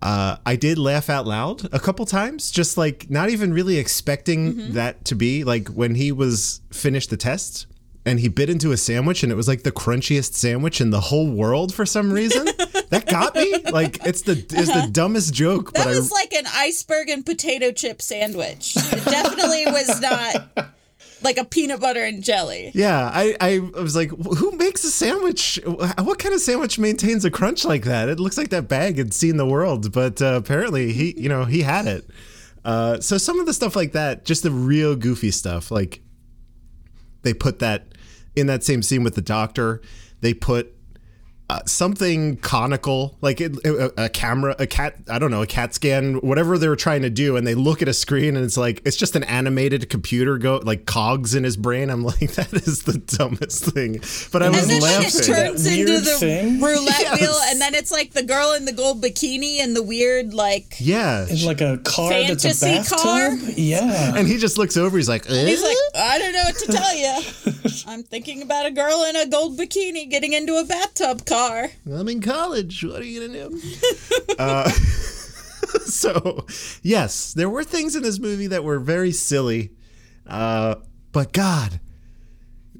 Uh, 0.00 0.36
I 0.46 0.54
did 0.56 0.78
laugh 0.78 1.10
out 1.10 1.26
loud 1.26 1.72
a 1.72 1.80
couple 1.80 2.06
times, 2.06 2.50
just 2.50 2.78
like 2.78 3.10
not 3.10 3.30
even 3.30 3.52
really 3.52 3.78
expecting 3.78 4.72
that 4.74 5.04
to 5.06 5.14
be 5.14 5.42
like 5.44 5.68
when 5.68 5.96
he 5.96 6.12
was 6.12 6.60
finished 6.70 7.10
the 7.10 7.16
test 7.16 7.66
and 8.06 8.20
he 8.20 8.28
bit 8.28 8.48
into 8.48 8.72
a 8.72 8.76
sandwich 8.76 9.22
and 9.22 9.30
it 9.30 9.34
was 9.34 9.48
like 9.48 9.64
the 9.64 9.72
crunchiest 9.72 10.34
sandwich 10.34 10.80
in 10.80 10.90
the 10.90 11.00
whole 11.00 11.30
world 11.30 11.74
for 11.74 11.84
some 11.84 12.12
reason. 12.12 12.44
that 12.90 13.06
got 13.06 13.34
me. 13.34 13.54
Like 13.70 13.98
it's 14.06 14.22
the 14.22 14.32
it's 14.32 14.72
the 14.72 14.88
dumbest 14.90 15.34
joke, 15.34 15.72
That 15.72 15.84
but 15.84 15.96
was 15.96 16.10
I 16.10 16.14
like 16.14 16.32
an 16.32 16.46
iceberg 16.54 17.08
and 17.10 17.26
potato 17.26 17.72
chip 17.72 18.00
sandwich. 18.00 18.76
It 18.76 19.04
definitely 19.04 19.66
was 19.66 20.00
not 20.00 20.70
like 21.22 21.38
a 21.38 21.44
peanut 21.44 21.80
butter 21.80 22.04
and 22.04 22.22
jelly. 22.22 22.70
Yeah, 22.74 23.10
I, 23.12 23.36
I 23.40 23.58
was 23.80 23.96
like, 23.96 24.10
who 24.10 24.52
makes 24.52 24.84
a 24.84 24.90
sandwich? 24.90 25.60
What 25.64 26.18
kind 26.18 26.34
of 26.34 26.40
sandwich 26.40 26.78
maintains 26.78 27.24
a 27.24 27.30
crunch 27.30 27.64
like 27.64 27.84
that? 27.84 28.08
It 28.08 28.20
looks 28.20 28.38
like 28.38 28.50
that 28.50 28.68
bag 28.68 28.98
had 28.98 29.12
seen 29.12 29.36
the 29.36 29.46
world, 29.46 29.92
but 29.92 30.22
uh, 30.22 30.34
apparently 30.36 30.92
he, 30.92 31.14
you 31.20 31.28
know, 31.28 31.44
he 31.44 31.62
had 31.62 31.86
it. 31.86 32.08
Uh, 32.64 33.00
so 33.00 33.18
some 33.18 33.40
of 33.40 33.46
the 33.46 33.54
stuff 33.54 33.74
like 33.74 33.92
that, 33.92 34.24
just 34.24 34.42
the 34.42 34.50
real 34.50 34.94
goofy 34.94 35.30
stuff, 35.30 35.70
like 35.70 36.00
they 37.22 37.34
put 37.34 37.58
that 37.60 37.94
in 38.36 38.46
that 38.46 38.62
same 38.62 38.82
scene 38.82 39.02
with 39.02 39.14
the 39.14 39.22
doctor. 39.22 39.80
They 40.20 40.34
put 40.34 40.74
uh, 41.50 41.60
something 41.64 42.36
conical, 42.38 43.16
like 43.22 43.40
it, 43.40 43.56
a, 43.64 44.04
a 44.04 44.08
camera, 44.10 44.54
a 44.58 44.66
cat, 44.66 44.96
I 45.08 45.18
don't 45.18 45.30
know, 45.30 45.40
a 45.40 45.46
cat 45.46 45.74
scan, 45.74 46.16
whatever 46.16 46.58
they 46.58 46.68
were 46.68 46.76
trying 46.76 47.02
to 47.02 47.10
do, 47.10 47.36
and 47.36 47.46
they 47.46 47.54
look 47.54 47.80
at 47.80 47.88
a 47.88 47.94
screen 47.94 48.36
and 48.36 48.44
it's 48.44 48.58
like 48.58 48.82
it's 48.84 48.96
just 48.96 49.16
an 49.16 49.24
animated 49.24 49.88
computer 49.88 50.36
go 50.36 50.60
like 50.62 50.84
cogs 50.84 51.34
in 51.34 51.44
his 51.44 51.56
brain. 51.56 51.88
I'm 51.88 52.04
like, 52.12 52.32
that 52.32 52.52
is 52.52 52.82
the 52.82 52.98
dumbest 52.98 53.64
thing. 53.64 54.00
But 54.30 54.42
I 54.42 54.50
was 54.50 54.60
And 54.62 54.70
then 54.70 54.80
when 54.82 54.90
it 54.90 55.04
laughing. 55.04 55.20
turns 55.34 55.64
That 55.64 55.78
into 55.78 56.00
the 56.00 56.16
thing? 56.18 56.60
roulette 56.60 56.84
Yes. 57.00 57.20
wheel, 57.20 57.36
and 57.46 57.60
then 57.60 57.74
it's 57.74 57.90
like 57.90 58.12
the 58.12 58.22
girl 58.24 58.52
in 58.52 58.66
the 58.66 58.72
gold 58.74 59.02
bikini 59.02 59.60
and 59.60 59.74
the 59.74 59.82
weird 59.82 60.34
like 60.34 60.78
In 60.80 60.86
yeah, 60.86 61.26
like 61.46 61.62
a 61.62 61.78
car 61.78 62.10
that's 62.10 62.44
a 62.44 62.52
Fantasy 62.54 62.66
bathtub? 62.90 62.98
car? 62.98 63.34
Yeah. 63.56 64.16
and 64.16 64.28
he 64.28 64.36
just 64.36 64.58
looks 64.58 64.76
over. 64.76 64.96
He's 64.98 65.08
like, 65.08 65.24
He's 65.24 65.62
"Eh?" 65.62 65.66
like, 65.66 65.76
I 65.94 66.18
don't 66.18 66.32
know 66.34 66.42
what 66.44 66.56
to 66.56 66.72
tell 66.72 66.94
you. 66.94 67.22
I'm 67.86 68.02
thinking 68.02 68.42
about 68.42 68.66
a 68.66 68.70
girl 68.70 69.04
in 69.08 69.16
a 69.16 69.26
gold 69.26 69.56
bikini 69.58 70.10
getting 70.10 70.34
into 70.34 70.56
a 70.58 70.64
bathtub 70.64 71.24
car. 71.24 71.37
I'm 71.86 72.08
in 72.08 72.20
college. 72.20 72.84
What 72.84 73.00
are 73.00 73.04
you 73.04 73.26
gonna 73.26 73.48
do? 73.48 73.62
uh, 74.38 74.70
so, 75.84 76.46
yes, 76.82 77.32
there 77.34 77.48
were 77.48 77.64
things 77.64 77.96
in 77.96 78.02
this 78.02 78.18
movie 78.18 78.46
that 78.48 78.64
were 78.64 78.78
very 78.78 79.12
silly, 79.12 79.70
uh, 80.26 80.76
but 81.12 81.32
God, 81.32 81.80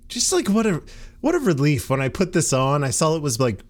just 0.09 0.33
like 0.33 0.49
what 0.49 0.67
a 0.67 0.83
what 1.21 1.35
a 1.35 1.39
relief 1.39 1.91
when 1.91 2.01
I 2.01 2.09
put 2.09 2.33
this 2.33 2.53
on. 2.53 2.85
I 2.85 2.91
saw 2.91 3.17
it 3.17 3.23
was 3.23 3.41
like 3.41 3.61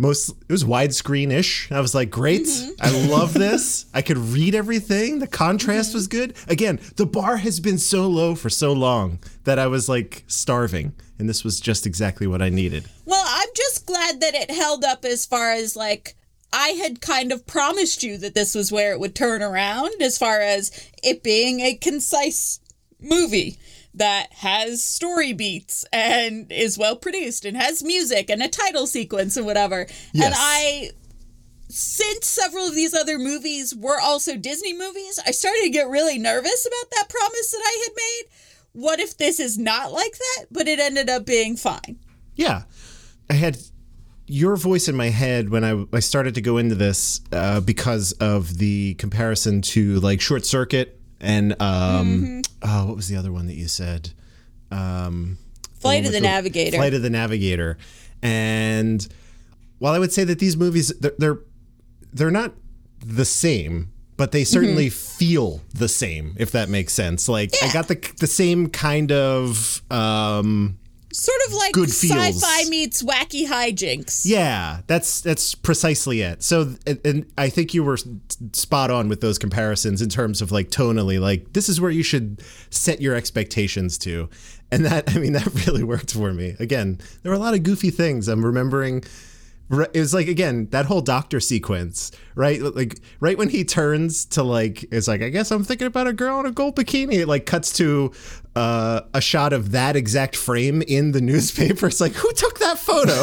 most 0.00 0.30
it 0.30 0.52
was 0.52 0.64
widescreen 0.64 1.30
ish. 1.30 1.70
I 1.70 1.80
was 1.80 1.94
like, 1.94 2.10
great, 2.10 2.48
I 2.80 2.90
love 3.08 3.34
this. 3.34 3.86
I 3.94 4.02
could 4.02 4.18
read 4.18 4.54
everything. 4.54 5.18
The 5.18 5.26
contrast 5.26 5.94
was 5.94 6.08
good. 6.08 6.34
Again, 6.48 6.80
the 6.96 7.06
bar 7.06 7.36
has 7.36 7.60
been 7.60 7.78
so 7.78 8.08
low 8.08 8.34
for 8.34 8.48
so 8.48 8.72
long 8.72 9.18
that 9.44 9.58
I 9.58 9.66
was 9.66 9.88
like 9.88 10.24
starving, 10.26 10.94
and 11.20 11.28
this 11.28 11.44
was 11.44 11.60
just 11.60 11.86
exactly 11.86 12.26
what 12.26 12.42
I 12.42 12.48
needed. 12.48 12.88
Well, 13.04 13.24
I'm 13.26 13.48
just 13.54 13.86
glad 13.86 14.20
that 14.20 14.34
it 14.34 14.50
held 14.50 14.84
up 14.84 15.04
as 15.04 15.26
far 15.26 15.52
as 15.52 15.76
like 15.76 16.16
I 16.52 16.70
had 16.70 17.00
kind 17.00 17.30
of 17.30 17.46
promised 17.46 18.02
you 18.02 18.18
that 18.18 18.34
this 18.34 18.54
was 18.54 18.72
where 18.72 18.92
it 18.92 19.00
would 19.00 19.14
turn 19.14 19.42
around 19.42 20.02
as 20.02 20.18
far 20.18 20.40
as 20.40 20.90
it 21.02 21.22
being 21.22 21.60
a 21.60 21.74
concise 21.74 22.60
movie 23.00 23.58
that 23.94 24.32
has 24.34 24.82
story 24.84 25.32
beats 25.32 25.84
and 25.92 26.50
is 26.50 26.78
well 26.78 26.96
produced 26.96 27.44
and 27.44 27.56
has 27.56 27.82
music 27.82 28.30
and 28.30 28.42
a 28.42 28.48
title 28.48 28.86
sequence 28.86 29.36
and 29.36 29.46
whatever. 29.46 29.86
Yes. 30.12 30.24
And 30.26 30.34
I 30.36 30.90
since 31.68 32.26
several 32.26 32.66
of 32.66 32.74
these 32.74 32.94
other 32.94 33.18
movies 33.18 33.74
were 33.74 34.00
also 34.00 34.36
Disney 34.36 34.72
movies, 34.72 35.20
I 35.24 35.30
started 35.30 35.62
to 35.62 35.70
get 35.70 35.88
really 35.88 36.18
nervous 36.18 36.66
about 36.66 36.90
that 36.90 37.08
promise 37.08 37.52
that 37.52 37.62
I 37.64 37.84
had 37.86 37.94
made. 37.96 38.49
What 38.72 39.00
if 39.00 39.16
this 39.16 39.40
is 39.40 39.58
not 39.58 39.92
like 39.92 40.12
that, 40.12 40.46
but 40.50 40.68
it 40.68 40.78
ended 40.78 41.08
up 41.10 41.26
being 41.26 41.56
fine? 41.56 41.98
Yeah. 42.34 42.62
I 43.28 43.34
had 43.34 43.58
your 44.26 44.56
voice 44.56 44.88
in 44.88 44.96
my 44.96 45.08
head 45.08 45.50
when 45.50 45.64
I, 45.64 45.84
I 45.92 46.00
started 46.00 46.34
to 46.36 46.40
go 46.40 46.56
into 46.58 46.76
this 46.76 47.20
uh, 47.32 47.60
because 47.60 48.12
of 48.12 48.58
the 48.58 48.94
comparison 48.94 49.60
to 49.62 49.98
like 50.00 50.20
Short 50.20 50.46
Circuit 50.46 51.00
and 51.20 51.60
um, 51.60 52.42
oh, 52.62 52.86
what 52.86 52.96
was 52.96 53.08
the 53.08 53.16
other 53.16 53.32
one 53.32 53.46
that 53.46 53.54
you 53.54 53.68
said? 53.68 54.10
Um, 54.70 55.38
Flight 55.80 55.98
one 55.98 56.06
of 56.06 56.12
the 56.12 56.18
with 56.18 56.22
Navigator. 56.24 56.76
Flight 56.76 56.94
of 56.94 57.02
the 57.02 57.10
Navigator. 57.10 57.76
And 58.22 59.06
while 59.78 59.92
I 59.94 59.98
would 59.98 60.12
say 60.12 60.24
that 60.24 60.38
these 60.38 60.56
movies 60.56 60.88
they're 60.98 61.12
they're, 61.18 61.38
they're 62.12 62.30
not 62.30 62.54
the 63.04 63.24
same, 63.24 63.92
but 64.20 64.32
they 64.32 64.44
certainly 64.44 64.88
Mm-hmm. 64.88 65.16
feel 65.16 65.62
the 65.72 65.88
same, 65.88 66.34
if 66.38 66.50
that 66.50 66.68
makes 66.68 66.92
sense. 66.92 67.26
Like 67.26 67.52
I 67.62 67.72
got 67.72 67.88
the 67.88 67.96
the 68.18 68.26
same 68.26 68.68
kind 68.68 69.10
of 69.12 69.80
um, 69.90 70.78
sort 71.10 71.40
of 71.48 71.54
like 71.54 71.72
Good 71.72 71.90
feels. 71.90 72.42
sci-fi 72.42 72.68
meets 72.68 73.02
wacky 73.02 73.46
hijinks. 73.46 74.22
Yeah, 74.26 74.80
that's 74.86 75.22
that's 75.22 75.54
precisely 75.54 76.20
it. 76.20 76.42
So, 76.42 76.74
and, 76.86 77.00
and 77.04 77.32
I 77.38 77.48
think 77.48 77.72
you 77.72 77.82
were 77.82 77.96
spot 78.52 78.90
on 78.90 79.08
with 79.08 79.22
those 79.22 79.38
comparisons 79.38 80.02
in 80.02 80.10
terms 80.10 80.42
of 80.42 80.52
like 80.52 80.68
tonally, 80.70 81.18
like 81.18 81.54
this 81.54 81.70
is 81.70 81.80
where 81.80 81.90
you 81.90 82.02
should 82.02 82.42
set 82.68 83.00
your 83.00 83.14
expectations 83.14 83.96
to, 83.98 84.28
and 84.70 84.84
that 84.84 85.04
I 85.16 85.18
mean 85.18 85.32
that 85.32 85.46
really 85.66 85.82
worked 85.94 86.12
for 86.12 86.34
me. 86.34 86.56
Again, 86.60 86.98
there 87.22 87.32
were 87.32 87.36
a 87.36 87.40
lot 87.40 87.54
of 87.54 87.62
goofy 87.62 87.90
things. 87.90 88.28
I'm 88.28 88.44
remembering. 88.44 89.02
It 89.70 90.00
was 90.00 90.12
like 90.12 90.26
again 90.26 90.66
that 90.70 90.86
whole 90.86 91.00
doctor 91.00 91.38
sequence, 91.38 92.10
right? 92.34 92.60
Like 92.60 92.98
right 93.20 93.38
when 93.38 93.48
he 93.50 93.62
turns 93.64 94.24
to 94.26 94.42
like, 94.42 94.84
it's 94.92 95.06
like 95.06 95.22
I 95.22 95.28
guess 95.28 95.52
I'm 95.52 95.62
thinking 95.62 95.86
about 95.86 96.08
a 96.08 96.12
girl 96.12 96.40
in 96.40 96.46
a 96.46 96.50
gold 96.50 96.74
bikini. 96.74 97.14
It 97.20 97.28
like 97.28 97.46
cuts 97.46 97.72
to 97.74 98.10
uh, 98.56 99.02
a 99.14 99.20
shot 99.20 99.52
of 99.52 99.70
that 99.70 99.94
exact 99.94 100.34
frame 100.34 100.82
in 100.82 101.12
the 101.12 101.20
newspaper. 101.32 101.86
It's 101.86 102.00
like 102.00 102.12
who 102.14 102.32
took 102.32 102.58
that 102.58 102.78
photo? 102.78 103.14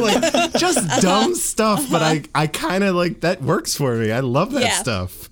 like 0.00 0.52
just 0.54 1.00
dumb 1.02 1.34
stuff, 1.34 1.84
but 1.90 2.02
I 2.02 2.22
I 2.36 2.46
kind 2.46 2.84
of 2.84 2.94
like 2.94 3.22
that 3.22 3.42
works 3.42 3.74
for 3.74 3.96
me. 3.96 4.12
I 4.12 4.20
love 4.20 4.52
that 4.52 4.62
Yeah. 4.62 4.78
stuff. 4.78 5.28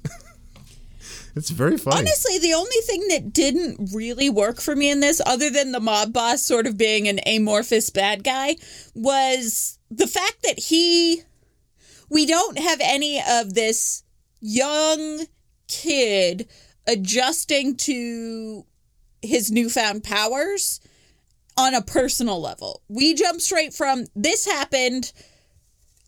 it's 1.37 1.51
very 1.51 1.77
funny. 1.79 1.99
Honestly, 1.99 2.39
the 2.41 2.55
only 2.55 2.77
thing 2.85 3.07
that 3.11 3.33
didn't 3.33 3.91
really 3.95 4.29
work 4.31 4.61
for 4.61 4.75
me 4.75 4.91
in 4.91 4.99
this, 5.01 5.21
other 5.25 5.51
than 5.51 5.71
the 5.73 5.81
mob 5.81 6.13
boss 6.13 6.43
sort 6.43 6.67
of 6.67 6.77
being 6.77 7.07
an 7.09 7.21
amorphous 7.27 7.91
bad 7.91 8.25
guy, 8.25 8.57
was 8.95 9.79
the 9.97 10.07
fact 10.07 10.43
that 10.43 10.59
he. 10.59 11.23
We 12.11 12.27
don't 12.27 12.59
have 12.59 12.81
any 12.83 13.21
of 13.29 13.55
this 13.55 14.05
young 14.39 15.25
kid 15.69 16.47
adjusting 16.87 17.77
to 17.77 18.67
his 19.23 19.51
newfound 19.51 20.05
powers 20.05 20.81
on 21.57 21.75
a 21.75 21.81
personal 21.81 22.41
level. 22.41 22.83
We 22.89 23.15
jump 23.15 23.41
straight 23.41 23.73
from 23.73 24.05
this 24.15 24.45
happened. 24.45 25.13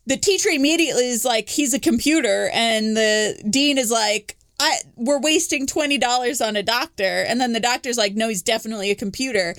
The 0.05 0.17
teacher 0.17 0.49
immediately 0.49 1.07
is 1.07 1.25
like, 1.25 1.49
he's 1.49 1.73
a 1.73 1.79
computer, 1.79 2.51
and 2.53 2.95
the 2.95 3.41
dean 3.49 3.79
is 3.79 3.89
like, 3.89 4.37
I 4.59 4.77
we're 4.95 5.19
wasting 5.19 5.65
twenty 5.65 5.97
dollars 5.97 6.41
on 6.41 6.55
a 6.55 6.63
doctor, 6.63 7.23
and 7.27 7.41
then 7.41 7.53
the 7.53 7.59
doctor's 7.59 7.97
like, 7.97 8.13
no, 8.13 8.29
he's 8.29 8.43
definitely 8.43 8.91
a 8.91 8.95
computer. 8.95 9.55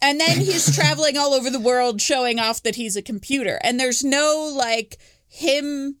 And 0.00 0.20
then 0.20 0.38
he's 0.38 0.74
traveling 0.74 1.16
all 1.16 1.34
over 1.34 1.50
the 1.50 1.60
world 1.60 2.00
showing 2.00 2.38
off 2.38 2.62
that 2.62 2.76
he's 2.76 2.96
a 2.96 3.02
computer. 3.02 3.58
And 3.62 3.78
there's 3.78 4.04
no 4.04 4.52
like 4.54 4.98
him 5.28 5.96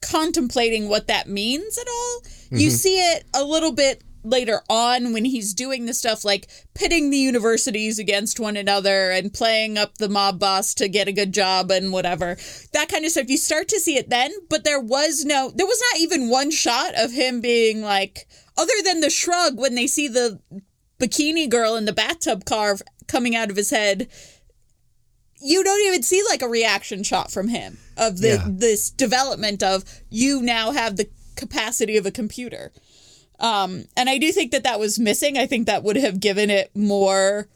contemplating 0.00 0.88
what 0.88 1.06
that 1.06 1.28
means 1.28 1.78
at 1.78 1.88
all. 1.88 2.22
You 2.50 2.68
mm-hmm. 2.68 2.76
see 2.76 2.98
it 2.98 3.24
a 3.34 3.44
little 3.44 3.72
bit 3.72 4.02
later 4.24 4.62
on 4.70 5.12
when 5.12 5.24
he's 5.24 5.52
doing 5.52 5.84
the 5.84 5.94
stuff 5.94 6.24
like 6.24 6.48
pitting 6.74 7.10
the 7.10 7.18
universities 7.18 7.98
against 7.98 8.40
one 8.40 8.56
another 8.56 9.10
and 9.10 9.32
playing 9.32 9.76
up 9.76 9.98
the 9.98 10.08
mob 10.08 10.38
boss 10.38 10.74
to 10.74 10.88
get 10.88 11.08
a 11.08 11.12
good 11.12 11.32
job 11.32 11.70
and 11.70 11.92
whatever. 11.92 12.36
That 12.72 12.88
kind 12.88 13.04
of 13.04 13.10
stuff. 13.10 13.28
You 13.28 13.36
start 13.36 13.68
to 13.68 13.80
see 13.80 13.96
it 13.96 14.10
then, 14.10 14.32
but 14.48 14.64
there 14.64 14.80
was 14.80 15.24
no 15.24 15.52
there 15.54 15.66
was 15.66 15.82
not 15.92 16.00
even 16.00 16.30
one 16.30 16.50
shot 16.50 16.94
of 16.96 17.12
him 17.12 17.40
being 17.40 17.82
like 17.82 18.26
other 18.56 18.72
than 18.84 19.00
the 19.00 19.10
shrug 19.10 19.58
when 19.58 19.74
they 19.74 19.86
see 19.86 20.08
the 20.08 20.40
bikini 20.98 21.48
girl 21.48 21.76
in 21.76 21.84
the 21.84 21.92
bathtub 21.92 22.44
carve 22.44 22.82
coming 23.06 23.34
out 23.36 23.50
of 23.50 23.56
his 23.56 23.70
head 23.70 24.08
you 25.46 25.62
don't 25.62 25.86
even 25.88 26.02
see 26.02 26.22
like 26.30 26.40
a 26.40 26.48
reaction 26.48 27.02
shot 27.02 27.30
from 27.30 27.48
him 27.48 27.76
of 27.98 28.20
the 28.20 28.28
Yeah. 28.28 28.46
this 28.48 28.88
development 28.88 29.62
of 29.62 29.84
you 30.08 30.40
now 30.40 30.70
have 30.70 30.96
the 30.96 31.08
capacity 31.36 31.96
of 31.98 32.06
a 32.06 32.10
computer. 32.10 32.72
Um 33.40 33.84
and 33.96 34.08
i 34.08 34.16
do 34.16 34.32
think 34.32 34.52
that 34.52 34.62
that 34.64 34.80
was 34.80 34.98
missing. 34.98 35.36
I 35.36 35.44
think 35.46 35.66
that 35.66 35.82
would 35.82 35.96
have 35.96 36.18
given 36.20 36.48
it 36.48 36.70
more 36.74 37.48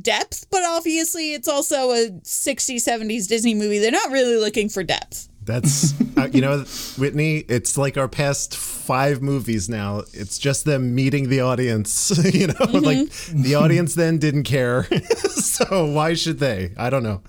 depth 0.00 0.46
but 0.50 0.62
obviously 0.62 1.32
it's 1.32 1.48
also 1.48 1.90
a 1.92 2.10
60s 2.22 2.84
70s 2.86 3.26
disney 3.28 3.54
movie. 3.54 3.78
They're 3.78 3.90
not 3.90 4.10
really 4.10 4.36
looking 4.36 4.68
for 4.68 4.82
depth 4.84 5.28
That's 5.50 5.94
uh, 6.16 6.28
you 6.32 6.40
know, 6.40 6.60
Whitney. 6.96 7.38
It's 7.48 7.76
like 7.76 7.96
our 7.96 8.08
past 8.08 8.56
five 8.56 9.20
movies 9.20 9.68
now. 9.68 10.02
It's 10.12 10.38
just 10.38 10.64
them 10.64 10.94
meeting 10.94 11.28
the 11.28 11.40
audience. 11.40 12.10
You 12.30 12.46
know, 12.46 12.64
like 12.66 13.10
the 13.32 13.56
audience 13.56 13.94
then 13.94 14.18
didn't 14.18 14.44
care, 14.44 14.84
so 15.18 15.86
why 15.86 16.14
should 16.14 16.38
they? 16.38 16.72
I 16.76 16.88
don't 16.88 17.02
know. 17.02 17.22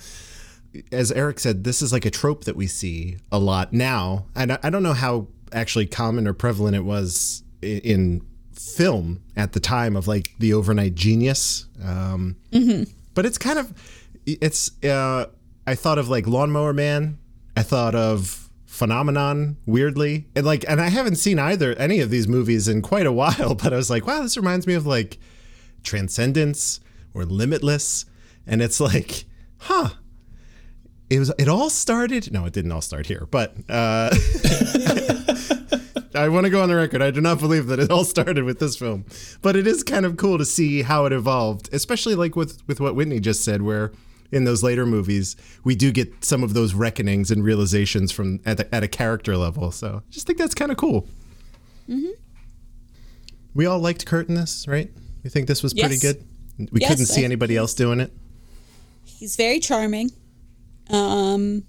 As 0.92 1.12
Erich 1.12 1.40
said, 1.40 1.64
this 1.64 1.82
is 1.82 1.92
like 1.92 2.06
a 2.06 2.12
trope 2.12 2.44
that 2.44 2.56
we 2.56 2.68
see 2.68 3.18
a 3.32 3.40
lot 3.40 3.74
now, 3.74 4.26
and 4.36 4.58
I, 4.64 4.70
don't 4.70 4.84
know 4.84 4.94
how 4.94 5.28
actually 5.52 5.88
common 5.88 6.28
or 6.28 6.34
prevalent 6.34 6.76
it 6.76 6.86
was 6.86 7.44
in 7.62 8.22
film 8.54 9.22
at 9.36 9.54
the 9.54 9.60
time 9.60 9.96
of 9.96 10.08
like 10.08 10.32
the 10.38 10.54
overnight 10.54 10.94
genius. 10.94 11.66
Um, 11.84 12.36
but 13.16 13.26
it's 13.26 13.38
kind 13.38 13.60
of 13.60 13.74
it's 14.26 14.84
uh 14.84 15.26
i 15.66 15.76
thought 15.76 15.98
of 15.98 16.10
like 16.10 16.28
lawnmower 16.28 16.74
man 16.74 17.18
i 17.56 17.64
thought 17.64 17.96
of 17.96 18.50
phenomenon 18.66 19.58
weirdly. 19.66 20.28
And 20.36 20.46
like 20.46 20.64
and 20.68 20.82
i 20.82 20.90
haven't 20.90 21.18
seen 21.18 21.38
either 21.40 21.74
any 21.76 22.00
of 22.00 22.10
these 22.10 22.28
movies 22.28 22.68
in 22.68 22.82
quite 22.82 23.06
a 23.06 23.12
while 23.22 23.56
but 23.56 23.74
i 23.74 23.76
was 23.76 23.90
like 23.90 24.08
wow 24.08 24.22
this 24.22 24.38
reminds 24.38 24.66
me 24.66 24.74
of 24.74 24.86
like 24.86 25.20
transcendence 25.84 26.80
or 27.14 27.26
limitless. 27.26 28.06
And 28.48 28.62
it's 28.62 28.80
like 28.80 29.26
huh. 29.60 29.90
It 31.10 31.20
was 31.20 31.32
it 31.38 31.50
all 31.50 31.70
started 31.70 32.32
no 32.32 32.46
it 32.46 32.54
didn't 32.54 32.72
all 32.72 32.82
start 32.82 33.06
here 33.06 33.28
but 33.30 33.56
uh 33.70 34.16
I 36.14 36.28
want 36.30 36.46
to 36.46 36.50
go 36.50 36.62
on 36.62 36.68
the 36.70 36.76
record. 36.76 37.02
I 37.02 37.10
do 37.12 37.22
not 37.22 37.40
believe 37.40 37.68
that 37.68 37.80
it 37.80 37.90
all 37.90 38.04
started 38.04 38.44
with 38.44 38.60
this 38.60 38.76
film, 38.76 39.06
but 39.42 39.56
it 39.56 39.66
is 39.66 39.82
kind 39.82 40.06
of 40.06 40.18
cool 40.18 40.38
to 40.38 40.46
see 40.46 40.82
how 40.82 41.06
it 41.06 41.14
evolved, 41.14 41.70
especially 41.74 42.16
like 42.16 42.36
with 42.36 42.62
with 42.68 42.82
what 42.82 42.96
Whitney 42.96 43.20
just 43.20 43.44
said, 43.44 43.62
where 43.62 43.92
in 44.32 44.46
those 44.46 44.64
later 44.64 44.86
movies 44.86 45.36
we 45.64 45.76
do 45.76 45.92
get 45.92 46.24
some 46.24 46.42
of 46.44 46.54
those 46.54 46.74
reckonings 46.74 47.32
and 47.32 47.44
realizations 47.44 48.12
from 48.12 48.40
at, 48.46 48.58
the, 48.58 48.74
at 48.76 48.84
a 48.84 48.88
character 48.88 49.36
level. 49.38 49.72
So 49.72 50.02
I 50.08 50.12
just 50.12 50.26
think 50.28 50.40
that's 50.40 50.56
kind 50.56 50.72
of 50.72 50.78
cool. 50.78 51.08
Mm-hmm. 51.90 52.12
We 53.54 53.66
all 53.66 53.80
liked 53.80 54.06
Kurt 54.06 54.30
in 54.30 54.36
this, 54.36 54.66
right? 54.68 54.90
You 55.24 55.30
think 55.30 55.48
this 55.48 55.62
was 55.62 55.74
pretty 55.74 55.96
Yes. 55.96 56.02
good? 56.02 56.24
We 56.72 56.80
Yes, 56.82 56.90
couldn't 56.92 57.06
see 57.08 57.22
I- 57.22 57.26
anybody 57.26 57.58
else 57.58 57.74
doing 57.74 58.00
it. 58.00 58.12
he's 59.04 59.36
very 59.36 59.60
charming 59.60 60.12
um 60.90 61.64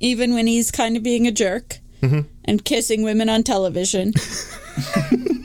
even 0.00 0.34
when 0.34 0.46
he's 0.46 0.70
kind 0.70 0.96
of 0.96 1.02
being 1.02 1.26
a 1.26 1.32
jerk 1.32 1.78
and 2.44 2.64
kissing 2.64 3.02
women 3.02 3.28
on 3.28 3.42
television 3.42 4.12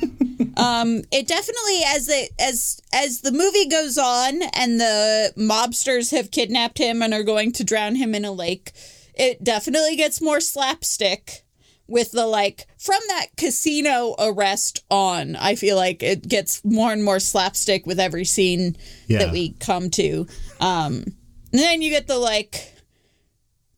um 0.62 1.02
it 1.12 1.28
definitely 1.28 1.82
as 1.88 2.06
the 2.08 2.30
as 2.40 2.80
as 2.94 3.22
the 3.22 3.32
movie 3.32 3.68
goes 3.68 3.98
on 3.98 4.42
and 4.54 4.80
the 4.80 5.34
mobsters 5.38 6.12
have 6.12 6.32
kidnapped 6.32 6.78
him 6.78 7.02
and 7.02 7.14
are 7.14 7.24
going 7.24 7.52
to 7.52 7.64
drown 7.64 7.96
him 7.96 8.14
in 8.16 8.24
a 8.26 8.32
lake 8.32 8.72
it 9.16 9.44
definitely 9.44 9.96
gets 9.96 10.22
more 10.22 10.40
slapstick 10.40 11.44
with 11.88 12.12
the 12.12 12.26
like 12.26 12.68
from 12.80 13.00
that 13.08 13.28
casino 13.38 14.16
arrest 14.20 14.84
on 14.90 15.36
i 15.36 15.56
feel 15.56 15.76
like 15.76 16.02
it 16.04 16.28
gets 16.28 16.64
more 16.64 16.92
and 16.94 17.04
more 17.04 17.20
slapstick 17.20 17.86
with 17.86 18.00
every 18.00 18.24
scene 18.26 18.78
Yeah. 19.08 19.20
that 19.20 19.32
we 19.34 19.54
come 19.60 19.90
to 19.92 20.26
um 20.60 21.04
and 21.52 21.60
then 21.60 21.82
you 21.82 21.90
get 21.90 22.08
the 22.08 22.18
like 22.18 22.72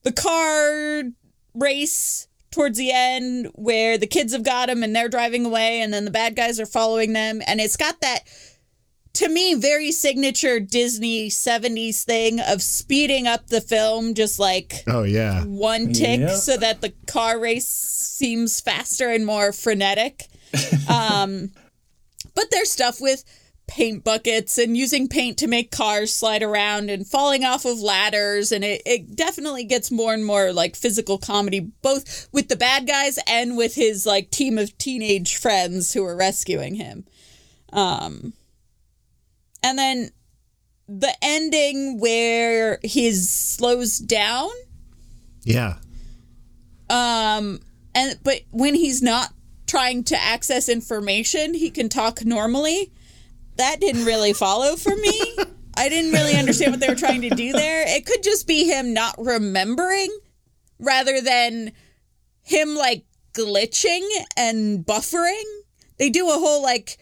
the 0.03 0.11
car 0.11 1.03
race 1.55 2.27
towards 2.53 2.77
the 2.77 2.91
end 2.93 3.47
where 3.55 3.97
the 3.97 4.07
kids 4.07 4.31
have 4.31 4.43
got 4.43 4.69
him 4.69 4.83
and 4.83 4.95
they're 4.95 5.09
driving 5.09 5.45
away 5.45 5.81
and 5.81 5.93
then 5.93 6.05
the 6.05 6.11
bad 6.11 6.35
guys 6.35 6.59
are 6.59 6.65
following 6.65 7.11
them 7.13 7.41
and 7.47 7.59
it's 7.59 7.75
got 7.75 7.99
that 8.01 8.19
to 9.13 9.27
me 9.27 9.53
very 9.55 9.91
signature 9.91 10.59
disney 10.59 11.29
70s 11.29 12.03
thing 12.03 12.39
of 12.39 12.61
speeding 12.61 13.27
up 13.27 13.47
the 13.47 13.59
film 13.61 14.13
just 14.13 14.39
like 14.39 14.83
Oh 14.87 15.03
yeah, 15.03 15.43
one 15.43 15.93
tick 15.93 16.19
Yep. 16.21 16.29
so 16.37 16.57
that 16.57 16.81
the 16.81 16.93
car 17.07 17.39
race 17.39 17.67
seems 17.67 18.59
faster 18.61 19.09
and 19.09 19.25
more 19.25 19.51
frenetic. 19.51 20.23
Um, 20.87 21.51
but 22.35 22.45
there's 22.51 22.71
stuff 22.71 23.01
with 23.01 23.23
paint 23.67 24.03
buckets 24.03 24.57
and 24.57 24.75
using 24.75 25.07
paint 25.07 25.37
to 25.37 25.47
make 25.47 25.71
cars 25.71 26.13
slide 26.13 26.43
around 26.43 26.89
and 26.89 27.07
falling 27.07 27.43
off 27.43 27.65
of 27.65 27.79
ladders. 27.79 28.51
And 28.51 28.63
it, 28.63 28.81
it 28.85 29.15
definitely 29.15 29.63
gets 29.63 29.89
more 29.89 30.13
and 30.13 30.25
more 30.25 30.51
like 30.51 30.75
physical 30.75 31.17
comedy 31.17 31.59
both 31.81 32.27
with 32.31 32.49
the 32.49 32.55
bad 32.55 32.85
guys 32.87 33.17
and 33.27 33.57
with 33.57 33.75
his 33.75 34.05
like 34.05 34.29
team 34.31 34.57
of 34.57 34.77
teenage 34.77 35.37
friends 35.37 35.93
who 35.93 36.03
are 36.05 36.15
rescuing 36.15 36.75
him. 36.75 37.05
Um 37.71 38.33
and 39.63 39.79
then 39.79 40.11
the 40.89 41.15
ending 41.21 41.99
where 41.99 42.79
he 42.83 43.11
slows 43.13 43.97
down. 43.97 44.49
Yeah. 45.43 45.75
um 46.89 47.61
and 47.95 48.19
but 48.23 48.41
when 48.51 48.75
he's 48.75 49.01
not 49.01 49.33
trying 49.67 50.03
to 50.03 50.21
access 50.21 50.67
information 50.69 51.53
he 51.53 51.71
can 51.71 51.89
talk 51.89 52.23
normally 52.25 52.91
that 53.57 53.79
didn't 53.79 54.05
really 54.05 54.33
follow 54.33 54.75
for 54.75 54.95
me. 54.95 55.37
I 55.75 55.89
didn't 55.89 56.11
really 56.11 56.35
understand 56.35 56.71
what 56.71 56.79
they 56.79 56.87
were 56.87 56.95
trying 56.95 57.21
to 57.21 57.29
do 57.29 57.51
there. 57.51 57.83
It 57.87 58.05
could 58.05 58.21
just 58.23 58.47
be 58.47 58.65
him 58.65 58.93
not 58.93 59.15
remembering 59.17 60.15
rather 60.79 61.19
than 61.19 61.71
him 62.43 62.75
like 62.75 63.05
glitching 63.33 64.07
and 64.37 64.85
buffering. 64.85 65.43
They 65.97 66.09
do 66.09 66.29
a 66.29 66.33
whole 66.33 66.61
like 66.61 66.97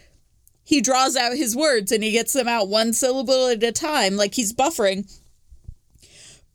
he 0.63 0.79
draws 0.79 1.17
out 1.17 1.35
his 1.35 1.55
words 1.55 1.91
and 1.91 2.03
he 2.03 2.11
gets 2.11 2.33
them 2.33 2.47
out 2.47 2.69
one 2.69 2.93
syllable 2.93 3.47
at 3.47 3.63
a 3.63 3.71
time 3.71 4.15
like 4.15 4.35
he's 4.35 4.53
buffering. 4.53 5.11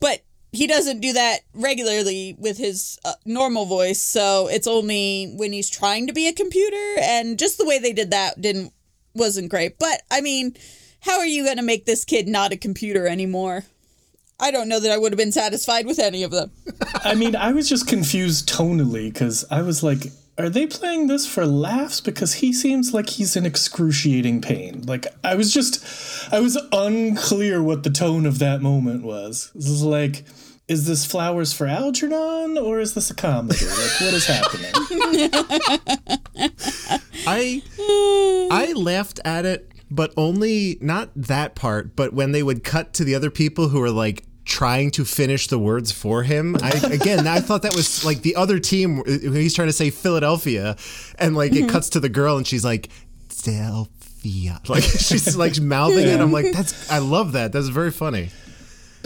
But 0.00 0.22
he 0.52 0.66
doesn't 0.66 1.00
do 1.00 1.12
that 1.12 1.40
regularly 1.52 2.34
with 2.38 2.56
his 2.56 2.98
uh, 3.04 3.12
normal 3.26 3.66
voice 3.66 4.00
so 4.00 4.48
it's 4.48 4.66
only 4.66 5.32
when 5.36 5.52
he's 5.52 5.68
trying 5.68 6.06
to 6.06 6.14
be 6.14 6.28
a 6.28 6.32
computer 6.32 6.94
and 7.00 7.38
just 7.38 7.58
the 7.58 7.66
way 7.66 7.78
they 7.78 7.92
did 7.92 8.10
that 8.10 8.40
didn't 8.40 8.72
wasn't 9.16 9.48
great 9.48 9.78
but 9.78 10.02
i 10.10 10.20
mean 10.20 10.54
how 11.00 11.18
are 11.18 11.26
you 11.26 11.44
going 11.44 11.56
to 11.56 11.62
make 11.62 11.86
this 11.86 12.04
kid 12.04 12.28
not 12.28 12.52
a 12.52 12.56
computer 12.56 13.06
anymore 13.06 13.64
i 14.40 14.50
don't 14.50 14.68
know 14.68 14.80
that 14.80 14.92
i 14.92 14.98
would 14.98 15.12
have 15.12 15.18
been 15.18 15.32
satisfied 15.32 15.86
with 15.86 15.98
any 15.98 16.22
of 16.22 16.30
them 16.30 16.50
I 17.06 17.14
mean, 17.14 17.36
I 17.36 17.52
was 17.52 17.68
just 17.68 17.86
confused 17.86 18.48
tonally 18.48 19.12
because 19.12 19.44
I 19.48 19.62
was 19.62 19.82
like, 19.82 20.06
are 20.38 20.48
they 20.48 20.66
playing 20.66 21.06
this 21.06 21.26
for 21.26 21.46
laughs? 21.46 22.00
Because 22.00 22.34
he 22.34 22.52
seems 22.52 22.92
like 22.92 23.08
he's 23.10 23.36
in 23.36 23.46
excruciating 23.46 24.42
pain. 24.42 24.82
Like, 24.86 25.06
I 25.22 25.36
was 25.36 25.52
just, 25.54 25.84
I 26.32 26.40
was 26.40 26.58
unclear 26.72 27.62
what 27.62 27.84
the 27.84 27.90
tone 27.90 28.26
of 28.26 28.40
that 28.40 28.60
moment 28.60 29.04
was. 29.04 29.52
This 29.54 29.68
is 29.68 29.84
like, 29.84 30.24
is 30.68 30.86
this 30.86 31.06
flowers 31.06 31.52
for 31.52 31.66
Algernon 31.66 32.58
or 32.58 32.80
is 32.80 32.94
this 32.94 33.10
a 33.10 33.14
comedy? 33.14 33.64
Like, 33.64 34.00
what 34.00 34.14
is 34.14 34.26
happening? 34.26 34.70
I 37.26 37.62
I 38.50 38.72
laughed 38.72 39.20
at 39.24 39.44
it, 39.44 39.70
but 39.90 40.12
only 40.16 40.78
not 40.80 41.10
that 41.14 41.54
part, 41.54 41.94
but 41.94 42.12
when 42.12 42.32
they 42.32 42.42
would 42.42 42.64
cut 42.64 42.92
to 42.94 43.04
the 43.04 43.14
other 43.14 43.30
people 43.30 43.68
who 43.68 43.80
were 43.80 43.90
like 43.90 44.24
trying 44.44 44.90
to 44.92 45.04
finish 45.04 45.48
the 45.48 45.58
words 45.58 45.92
for 45.92 46.22
him. 46.22 46.56
I 46.62 46.70
again, 46.90 47.26
I 47.26 47.40
thought 47.40 47.62
that 47.62 47.74
was 47.74 48.04
like 48.04 48.22
the 48.22 48.36
other 48.36 48.58
team 48.58 49.02
he's 49.06 49.54
trying 49.54 49.68
to 49.68 49.72
say 49.72 49.90
Philadelphia 49.90 50.76
and 51.18 51.36
like 51.36 51.52
it 51.52 51.62
mm-hmm. 51.62 51.68
cuts 51.68 51.90
to 51.90 52.00
the 52.00 52.08
girl 52.08 52.36
and 52.36 52.46
she's 52.46 52.64
like 52.64 52.90
Philadelphia. 53.28 54.60
Like 54.68 54.82
she's 54.82 55.36
like 55.36 55.60
mouthing 55.60 56.08
it. 56.08 56.20
I'm 56.20 56.32
like 56.32 56.52
that's 56.52 56.90
I 56.90 56.98
love 56.98 57.32
that. 57.32 57.52
That's 57.52 57.68
very 57.68 57.92
funny. 57.92 58.30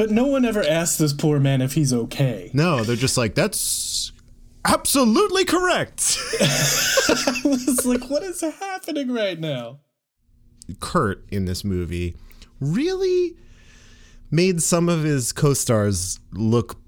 But 0.00 0.10
no 0.10 0.24
one 0.24 0.46
ever 0.46 0.62
asked 0.62 0.98
this 0.98 1.12
poor 1.12 1.38
man 1.38 1.60
if 1.60 1.74
he's 1.74 1.92
okay. 1.92 2.50
No, 2.54 2.84
they're 2.84 2.96
just 2.96 3.18
like 3.18 3.34
that's 3.34 4.12
absolutely 4.64 5.44
correct. 5.44 6.16
it's 6.40 7.84
like, 7.84 8.08
what 8.08 8.22
is 8.22 8.40
happening 8.40 9.12
right 9.12 9.38
now? 9.38 9.80
Kurt 10.80 11.26
in 11.30 11.44
this 11.44 11.64
movie 11.64 12.16
really 12.60 13.36
made 14.30 14.62
some 14.62 14.88
of 14.88 15.04
his 15.04 15.34
co-stars 15.34 16.18
look 16.32 16.78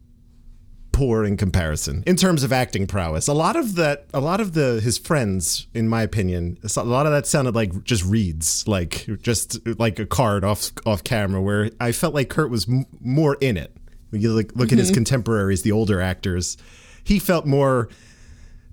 poor 0.93 1.25
in 1.25 1.37
comparison 1.37 2.05
in 2.07 2.17
terms 2.17 2.43
of 2.43 2.53
acting 2.53 2.87
prowess. 2.87 3.27
A 3.27 3.35
lot 3.35 3.57
of 3.57 3.75
that, 3.77 4.07
a 4.15 4.21
lot 4.21 4.41
of 4.41 4.53
the 4.53 4.81
his 4.81 4.99
friends, 4.99 5.67
in 5.75 5.89
my 5.89 6.03
opinion, 6.03 6.59
a 6.77 6.85
lot 6.85 7.07
of 7.07 7.13
that 7.13 7.27
sounded 7.27 7.55
like 7.55 7.85
just 7.85 8.05
reads, 8.05 8.67
like 8.69 9.07
just 9.23 9.67
like 9.79 9.99
a 9.99 10.07
card 10.07 10.45
off 10.45 10.71
off 10.87 11.03
camera. 11.03 11.41
Where 11.41 11.71
I 11.81 11.93
felt 11.93 12.15
like 12.15 12.29
Kurt 12.29 12.51
was 12.51 12.69
m- 12.69 12.87
more 13.01 13.37
in 13.41 13.57
it. 13.57 13.75
When 14.11 14.21
you 14.21 14.33
look 14.33 14.55
look 14.55 14.69
mm-hmm. 14.69 14.79
at 14.79 14.81
his 14.81 14.91
contemporaries, 14.91 15.63
the 15.63 15.73
older 15.73 16.01
actors, 16.01 16.57
he 17.03 17.19
felt 17.19 17.47
more 17.47 17.89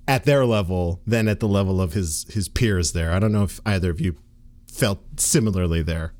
at 0.06 0.24
their 0.24 0.44
level 0.44 1.00
than 1.06 1.28
at 1.28 1.40
the 1.40 1.48
level 1.48 1.80
of 1.80 1.94
his 1.94 2.26
his 2.30 2.48
peers 2.48 2.92
there. 2.92 3.12
I 3.12 3.18
don't 3.18 3.32
know 3.32 3.44
if 3.44 3.60
either 3.64 3.90
of 3.90 4.00
you 4.00 4.16
felt 4.70 5.00
similarly 5.16 5.82
there. 5.82 6.12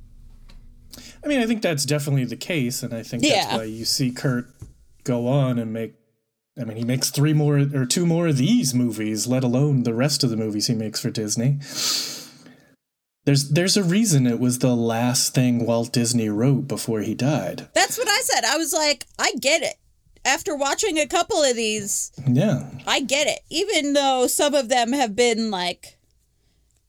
I 1.22 1.28
mean, 1.28 1.40
I 1.40 1.46
think 1.46 1.60
that's 1.62 1.84
definitely 1.84 2.24
the 2.24 2.36
case, 2.36 2.82
and 2.82 2.94
I 2.94 3.02
think 3.02 3.22
yeah. 3.22 3.44
that's 3.44 3.58
why 3.58 3.64
you 3.64 3.84
see 3.84 4.10
Kurt 4.10 4.46
go 5.10 5.26
on 5.26 5.58
and 5.58 5.72
make. 5.72 5.94
I 6.60 6.64
mean, 6.64 6.76
he 6.76 6.84
makes 6.84 7.10
three 7.10 7.32
more 7.32 7.58
or 7.58 7.86
two 7.86 8.06
more 8.06 8.28
of 8.28 8.36
these 8.36 8.74
movies, 8.74 9.26
let 9.26 9.44
alone 9.44 9.82
the 9.82 9.94
rest 9.94 10.22
of 10.22 10.30
the 10.30 10.36
movies 10.36 10.66
he 10.66 10.74
makes 10.74 11.00
for 11.00 11.10
Disney. 11.10 11.58
There's 13.24 13.50
there's 13.50 13.76
a 13.76 13.84
reason 13.84 14.26
it 14.26 14.40
was 14.40 14.58
the 14.58 14.74
last 14.74 15.34
thing 15.34 15.66
Walt 15.66 15.92
Disney 15.92 16.28
wrote 16.28 16.68
before 16.68 17.00
he 17.00 17.14
died. 17.14 17.68
That's 17.74 17.98
what 17.98 18.08
I 18.08 18.20
said. 18.22 18.44
I 18.44 18.56
was 18.56 18.72
like, 18.72 19.06
I 19.18 19.32
get 19.40 19.62
it. 19.62 19.76
After 20.24 20.54
watching 20.54 20.98
a 20.98 21.06
couple 21.06 21.42
of 21.42 21.56
these, 21.56 22.12
yeah, 22.26 22.70
I 22.86 23.00
get 23.00 23.26
it. 23.26 23.40
Even 23.48 23.94
though 23.94 24.26
some 24.26 24.54
of 24.54 24.68
them 24.68 24.92
have 24.92 25.16
been 25.16 25.50
like 25.50 25.98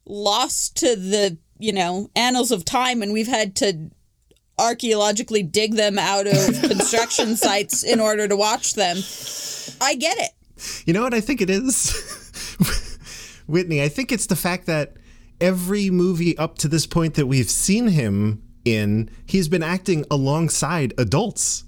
lost 0.06 0.76
to 0.78 0.96
the 0.96 1.38
you 1.60 1.72
know 1.72 2.10
annals 2.16 2.52
of 2.52 2.66
time, 2.66 3.02
and 3.02 3.14
we've 3.14 3.28
had 3.28 3.56
to 3.58 3.92
archaeologically 4.58 5.44
dig 5.44 5.76
them 5.76 5.98
out 5.98 6.28
of 6.28 6.34
construction 6.62 7.36
sites 7.36 7.84
in 7.84 8.00
order 8.00 8.28
to 8.28 8.36
watch 8.36 8.76
them. 8.76 8.98
I 9.82 9.96
get 9.96 10.18
it. 10.18 10.32
You 10.86 10.94
know 10.94 11.02
what 11.02 11.14
I 11.14 11.22
think 11.22 11.42
it 11.42 11.50
is? 11.50 11.92
Whitney, 13.48 13.82
I 13.82 13.90
think 13.90 14.12
it's 14.12 14.28
the 14.28 14.36
fact 14.36 14.68
that 14.68 14.98
every 15.40 15.90
movie 15.90 16.38
up 16.38 16.58
to 16.60 16.68
this 16.68 16.86
point 16.86 17.16
that 17.16 17.26
we've 17.26 17.50
seen 17.50 17.88
him 17.88 18.44
in, 18.64 19.10
he's 19.26 19.48
been 19.48 19.64
acting 19.64 20.06
alongside 20.12 20.94
adults. 20.98 21.64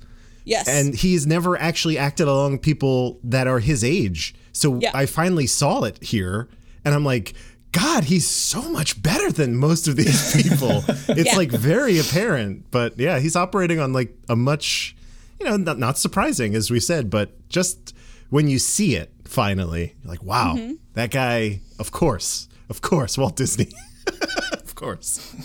Yes. 0.45 0.67
And 0.67 0.93
he's 0.93 1.25
never 1.25 1.57
actually 1.57 1.97
acted 1.97 2.27
along 2.27 2.59
people 2.59 3.19
that 3.23 3.47
are 3.47 3.59
his 3.59 3.83
age. 3.83 4.35
So 4.51 4.79
yeah. 4.79 4.91
I 4.93 5.05
finally 5.05 5.47
saw 5.47 5.83
it 5.83 6.03
here 6.03 6.49
and 6.85 6.93
I'm 6.93 7.05
like, 7.05 7.33
God, 7.73 8.05
he's 8.05 8.29
so 8.29 8.61
much 8.69 9.01
better 9.01 9.31
than 9.31 9.57
most 9.57 9.87
of 9.87 9.95
these 9.95 10.33
people. 10.41 10.83
it's 11.09 11.31
yeah. 11.31 11.35
like 11.35 11.51
very 11.51 11.99
apparent. 11.99 12.71
But 12.71 12.97
yeah, 12.97 13.19
he's 13.19 13.35
operating 13.35 13.79
on 13.79 13.91
like 13.91 14.15
a 14.29 14.35
much, 14.35 14.95
you 15.39 15.45
know, 15.45 15.57
not, 15.57 15.79
not 15.79 15.97
surprising 15.97 16.55
as 16.55 16.71
we 16.71 16.79
said, 16.79 17.09
but 17.09 17.49
just 17.49 17.93
when 18.29 18.47
you 18.47 18.59
see 18.59 18.95
it 18.95 19.11
finally, 19.25 19.95
you're 20.01 20.09
like, 20.09 20.23
wow, 20.23 20.53
mm-hmm. 20.55 20.75
that 20.93 21.11
guy, 21.11 21.59
of 21.79 21.91
course, 21.91 22.47
of 22.69 22.81
course, 22.81 23.17
Walt 23.17 23.35
Disney. 23.35 23.69
of 24.53 24.75
course. 24.75 25.35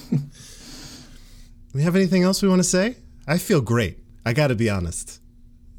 we 1.72 1.82
have 1.82 1.96
anything 1.96 2.22
else 2.22 2.42
we 2.42 2.48
want 2.48 2.60
to 2.60 2.68
say? 2.68 2.96
I 3.26 3.38
feel 3.38 3.60
great. 3.60 3.98
I 4.24 4.34
got 4.34 4.48
to 4.48 4.54
be 4.54 4.68
honest. 4.68 5.20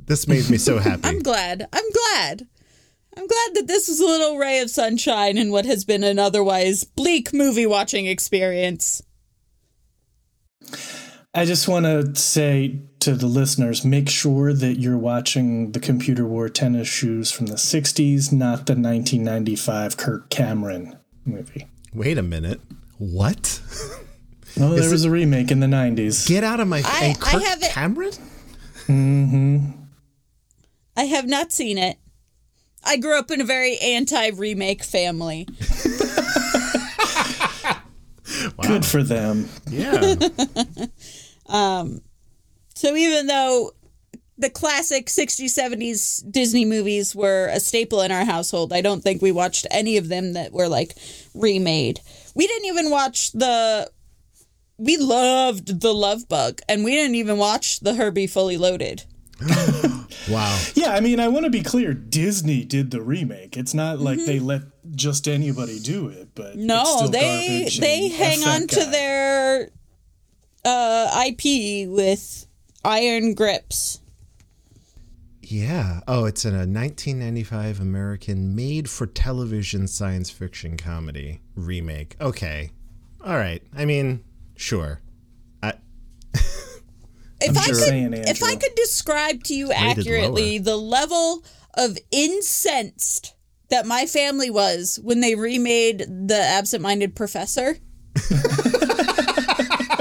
This 0.06 0.28
made 0.28 0.50
me 0.50 0.58
so 0.58 0.80
happy. 0.80 1.04
I'm 1.04 1.20
glad. 1.20 1.68
I'm 1.72 1.92
glad. 1.92 2.48
I'm 3.18 3.28
glad 3.28 3.56
that 3.56 3.68
this 3.68 3.88
was 3.88 4.00
a 4.00 4.06
little 4.06 4.38
ray 4.38 4.60
of 4.60 4.70
sunshine 4.70 5.38
in 5.38 5.52
what 5.52 5.66
has 5.66 5.84
been 5.84 6.04
an 6.04 6.20
otherwise 6.20 6.84
bleak 6.84 7.34
movie 7.34 7.66
watching 7.66 8.06
experience. 8.06 9.02
I 11.34 11.46
just 11.46 11.68
want 11.68 11.86
to 11.86 12.16
say 12.20 12.80
to 13.02 13.14
the 13.14 13.28
listeners 13.28 13.86
make 13.86 14.10
sure 14.10 14.52
that 14.54 14.80
you're 14.80 14.98
watching 14.98 15.72
the 15.72 15.80
computer 15.80 16.26
wore 16.26 16.50
tennis 16.50 16.88
shoes 16.88 17.32
from 17.32 17.48
the 17.48 17.56
60s, 17.56 18.32
not 18.32 18.66
the 18.66 18.74
1995 18.74 19.98
Kirk 19.98 20.30
Cameron 20.30 20.98
movie. 21.26 21.68
Wait 21.94 22.18
a 22.18 22.24
minute. 22.24 22.62
What? 22.98 23.62
Oh, 24.60 24.76
there 24.76 24.90
was 24.90 25.06
a 25.06 25.12
remake 25.12 25.52
in 25.52 25.60
the 25.60 25.68
90s. 25.68 26.28
Get 26.28 26.44
out 26.44 26.60
of 26.60 26.68
my 26.68 26.82
face. 26.82 27.18
Kirk 27.18 27.36
I 27.36 27.48
have 27.48 27.62
Cameron? 27.62 28.12
Mm 28.88 29.30
hmm. 29.30 29.72
I 30.98 31.04
have 31.04 31.28
not 31.28 31.52
seen 31.52 31.78
it. 31.78 31.98
I 32.84 32.98
grew 32.98 33.18
up 33.18 33.32
in 33.32 33.42
a 33.42 33.46
very 33.46 33.78
anti 33.78 34.30
remake 34.30 34.84
family. 34.84 35.48
wow. 38.58 38.64
Good 38.68 38.86
for 38.86 39.04
them. 39.04 39.50
Yeah. 39.70 40.16
um, 41.48 42.02
so 42.76 42.96
even 42.96 43.28
though 43.28 43.72
the 44.38 44.50
classic 44.50 45.08
60s, 45.08 45.60
70s 45.60 46.32
Disney 46.32 46.64
movies 46.64 47.14
were 47.14 47.50
a 47.52 47.60
staple 47.60 48.02
in 48.02 48.12
our 48.12 48.24
household, 48.24 48.72
I 48.72 48.82
don't 48.82 49.02
think 49.02 49.22
we 49.22 49.34
watched 49.34 49.68
any 49.70 49.98
of 49.98 50.08
them 50.08 50.34
that 50.34 50.54
were 50.54 50.70
like 50.70 50.96
remade. 51.34 52.00
We 52.36 52.48
didn't 52.48 52.68
even 52.68 52.90
watch 52.90 53.32
the. 53.34 53.92
We 54.78 54.96
loved 54.96 55.82
the 55.82 55.94
Love 55.94 56.30
Bug, 56.30 56.62
and 56.70 56.86
we 56.86 56.92
didn't 56.92 57.16
even 57.16 57.38
watch 57.38 57.82
the 57.82 57.96
Herbie 57.96 58.28
Fully 58.28 58.56
Loaded. 58.56 59.04
wow. 60.30 60.60
Yeah, 60.76 60.94
I 60.94 61.00
mean, 61.00 61.20
I 61.20 61.28
want 61.28 61.46
to 61.46 61.50
be 61.50 61.64
clear. 61.64 61.94
Disney 61.94 62.64
did 62.64 62.92
the 62.92 63.02
remake. 63.02 63.58
It's 63.58 63.74
not 63.74 64.00
like 64.00 64.18
mm-hmm. 64.18 64.28
they 64.28 64.40
let 64.40 64.62
just 64.92 65.28
anybody 65.28 65.80
do 65.80 66.08
it, 66.08 66.30
but 66.36 66.56
no, 66.56 67.08
they 67.08 67.70
they 67.80 68.10
hang 68.10 68.44
on 68.44 68.66
guy. 68.66 68.84
to 68.84 68.90
their 68.90 69.70
uh, 70.66 71.26
IP 71.28 71.90
with 71.90 72.48
iron 72.84 73.34
grips. 73.34 74.02
Yeah. 75.42 76.02
Oh, 76.08 76.26
it's 76.26 76.46
in 76.46 76.54
a 76.54 76.60
1995 76.60 77.80
American 77.80 78.56
made-for-television 78.56 79.88
science 79.88 80.30
fiction 80.30 80.78
comedy 80.78 81.42
remake. 81.56 82.16
Okay. 82.22 82.70
All 83.26 83.36
right. 83.36 83.64
I 83.76 83.86
mean, 83.86 84.24
sure 84.56 85.02
if 87.42 87.58
I 87.58 87.68
could, 87.68 88.28
if 88.28 88.44
I 88.44 88.56
could 88.56 88.76
describe 88.76 89.44
to 89.46 89.54
you 89.54 89.72
accurately 89.72 90.58
the 90.58 90.78
level 90.78 91.44
of 91.76 91.98
incensed 92.12 93.36
that 93.70 93.86
my 93.86 94.06
family 94.06 94.50
was 94.50 95.00
when 95.04 95.22
they 95.22 95.36
remade 95.36 96.00
the 96.00 96.40
absent-minded 96.40 97.16
professor 97.16 97.78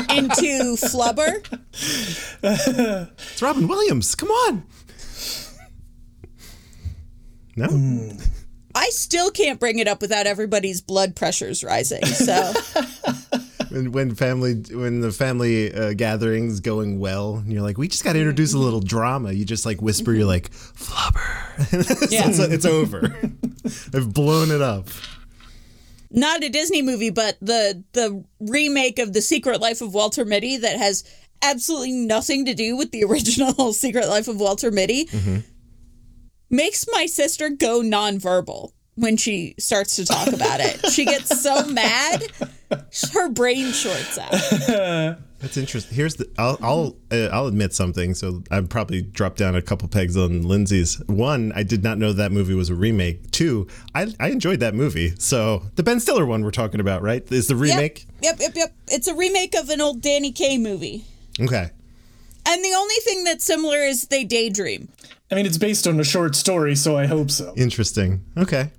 into 0.08 0.76
Flubber. 0.76 1.44
it's 2.42 3.42
Robin 3.42 3.68
Williams. 3.68 4.14
Come 4.14 4.30
on. 4.30 4.64
No. 7.56 7.66
Mm. 7.66 8.28
I 8.74 8.90
still 8.90 9.30
can't 9.30 9.58
bring 9.58 9.78
it 9.80 9.88
up 9.88 10.00
without 10.00 10.26
everybody's 10.26 10.80
blood 10.80 11.16
pressures 11.16 11.64
rising. 11.64 12.04
So 12.04 12.52
when, 13.78 13.92
when 13.92 14.14
family 14.14 14.54
when 14.72 15.00
the 15.00 15.12
family 15.12 15.72
uh, 15.72 15.92
gatherings 15.94 16.60
going 16.60 16.98
well, 16.98 17.36
and 17.36 17.52
you're 17.52 17.62
like, 17.62 17.78
we 17.78 17.88
just 17.88 18.04
got 18.04 18.14
to 18.14 18.18
introduce 18.18 18.52
a 18.54 18.58
little 18.58 18.80
drama. 18.80 19.32
You 19.32 19.44
just 19.44 19.64
like 19.64 19.80
whisper, 19.80 20.12
you're 20.12 20.26
like, 20.26 20.50
flubber. 20.50 22.10
yeah. 22.10 22.28
it's, 22.28 22.38
it's 22.38 22.66
over. 22.66 23.02
I've 23.94 24.12
blown 24.12 24.50
it 24.50 24.62
up. 24.62 24.88
Not 26.10 26.42
a 26.42 26.48
Disney 26.48 26.82
movie, 26.82 27.10
but 27.10 27.36
the 27.40 27.84
the 27.92 28.24
remake 28.40 28.98
of 28.98 29.12
the 29.12 29.22
Secret 29.22 29.60
Life 29.60 29.80
of 29.80 29.94
Walter 29.94 30.24
Mitty 30.24 30.56
that 30.56 30.78
has 30.78 31.04
absolutely 31.42 31.92
nothing 31.92 32.44
to 32.46 32.54
do 32.54 32.76
with 32.76 32.90
the 32.90 33.04
original 33.08 33.72
Secret 33.72 34.08
Life 34.08 34.28
of 34.28 34.40
Walter 34.40 34.70
Mitty. 34.70 35.06
Mm-hmm. 35.06 35.38
Makes 36.50 36.86
my 36.90 37.06
sister 37.06 37.50
go 37.50 37.82
nonverbal 37.82 38.72
when 38.94 39.16
she 39.16 39.54
starts 39.58 39.96
to 39.96 40.06
talk 40.06 40.28
about 40.28 40.60
it. 40.60 40.90
she 40.90 41.04
gets 41.04 41.40
so 41.42 41.66
mad, 41.66 42.24
her 43.12 43.28
brain 43.30 43.72
shorts 43.72 44.18
out. 44.18 44.30
That's 45.40 45.56
interesting. 45.56 45.94
Here's 45.94 46.16
the 46.16 46.28
I'll 46.36 46.58
I'll 46.60 46.96
uh, 47.12 47.28
I'll 47.32 47.46
admit 47.46 47.72
something. 47.72 48.14
So 48.14 48.42
I 48.50 48.60
probably 48.62 49.02
dropped 49.02 49.38
down 49.38 49.54
a 49.54 49.62
couple 49.62 49.86
pegs 49.88 50.16
on 50.16 50.42
Lindsay's. 50.42 51.00
One, 51.06 51.52
I 51.54 51.62
did 51.62 51.84
not 51.84 51.98
know 51.98 52.12
that 52.12 52.32
movie 52.32 52.54
was 52.54 52.70
a 52.70 52.74
remake. 52.74 53.30
Two, 53.30 53.68
I 53.94 54.12
I 54.18 54.30
enjoyed 54.30 54.60
that 54.60 54.74
movie. 54.74 55.14
So 55.18 55.62
the 55.76 55.82
Ben 55.84 56.00
Stiller 56.00 56.26
one 56.26 56.42
we're 56.42 56.50
talking 56.50 56.80
about, 56.80 57.02
right? 57.02 57.30
Is 57.30 57.46
the 57.46 57.56
remake? 57.56 58.06
Yep, 58.20 58.40
yep, 58.40 58.40
yep. 58.40 58.56
yep. 58.56 58.74
It's 58.88 59.06
a 59.06 59.14
remake 59.14 59.54
of 59.54 59.70
an 59.70 59.80
old 59.80 60.00
Danny 60.02 60.32
Kaye 60.32 60.58
movie. 60.58 61.04
Okay. 61.40 61.70
And 62.46 62.64
the 62.64 62.74
only 62.76 62.94
thing 63.04 63.24
that's 63.24 63.44
similar 63.44 63.78
is 63.78 64.08
they 64.08 64.24
daydream. 64.24 64.88
I 65.30 65.34
mean, 65.34 65.44
it's 65.44 65.58
based 65.58 65.86
on 65.86 66.00
a 66.00 66.04
short 66.04 66.34
story, 66.34 66.74
so 66.74 66.96
I 66.96 67.06
hope 67.06 67.30
so. 67.30 67.52
Interesting. 67.56 68.24
Okay. 68.36 68.70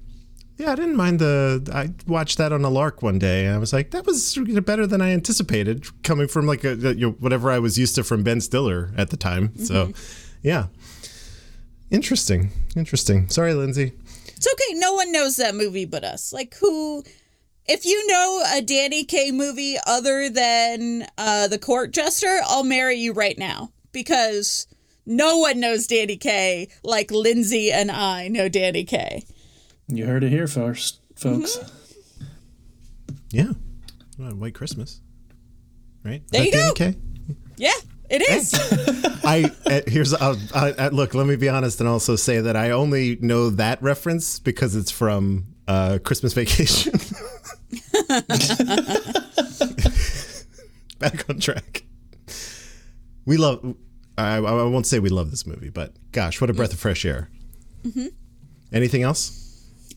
Yeah, 0.60 0.74
I 0.74 0.76
didn't 0.76 0.98
mind 0.98 1.20
the. 1.20 1.70
I 1.74 1.94
watched 2.06 2.38
that 2.38 2.52
on 2.52 2.66
a 2.66 2.70
lark 2.70 3.02
one 3.02 3.18
day, 3.18 3.46
and 3.46 3.56
I 3.56 3.58
was 3.58 3.72
like, 3.72 3.92
that 3.92 4.06
was 4.06 4.38
better 4.66 4.86
than 4.86 5.02
I 5.02 5.12
anticipated, 5.12 6.04
coming 6.04 6.28
from 6.28 6.48
like 6.48 6.66
a, 6.66 6.76
you 6.76 7.08
know, 7.08 7.12
whatever 7.14 7.50
I 7.50 7.60
was 7.60 7.80
used 7.80 7.96
to 7.96 8.04
from 8.04 8.24
Ben 8.24 8.42
Stiller 8.42 8.92
at 8.98 9.10
the 9.10 9.16
time. 9.16 9.50
Mm-hmm. 9.50 9.64
So, 9.64 9.94
yeah, 10.44 10.66
interesting, 11.90 12.52
interesting. 12.76 13.30
Sorry, 13.30 13.54
Lindsay. 13.54 13.94
It's 14.28 14.48
okay. 14.52 14.78
No 14.78 14.96
one 14.96 15.14
knows 15.14 15.38
that 15.38 15.56
movie 15.56 15.86
but 15.86 16.04
us. 16.04 16.34
Like 16.34 16.56
who 16.56 17.06
if 17.66 17.86
you 17.86 18.06
know 18.08 18.44
a 18.54 18.62
Danny 18.62 19.06
Kaye 19.06 19.32
movie 19.32 19.78
other 19.88 20.30
than 20.30 21.08
uh, 21.18 21.48
The 21.48 21.60
Court 21.60 21.92
Jester, 21.92 22.40
I'll 22.46 22.66
marry 22.66 22.96
you 22.96 23.14
right 23.14 23.38
now 23.38 23.72
because 23.92 24.68
no 25.06 25.38
one 25.38 25.60
knows 25.60 25.88
Danny 25.88 26.18
Kaye 26.18 26.68
like 26.84 27.12
Lindsay 27.12 27.72
and 27.72 27.92
I 27.92 28.28
know 28.28 28.50
Danny 28.50 28.84
Kaye. 28.84 29.24
You 29.92 30.06
heard 30.06 30.24
it 30.24 30.30
here 30.30 30.48
first, 30.48 31.02
folks. 31.16 31.58
Mm-hmm. 31.58 32.26
Yeah. 33.32 33.52
Well, 34.20 34.36
White 34.36 34.54
Christmas. 34.54 35.02
Right? 36.04 36.22
Is 36.26 36.32
There 36.32 36.44
you 36.46 36.52
go. 36.52 36.74
Danny 36.76 36.94
Kaye? 36.94 37.00
Yeah, 37.58 37.74
it 38.10 38.22
is. 38.22 38.54
I 39.26 39.52
uh, 39.66 39.82
here's 39.88 40.14
uh, 40.14 40.36
uh, 40.54 40.74
uh, 40.78 40.90
look. 40.94 41.16
Let 41.16 41.26
me 41.26 41.36
be 41.36 41.50
honest 41.50 41.80
and 41.80 41.90
also 41.90 42.16
say 42.16 42.40
that 42.40 42.56
I 42.56 42.70
only 42.70 43.18
know 43.18 43.50
that 43.52 43.82
reference 43.82 44.40
because 44.40 44.76
it's 44.76 44.92
from 44.92 45.48
uh, 45.68 45.98
Christmas 46.04 46.34
Vacation. 46.34 46.94
Back 51.00 51.30
on 51.30 51.40
track. 51.40 51.84
We 53.26 53.38
love. 53.38 53.76
I, 54.18 54.36
I 54.36 54.64
won't 54.64 54.86
say 54.86 55.00
we 55.00 55.10
love 55.10 55.32
this 55.32 55.48
movie, 55.48 55.70
but 55.70 55.94
gosh, 56.12 56.40
what 56.42 56.50
a 56.50 56.54
breath 56.54 56.74
of 56.74 56.80
fresh 56.80 57.06
air. 57.06 57.30
Mm-hmm. 57.84 58.08
Anything 58.72 59.04
else? 59.04 59.49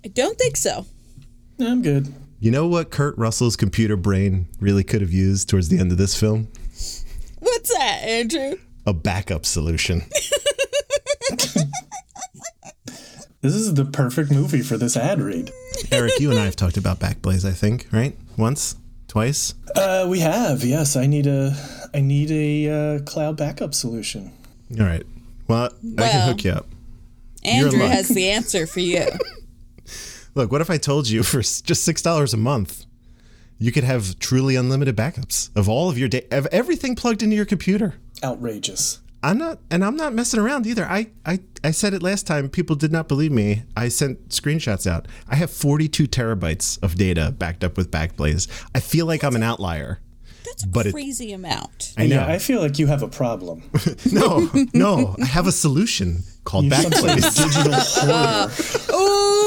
I 0.04 0.08
don't 0.08 0.38
think 0.38 0.56
so. 0.56 0.86
I'm 1.60 1.82
good. 1.82 2.12
You 2.40 2.50
know 2.50 2.66
what 2.66 2.90
Kurt 2.90 3.16
Russell's 3.16 3.56
computer 3.56 3.96
brain 3.96 4.48
really 4.60 4.82
could 4.82 5.00
have 5.00 5.12
used 5.12 5.48
towards 5.48 5.68
the 5.68 5.78
end 5.78 5.92
of 5.92 5.98
this 5.98 6.18
film? 6.18 6.48
What's 7.38 7.72
that, 7.72 8.00
Andrew? 8.02 8.56
A 8.84 8.92
backup 8.92 9.46
solution. 9.46 10.02
This 13.42 13.56
is 13.56 13.74
the 13.74 13.84
perfect 13.84 14.30
movie 14.30 14.62
for 14.62 14.76
this 14.76 14.96
ad 14.96 15.20
read. 15.20 15.50
Erich, 15.90 16.20
you 16.20 16.30
and 16.30 16.38
I 16.38 16.44
have 16.44 16.54
talked 16.54 16.76
about 16.76 17.00
Backblaze, 17.00 17.44
I 17.44 17.50
think, 17.50 17.88
right? 17.90 18.16
Once, 18.38 18.76
twice. 19.08 19.54
Uh, 19.74 20.06
we 20.08 20.20
have, 20.20 20.62
yes. 20.62 20.94
I 20.94 21.06
need 21.06 21.26
a, 21.26 21.52
I 21.92 22.02
need 22.02 22.30
a 22.30 22.68
uh, 22.70 22.98
cloud 23.00 23.36
backup 23.36 23.74
solution. 23.74 24.32
All 24.78 24.86
right. 24.86 25.02
Well, 25.48 25.70
I 25.98 26.08
can 26.08 26.28
hook 26.28 26.44
you 26.44 26.52
up. 26.52 26.66
Andrew 27.42 27.80
has 27.80 28.06
the 28.06 28.30
answer 28.30 28.64
for 28.64 28.78
you. 28.78 29.06
Look, 30.34 30.50
what 30.52 30.60
if 30.60 30.70
I 30.70 30.78
told 30.78 31.08
you 31.08 31.22
for 31.22 31.40
just 31.40 31.84
six 31.84 32.00
dollars 32.02 32.32
a 32.32 32.38
month, 32.38 32.86
you 33.58 33.70
could 33.72 33.84
have 33.84 34.18
truly 34.18 34.56
unlimited 34.56 34.96
backups 34.96 35.50
of 35.56 35.68
all 35.68 35.88
of 35.90 35.98
your 35.98 36.08
data, 36.08 36.36
of 36.38 36.46
everything 36.46 36.94
plugged 36.94 37.22
into 37.22 37.36
your 37.36 37.44
computer? 37.44 37.94
Outrageous. 38.24 39.00
I'm 39.24 39.38
not, 39.38 39.60
and 39.70 39.84
I'm 39.84 39.94
not 39.96 40.14
messing 40.14 40.40
around 40.40 40.66
either. 40.66 40.84
I, 40.84 41.10
I, 41.24 41.38
I 41.62 41.70
said 41.70 41.94
it 41.94 42.02
last 42.02 42.26
time. 42.26 42.48
People 42.48 42.74
did 42.74 42.90
not 42.90 43.06
believe 43.06 43.30
me. 43.30 43.62
I 43.76 43.86
sent 43.88 44.30
screenshots 44.30 44.84
out. 44.84 45.06
I 45.28 45.36
have 45.36 45.48
42 45.50 46.08
terabytes 46.08 46.82
of 46.82 46.96
data 46.96 47.30
backed 47.30 47.62
up 47.62 47.76
with 47.76 47.88
Backblaze. 47.92 48.48
I 48.74 48.80
feel 48.80 49.06
like 49.06 49.22
I'm 49.22 49.36
an 49.36 49.44
outlier. 49.44 50.00
That's 50.44 50.64
But 50.64 50.86
a 50.86 50.88
it- 50.88 50.92
crazy 50.92 51.32
amount. 51.32 51.94
I 51.96 52.08
know. 52.08 52.16
Yeah, 52.16 52.26
I 52.26 52.38
feel 52.38 52.60
like 52.60 52.80
you 52.80 52.88
have 52.88 53.04
a 53.04 53.08
problem. 53.08 53.62
no, 54.12 54.50
no. 54.74 55.14
I 55.22 55.26
have 55.26 55.46
a 55.46 55.52
solution 55.52 56.24
called 56.42 56.64
You're 56.64 56.80
some 56.80 56.92
sort 56.92 57.10
of 57.12 57.18
Backblaze. 57.18 57.44
digital 57.44 57.72
hoarder. 57.78 58.52
Oh 58.90 59.41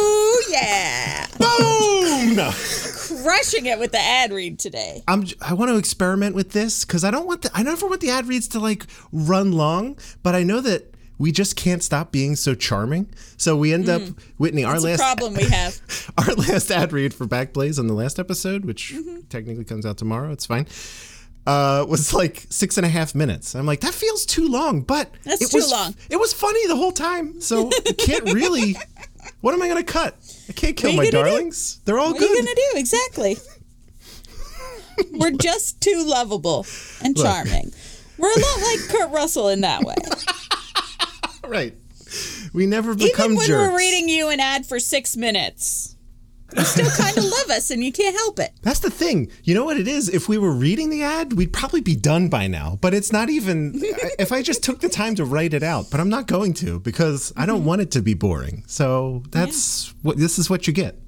yeah, 0.55 1.27
Boom! 1.37 2.35
No. 2.35 2.51
crushing 3.23 3.65
it 3.65 3.79
with 3.79 3.91
the 3.91 3.99
ad 3.99 4.31
read 4.31 4.59
today. 4.59 5.03
I'm 5.07 5.25
I 5.41 5.53
want 5.53 5.69
to 5.69 5.77
experiment 5.77 6.35
with 6.35 6.51
this 6.51 6.85
because 6.85 7.03
I 7.03 7.11
don't 7.11 7.25
want 7.27 7.41
the 7.43 7.51
I 7.53 7.63
never 7.63 7.87
want 7.87 8.01
the 8.01 8.09
ad 8.09 8.27
reads 8.27 8.47
to 8.49 8.59
like 8.59 8.85
run 9.11 9.51
long, 9.51 9.97
but 10.23 10.35
I 10.35 10.43
know 10.43 10.61
that 10.61 10.93
we 11.17 11.31
just 11.31 11.55
can't 11.55 11.81
stop 11.81 12.11
being 12.11 12.35
so 12.35 12.53
charming. 12.55 13.07
So 13.37 13.55
we 13.55 13.73
end 13.73 13.87
up 13.89 14.01
Whitney 14.37 14.63
our 14.65 14.79
last 14.79 14.99
problem 14.99 15.33
we 15.33 15.45
have. 15.45 15.79
our 16.17 16.33
last 16.35 16.69
ad 16.71 16.91
read 16.93 17.13
for 17.13 17.25
Backblaze 17.25 17.79
on 17.79 17.87
the 17.87 17.93
last 17.93 18.19
episode, 18.19 18.65
which 18.65 18.93
Mm-hmm. 18.93 19.21
technically 19.29 19.63
comes 19.65 19.85
out 19.85 19.97
tomorrow. 19.97 20.31
It's 20.31 20.45
fine. 20.45 20.67
Uh, 21.47 21.85
was 21.87 22.11
like 22.11 22.43
six 22.49 22.75
and 22.77 22.85
a 22.85 22.89
half 22.89 23.13
minutes. 23.13 23.53
I'm 23.55 23.67
like, 23.67 23.81
that 23.81 23.93
feels 23.93 24.25
too 24.25 24.47
long, 24.47 24.81
but 24.81 25.11
That's 25.23 25.43
it 25.43 25.51
too 25.51 25.57
was, 25.57 25.71
long. 25.71 25.95
It 26.09 26.19
was 26.19 26.33
funny 26.33 26.65
the 26.67 26.75
whole 26.75 26.91
time, 26.91 27.39
so 27.39 27.69
can't 27.99 28.23
really. 28.33 28.75
What 29.41 29.53
am 29.53 29.61
I 29.61 29.67
gonna 29.67 29.83
cut? 29.83 30.15
I 30.49 30.53
can't 30.53 30.75
kill 30.75 30.91
my 30.93 31.09
gonna 31.09 31.11
do? 31.11 31.29
darlings. 31.29 31.79
They're 31.85 31.99
all 31.99 32.11
What 32.11 32.19
good. 32.19 32.29
What 32.29 32.37
are 32.37 32.41
you 32.41 32.45
gonna 32.45 32.55
do 32.73 32.79
exactly? 32.79 33.37
We're 35.11 35.31
just 35.31 35.81
too 35.81 36.03
lovable 36.05 36.65
and 37.03 37.17
Look. 37.17 37.25
charming. 37.25 37.71
We're 38.17 38.31
a 38.31 38.39
lot 38.39 38.61
like 38.61 38.79
Kurt 38.89 39.11
Russell 39.11 39.49
in 39.49 39.61
that 39.61 39.83
way. 39.83 39.95
Right. 41.47 41.75
We 42.53 42.65
never 42.65 42.95
become 42.95 43.25
Even 43.33 43.37
when 43.37 43.47
jerks. 43.47 43.71
we're 43.71 43.77
reading 43.77 44.09
you 44.09 44.29
an 44.29 44.39
ad 44.39 44.65
for 44.65 44.79
six 44.79 45.15
minutes, 45.15 45.94
you 46.55 46.63
still 46.63 46.89
kind 46.91 47.17
of 47.17 47.23
love 47.23 47.49
us, 47.49 47.69
and 47.71 47.83
you 47.83 47.91
can't 47.91 48.15
help 48.15 48.39
it. 48.39 48.51
That's 48.61 48.79
the 48.79 48.89
thing. 48.89 49.29
You 49.43 49.55
know 49.55 49.65
what 49.65 49.77
it 49.77 49.87
is? 49.87 50.09
If 50.09 50.29
we 50.29 50.37
were 50.37 50.51
reading 50.51 50.89
the 50.89 51.03
ad, 51.03 51.33
we'd 51.33 51.53
probably 51.53 51.81
be 51.81 51.95
done 51.95 52.29
by 52.29 52.47
now. 52.47 52.77
But 52.81 52.93
it's 52.93 53.11
not 53.11 53.29
even. 53.29 53.73
if 54.19 54.31
I 54.31 54.41
just 54.41 54.63
took 54.63 54.79
the 54.79 54.89
time 54.89 55.15
to 55.15 55.25
write 55.25 55.53
it 55.53 55.63
out, 55.63 55.89
but 55.91 55.99
I'm 55.99 56.09
not 56.09 56.27
going 56.27 56.53
to 56.55 56.79
because 56.79 57.33
I 57.35 57.45
don't 57.45 57.65
want 57.65 57.81
it 57.81 57.91
to 57.91 58.01
be 58.01 58.13
boring. 58.13 58.63
So 58.67 59.23
that's 59.31 59.93
what 60.01 60.17
this 60.17 60.39
is 60.39 60.49
what 60.49 60.67
you 60.67 60.73
get. 60.73 60.99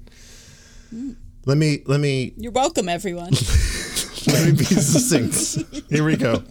Let 1.44 1.56
me 1.56 1.82
let 1.86 2.00
me 2.00 2.34
You're 2.36 2.52
welcome, 2.52 2.88
everyone. 2.88 3.30
let 4.26 4.46
me 4.46 4.52
be 4.52 4.64
succinct. 4.64 5.86
Here 5.88 6.04
we 6.04 6.16
go. 6.16 6.42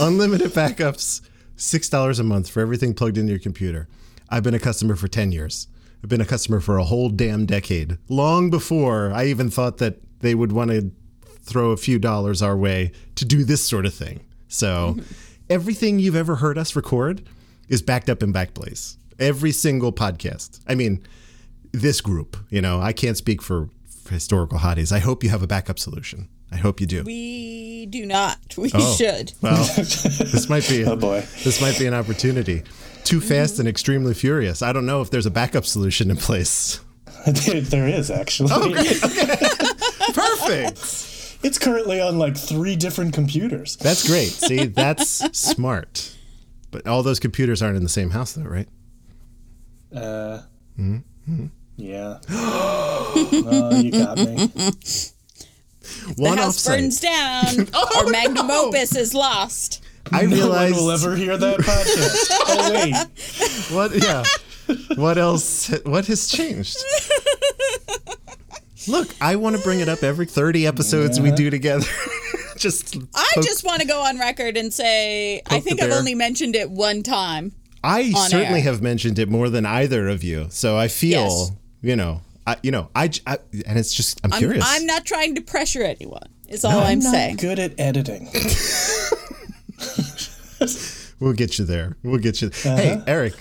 Unlimited 0.00 0.52
backups, 0.52 1.20
six 1.56 1.88
dollars 1.88 2.18
a 2.18 2.24
month 2.24 2.48
for 2.48 2.60
everything 2.60 2.94
plugged 2.94 3.18
into 3.18 3.32
your 3.32 3.40
computer. 3.40 3.88
I've 4.30 4.42
been 4.42 4.54
a 4.54 4.58
customer 4.58 4.96
for 4.96 5.08
ten 5.08 5.32
years. 5.32 5.66
I've 6.02 6.08
been 6.08 6.20
a 6.20 6.26
customer 6.26 6.60
for 6.60 6.78
a 6.78 6.84
whole 6.84 7.08
damn 7.08 7.46
decade. 7.46 7.98
Long 8.08 8.50
before 8.50 9.12
I 9.12 9.26
even 9.26 9.50
thought 9.50 9.78
that 9.78 10.00
they 10.20 10.34
would 10.34 10.52
want 10.52 10.70
to 10.70 10.90
throw 11.42 11.70
a 11.70 11.76
few 11.76 11.98
dollars 11.98 12.42
our 12.42 12.56
way 12.56 12.92
to 13.16 13.24
do 13.24 13.44
this 13.44 13.66
sort 13.66 13.86
of 13.86 13.94
thing. 13.94 14.20
So 14.48 14.96
everything 15.50 15.98
you've 15.98 16.16
ever 16.16 16.36
heard 16.36 16.58
us 16.58 16.76
record 16.76 17.22
is 17.68 17.82
backed 17.82 18.08
up 18.08 18.22
in 18.22 18.32
Backblaze. 18.32 18.96
Every 19.18 19.52
single 19.52 19.92
podcast. 19.92 20.60
I 20.66 20.74
mean, 20.74 21.02
this 21.72 22.00
group, 22.00 22.36
you 22.50 22.60
know, 22.60 22.80
I 22.80 22.92
can't 22.92 23.16
speak 23.16 23.42
for, 23.42 23.68
for 24.04 24.14
historical 24.14 24.58
hotties. 24.58 24.92
I 24.92 25.00
hope 25.00 25.24
you 25.24 25.30
have 25.30 25.42
a 25.42 25.46
backup 25.46 25.78
solution. 25.78 26.28
I 26.50 26.56
hope 26.56 26.80
you 26.80 26.86
do. 26.86 27.02
we 27.02 27.67
do 27.90 28.06
not. 28.06 28.38
We 28.56 28.70
Oh. 28.74 28.94
should. 28.96 29.32
Well, 29.40 29.56
this 29.76 30.48
might 30.48 30.68
be 30.68 30.84
Oh 30.84 30.96
boy. 30.96 31.20
this 31.44 31.60
might 31.60 31.78
be 31.78 31.86
an 31.86 31.94
opportunity. 31.94 32.62
Too 33.04 33.20
fast 33.20 33.58
and 33.58 33.68
extremely 33.68 34.14
furious. 34.14 34.60
I 34.62 34.72
don't 34.72 34.84
know 34.86 35.00
if 35.00 35.10
there's 35.10 35.26
a 35.26 35.30
backup 35.30 35.64
solution 35.64 36.10
in 36.10 36.16
place. 36.16 36.80
there, 37.26 37.60
there 37.60 37.88
is 37.88 38.10
actually. 38.10 38.50
Oh, 38.52 38.70
Perfect. 40.14 40.78
It's 41.42 41.58
currently 41.58 42.00
on 42.00 42.18
like 42.18 42.36
three 42.36 42.74
different 42.76 43.14
computers. 43.14 43.76
That's 43.76 44.06
great. 44.06 44.28
See, 44.28 44.66
that's 44.66 45.38
smart. 45.38 46.14
But 46.70 46.86
all 46.86 47.02
those 47.02 47.20
computers 47.20 47.62
aren't 47.62 47.76
in 47.76 47.82
the 47.82 47.88
same 47.88 48.10
house, 48.10 48.32
though, 48.32 48.42
right? 48.42 48.68
Uh, 49.94 50.40
Mm-hmm. 50.78 51.46
Yeah. 51.76 52.18
oh, 52.30 53.80
you 53.82 53.90
got 53.92 54.16
me. 54.18 54.50
The 56.16 56.22
One 56.22 56.38
house 56.38 56.56
offsite. 56.58 56.66
burns 56.78 57.00
down, 57.00 57.68
Oh, 57.74 58.02
or 58.04 58.10
magnum 58.10 58.46
no. 58.48 58.68
opus 58.68 58.96
is 58.96 59.12
lost. 59.14 59.82
I 60.10 60.22
no 60.22 60.36
realized 60.36 60.74
one 60.76 60.84
will 60.84 60.90
ever 60.90 61.14
hear 61.16 61.36
that 61.36 61.58
podcast. 61.60 62.30
oh 62.48 62.72
wait, 62.72 62.94
what. 63.74 63.94
Yeah. 64.02 64.24
What 64.96 65.18
else? 65.18 65.68
What 65.84 66.06
has 66.06 66.28
changed? 66.28 66.76
Look, 68.86 69.08
I 69.20 69.36
want 69.36 69.56
to 69.56 69.62
bring 69.62 69.80
it 69.80 69.88
up 69.88 70.02
every 70.02 70.26
30 70.26 70.66
episodes 70.66 71.20
we 71.20 71.30
do 71.30 71.50
together. 71.50 71.86
just 72.56 72.96
I 73.14 73.26
poke- 73.34 73.44
just 73.44 73.64
want 73.64 73.80
to 73.82 73.86
go 73.86 74.00
on 74.02 74.18
record 74.18 74.56
and 74.56 74.72
say 74.72 75.42
I 75.46 75.60
think 75.60 75.82
I've 75.82 75.92
only 75.92 76.14
mentioned 76.14 76.56
it 76.56 76.70
one 76.70 77.02
time. 77.02 77.52
I 77.84 78.12
on 78.16 78.30
certainly 78.30 78.60
air. 78.60 78.64
have 78.64 78.82
mentioned 78.82 79.18
it 79.18 79.28
more 79.28 79.50
than 79.50 79.66
either 79.66 80.08
of 80.08 80.24
you. 80.24 80.46
So 80.50 80.76
I 80.76 80.88
feel, 80.88 81.20
Yes. 81.20 81.52
you 81.82 81.96
know, 81.96 82.22
I, 82.48 82.56
you 82.62 82.70
know, 82.70 82.88
I 82.94 83.10
and 83.66 83.78
it's 83.78 83.92
just, 83.92 84.20
I'm, 84.24 84.32
I'm, 84.32 84.38
curious. 84.38 84.64
I'm 84.66 84.86
not 84.86 85.04
trying 85.04 85.34
to 85.34 85.42
pressure 85.42 85.82
anyone. 85.82 86.30
Is 86.48 86.64
all 86.64 86.78
I'm 86.80 86.86
I'm 86.86 86.98
not 87.00 87.12
saying. 87.12 87.36
good 87.36 87.58
at 87.58 87.78
editing. 87.78 88.30
we'll 91.20 91.34
get 91.34 91.58
you 91.58 91.66
there. 91.66 91.98
We'll 92.02 92.20
get 92.20 92.40
you. 92.40 92.48
Hey, 92.62 93.02
Erich, 93.06 93.34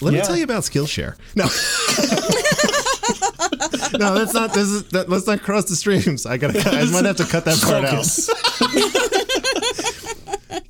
let 0.00 0.14
me 0.14 0.20
Uh-huh. 0.20 0.28
Tell 0.28 0.36
you 0.38 0.44
about 0.44 0.62
Skillshare. 0.62 1.16
No. 1.36 1.44
no, 3.98 4.14
that's 4.14 4.32
not. 4.32 4.54
This 4.54 4.68
is. 4.68 4.84
That, 4.88 5.10
let's 5.10 5.26
not 5.26 5.42
cross 5.42 5.66
the 5.66 5.76
streams. 5.76 6.24
I 6.24 6.38
gotta. 6.38 6.60
I 6.66 6.84
might 6.90 7.04
have 7.04 7.18
to 7.18 7.26
cut 7.26 7.44
that 7.44 7.60
part 7.60 7.84
Focus. 7.84 8.30
out. 8.30 9.12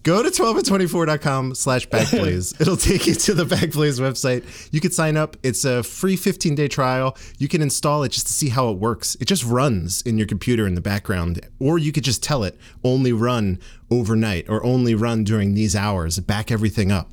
Go 0.09 0.23
to 0.23 0.31
12and24.com 0.31 1.55
slash 1.55 1.87
backblaze. 1.87 2.59
It'll 2.63 2.79
take 2.79 3.07
you 3.07 3.13
to 3.15 3.35
the 3.35 3.45
Backblaze 3.45 4.01
website. 4.01 4.43
You 4.73 4.81
can 4.81 4.91
sign 4.91 5.19
up. 5.19 5.37
It's 5.43 5.67
a 5.67 5.83
free 5.83 6.17
15 6.17 6.55
day 6.55 6.67
trial. 6.67 7.15
You 7.37 7.47
can 7.47 7.61
install 7.61 8.05
it 8.05 8.13
just 8.13 8.27
to 8.27 8.33
see 8.33 8.49
how 8.49 8.71
it 8.71 8.79
works. 8.79 9.19
It 9.21 9.27
just 9.27 9.45
runs 9.45 10.01
in 10.01 10.17
your 10.17 10.27
computer 10.27 10.67
in 10.67 10.77
the 10.77 10.81
background. 10.81 11.47
Or 11.59 11.77
you 11.77 11.93
could 11.93 12.05
just 12.05 12.23
tell 12.23 12.43
it 12.43 12.59
only 12.83 13.13
run 13.13 13.61
overnight 13.91 14.49
or 14.49 14.65
only 14.65 14.95
run 14.95 15.25
during 15.25 15.53
these 15.53 15.77
hours, 15.77 16.19
back 16.21 16.51
everything 16.51 16.91
up. 16.91 17.11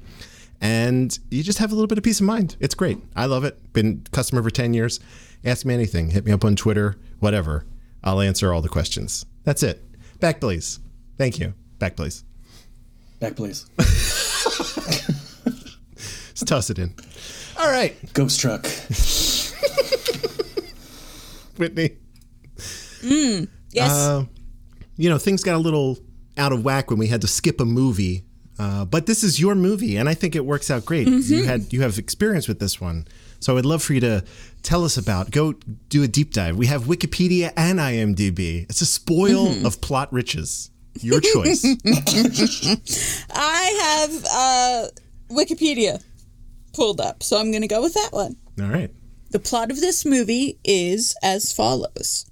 and 0.61 1.19
you 1.29 1.43
just 1.43 1.59
have 1.59 1.73
a 1.73 1.75
little 1.75 1.87
bit 1.87 1.97
of 1.97 2.03
peace 2.05 2.21
of 2.21 2.25
mind. 2.25 2.55
It's 2.61 2.75
great. 2.75 2.99
I 3.13 3.25
love 3.25 3.43
it. 3.43 3.73
Been 3.73 4.05
customer 4.13 4.41
for 4.41 4.51
10 4.51 4.73
years. 4.73 5.01
Ask 5.43 5.65
me 5.65 5.73
anything. 5.73 6.11
Hit 6.11 6.23
me 6.25 6.31
up 6.31 6.45
on 6.45 6.55
Twitter, 6.55 6.95
whatever. 7.19 7.65
I'll 8.05 8.21
answer 8.21 8.53
all 8.53 8.61
the 8.61 8.69
questions. 8.69 9.25
That's 9.43 9.63
it. 9.63 9.83
Back, 10.21 10.39
please. 10.39 10.79
Thank 11.17 11.39
you. 11.39 11.55
Back, 11.77 11.97
please. 11.97 12.23
Back, 13.19 13.35
please. 13.35 13.65
Let's 16.35 16.43
toss 16.45 16.69
it 16.69 16.79
in. 16.79 16.93
All 17.57 17.69
right, 17.69 17.95
Ghost 18.13 18.39
truck. 18.39 18.65
Whitney. 21.57 21.97
Yes. 23.71 23.91
Uh, 23.91 24.25
you 24.97 25.09
know, 25.09 25.17
things 25.17 25.43
got 25.43 25.55
a 25.55 25.59
little 25.59 25.97
out 26.37 26.51
of 26.51 26.63
whack 26.65 26.89
when 26.89 26.99
we 26.99 27.07
had 27.07 27.21
to 27.21 27.27
skip 27.27 27.59
a 27.61 27.65
movie. 27.65 28.25
Uh, 28.57 28.85
but 28.85 29.05
this 29.05 29.23
is 29.23 29.39
your 29.39 29.53
movie, 29.55 29.97
and 29.97 30.07
I 30.07 30.13
think 30.13 30.35
it 30.35 30.45
works 30.45 30.71
out 30.71 30.85
great. 30.85 31.07
You 31.07 31.43
had 31.43 31.73
you 31.73 31.81
have 31.81 31.97
experience 31.97 32.47
with 32.47 32.59
this 32.59 32.79
one, 32.79 33.05
so 33.41 33.51
I 33.51 33.55
would 33.55 33.65
love 33.65 33.83
for 33.83 33.93
you 33.93 33.99
to 34.01 34.23
tell 34.63 34.85
us 34.85 34.95
about. 34.97 35.31
Go 35.31 35.53
do 35.89 36.03
a 36.03 36.07
deep 36.07 36.31
dive. 36.33 36.55
We 36.55 36.67
have 36.67 36.83
Wikipedia 36.83 37.51
and 37.57 37.79
IMDb. 37.79 38.63
It's 38.69 38.79
a 38.81 38.85
spoil 38.85 39.65
of 39.65 39.81
plot 39.81 40.11
riches. 40.13 40.69
Your 41.01 41.19
choice. 41.19 41.63
I 43.33 44.01
have 44.01 44.25
uh, 44.31 44.87
Wikipedia 45.29 46.03
pulled 46.73 47.01
up, 47.01 47.23
so 47.23 47.37
I'm 47.37 47.51
going 47.51 47.61
to 47.61 47.67
go 47.67 47.81
with 47.81 47.93
that 47.93 48.09
one. 48.11 48.35
All 48.61 48.67
right. 48.67 48.91
The 49.31 49.39
plot 49.39 49.71
of 49.71 49.81
this 49.81 50.05
movie 50.05 50.59
is 50.63 51.15
as 51.21 51.51
follows 51.51 52.25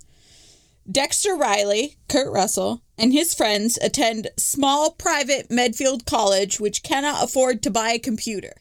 Dexter 0.90 1.36
Riley, 1.36 1.98
Kurt 2.08 2.32
Russell, 2.32 2.82
and 2.98 3.12
his 3.12 3.34
friends 3.34 3.78
attend 3.82 4.30
small 4.38 4.92
private 4.92 5.50
Medfield 5.50 6.06
College, 6.06 6.60
which 6.60 6.84
cannot 6.84 7.24
afford 7.24 7.64
to 7.64 7.72
buy 7.72 7.92
a 7.92 8.00
computer. 8.00 8.54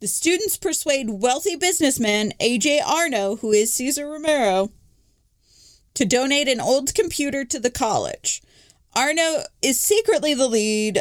The 0.00 0.08
students 0.08 0.56
persuade 0.56 1.10
wealthy 1.10 1.56
businessman 1.56 2.32
AJ 2.40 2.80
Arno, 2.84 3.36
who 3.36 3.52
is 3.52 3.72
Cesar 3.72 4.08
Romero, 4.08 4.70
to 5.94 6.04
donate 6.04 6.48
an 6.48 6.60
old 6.60 6.94
computer 6.94 7.44
to 7.44 7.60
the 7.60 7.70
college. 7.70 8.42
Arno 8.96 9.44
is 9.62 9.78
secretly 9.78 10.34
the 10.34 10.48
lead 10.48 11.00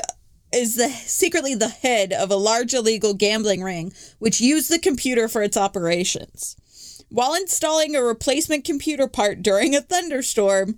is 0.54 0.76
the 0.76 0.90
secretly 0.90 1.56
the 1.56 1.70
head 1.70 2.14
of 2.14 2.30
a 2.30 2.36
large 2.36 2.74
illegal 2.74 3.14
gambling 3.14 3.64
ring 3.64 3.94
which 4.20 4.42
used 4.42 4.72
the 4.72 4.80
computer 4.80 5.28
for 5.28 5.42
its 5.42 5.58
operations. 5.58 6.56
While 7.10 7.34
installing 7.34 7.96
a 7.96 8.04
replacement 8.04 8.64
computer 8.64 9.08
part 9.08 9.42
during 9.42 9.76
a 9.76 9.82
thunderstorm, 9.82 10.78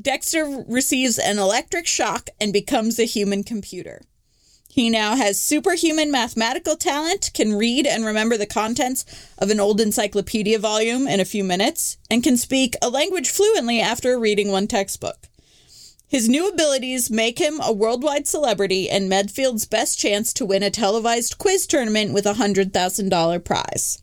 Dexter 0.00 0.64
receives 0.68 1.18
an 1.18 1.38
electric 1.38 1.86
shock 1.86 2.28
and 2.38 2.52
becomes 2.52 2.98
a 2.98 3.04
human 3.04 3.42
computer. 3.42 4.02
He 4.68 4.90
now 4.90 5.16
has 5.16 5.40
superhuman 5.40 6.10
mathematical 6.10 6.76
talent, 6.76 7.30
can 7.32 7.54
read 7.54 7.86
and 7.86 8.04
remember 8.04 8.36
the 8.36 8.44
contents 8.44 9.06
of 9.38 9.50
an 9.50 9.58
old 9.58 9.80
encyclopedia 9.80 10.58
volume 10.58 11.08
in 11.08 11.18
a 11.18 11.24
few 11.24 11.42
minutes, 11.42 11.96
and 12.10 12.22
can 12.22 12.36
speak 12.36 12.76
a 12.82 12.90
language 12.90 13.30
fluently 13.30 13.80
after 13.80 14.18
reading 14.18 14.52
one 14.52 14.66
textbook. 14.66 15.28
His 16.08 16.28
new 16.28 16.48
abilities 16.48 17.10
make 17.10 17.40
him 17.40 17.60
a 17.60 17.72
worldwide 17.72 18.28
celebrity 18.28 18.88
and 18.88 19.10
Medfield's 19.10 19.66
best 19.66 19.98
chance 19.98 20.32
to 20.34 20.46
win 20.46 20.62
a 20.62 20.70
televised 20.70 21.36
quiz 21.38 21.66
tournament 21.66 22.12
with 22.12 22.26
a 22.26 22.34
$100,000 22.34 23.44
prize. 23.44 24.02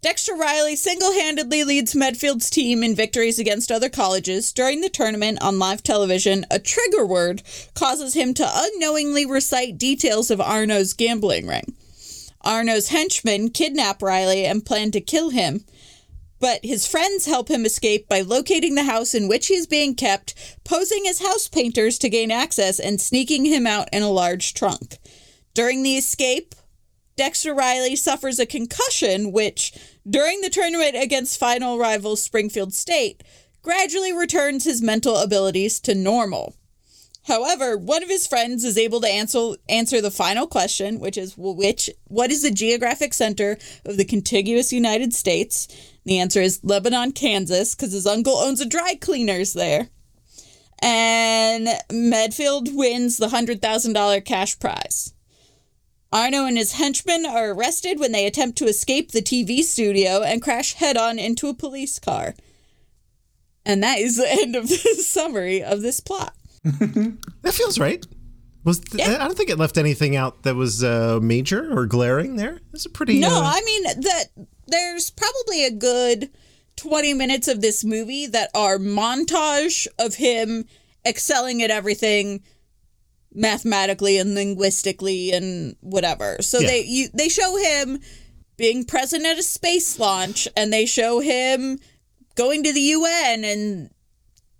Dexter 0.00 0.34
Riley 0.34 0.76
single 0.76 1.12
handedly 1.12 1.64
leads 1.64 1.94
Medfield's 1.94 2.50
team 2.50 2.84
in 2.84 2.94
victories 2.94 3.40
against 3.40 3.72
other 3.72 3.88
colleges. 3.88 4.52
During 4.52 4.80
the 4.80 4.88
tournament 4.88 5.42
on 5.42 5.58
live 5.58 5.82
television, 5.82 6.46
a 6.50 6.60
trigger 6.60 7.04
word 7.04 7.42
causes 7.74 8.14
him 8.14 8.32
to 8.34 8.48
unknowingly 8.48 9.26
recite 9.26 9.76
details 9.76 10.30
of 10.30 10.40
Arno's 10.40 10.92
gambling 10.92 11.48
ring. 11.48 11.74
Arno's 12.42 12.88
henchmen 12.88 13.50
kidnap 13.50 14.00
Riley 14.00 14.44
and 14.44 14.64
plan 14.64 14.92
to 14.92 15.00
kill 15.00 15.30
him, 15.30 15.64
but 16.40 16.64
his 16.64 16.86
friends 16.86 17.26
help 17.26 17.48
him 17.48 17.64
escape 17.64 18.08
by 18.08 18.20
locating 18.20 18.74
the 18.74 18.84
house 18.84 19.14
in 19.14 19.28
which 19.28 19.48
he's 19.48 19.66
being 19.66 19.94
kept, 19.94 20.34
posing 20.64 21.06
as 21.08 21.20
house 21.20 21.48
painters 21.48 21.98
to 21.98 22.08
gain 22.08 22.30
access, 22.30 22.78
and 22.78 23.00
sneaking 23.00 23.44
him 23.44 23.66
out 23.66 23.88
in 23.92 24.02
a 24.02 24.10
large 24.10 24.54
trunk. 24.54 24.98
During 25.54 25.82
the 25.82 25.96
escape, 25.96 26.54
Dexter 27.16 27.52
Riley 27.52 27.96
suffers 27.96 28.38
a 28.38 28.46
concussion, 28.46 29.32
which, 29.32 29.72
during 30.08 30.40
the 30.40 30.50
tournament 30.50 30.94
against 30.94 31.40
final 31.40 31.78
rival 31.78 32.14
Springfield 32.14 32.72
State, 32.72 33.24
gradually 33.60 34.12
returns 34.12 34.64
his 34.64 34.80
mental 34.80 35.16
abilities 35.16 35.80
to 35.80 35.94
normal. 35.94 36.54
However, 37.28 37.76
one 37.76 38.02
of 38.02 38.08
his 38.08 38.26
friends 38.26 38.64
is 38.64 38.78
able 38.78 39.02
to 39.02 39.08
answer 39.08 39.54
answer 39.68 40.00
the 40.00 40.10
final 40.10 40.46
question, 40.46 40.98
which 40.98 41.18
is 41.18 41.34
which 41.36 41.90
what 42.04 42.30
is 42.30 42.42
the 42.42 42.50
geographic 42.50 43.12
center 43.12 43.58
of 43.84 43.98
the 43.98 44.06
contiguous 44.06 44.72
United 44.72 45.12
States? 45.12 45.68
The 46.08 46.20
answer 46.20 46.40
is 46.40 46.60
Lebanon, 46.64 47.12
Kansas, 47.12 47.74
because 47.74 47.92
his 47.92 48.06
uncle 48.06 48.32
owns 48.38 48.62
a 48.62 48.66
dry 48.66 48.94
cleaners 48.94 49.52
there. 49.52 49.90
And 50.80 51.68
Medfield 51.92 52.74
wins 52.74 53.18
the 53.18 53.26
$100,000 53.26 54.24
cash 54.24 54.58
prize. 54.58 55.12
Arno 56.10 56.46
and 56.46 56.56
his 56.56 56.72
henchmen 56.72 57.26
are 57.26 57.50
arrested 57.50 58.00
when 58.00 58.12
they 58.12 58.24
attempt 58.24 58.56
to 58.56 58.64
escape 58.64 59.10
the 59.12 59.20
TV 59.20 59.60
studio 59.60 60.22
and 60.22 60.40
crash 60.40 60.72
head 60.72 60.96
on 60.96 61.18
into 61.18 61.46
a 61.48 61.52
police 61.54 61.98
car. 61.98 62.34
And 63.66 63.82
that 63.82 63.98
is 63.98 64.16
the 64.16 64.26
end 64.40 64.56
of 64.56 64.66
the 64.66 64.76
summary 64.76 65.62
of 65.62 65.82
this 65.82 66.00
plot. 66.00 66.32
That 67.42 67.52
feels 67.52 67.78
right. 67.78 68.04
Was 68.64 68.80
th- 68.80 69.06
Yeah. 69.06 69.16
I 69.22 69.26
don't 69.26 69.36
think 69.36 69.50
it 69.50 69.58
left 69.58 69.76
anything 69.76 70.16
out 70.16 70.42
that 70.44 70.56
was 70.56 70.82
uh, 70.82 71.18
major 71.22 71.70
or 71.70 71.84
glaring 71.84 72.36
there. 72.36 72.60
It's 72.72 72.86
a 72.86 72.90
pretty 72.90 73.20
No, 73.20 73.28
uh, 73.28 73.42
I 73.44 73.60
mean 73.60 73.82
that 73.82 74.24
there's 74.68 75.10
probably 75.10 75.64
a 75.64 75.70
good 75.70 76.30
20 76.76 77.12
minutes 77.14 77.48
of 77.48 77.60
this 77.60 77.84
movie 77.84 78.26
that 78.26 78.50
are 78.54 78.78
montage 78.78 79.86
of 79.98 80.14
him 80.14 80.64
excelling 81.04 81.62
at 81.62 81.70
everything 81.70 82.42
mathematically 83.34 84.18
and 84.18 84.34
linguistically 84.34 85.32
and 85.32 85.76
whatever. 85.80 86.36
So 86.40 86.60
Yeah. 86.60 86.68
they 86.68 86.84
you 86.84 87.08
they 87.12 87.28
show 87.28 87.56
him 87.56 88.00
being 88.56 88.84
present 88.84 89.24
at 89.26 89.38
a 89.38 89.42
space 89.42 89.98
launch 89.98 90.48
and 90.56 90.72
they 90.72 90.86
show 90.86 91.20
him 91.20 91.78
going 92.34 92.62
to 92.64 92.72
the 92.72 92.80
UN 92.80 93.44
and 93.44 93.90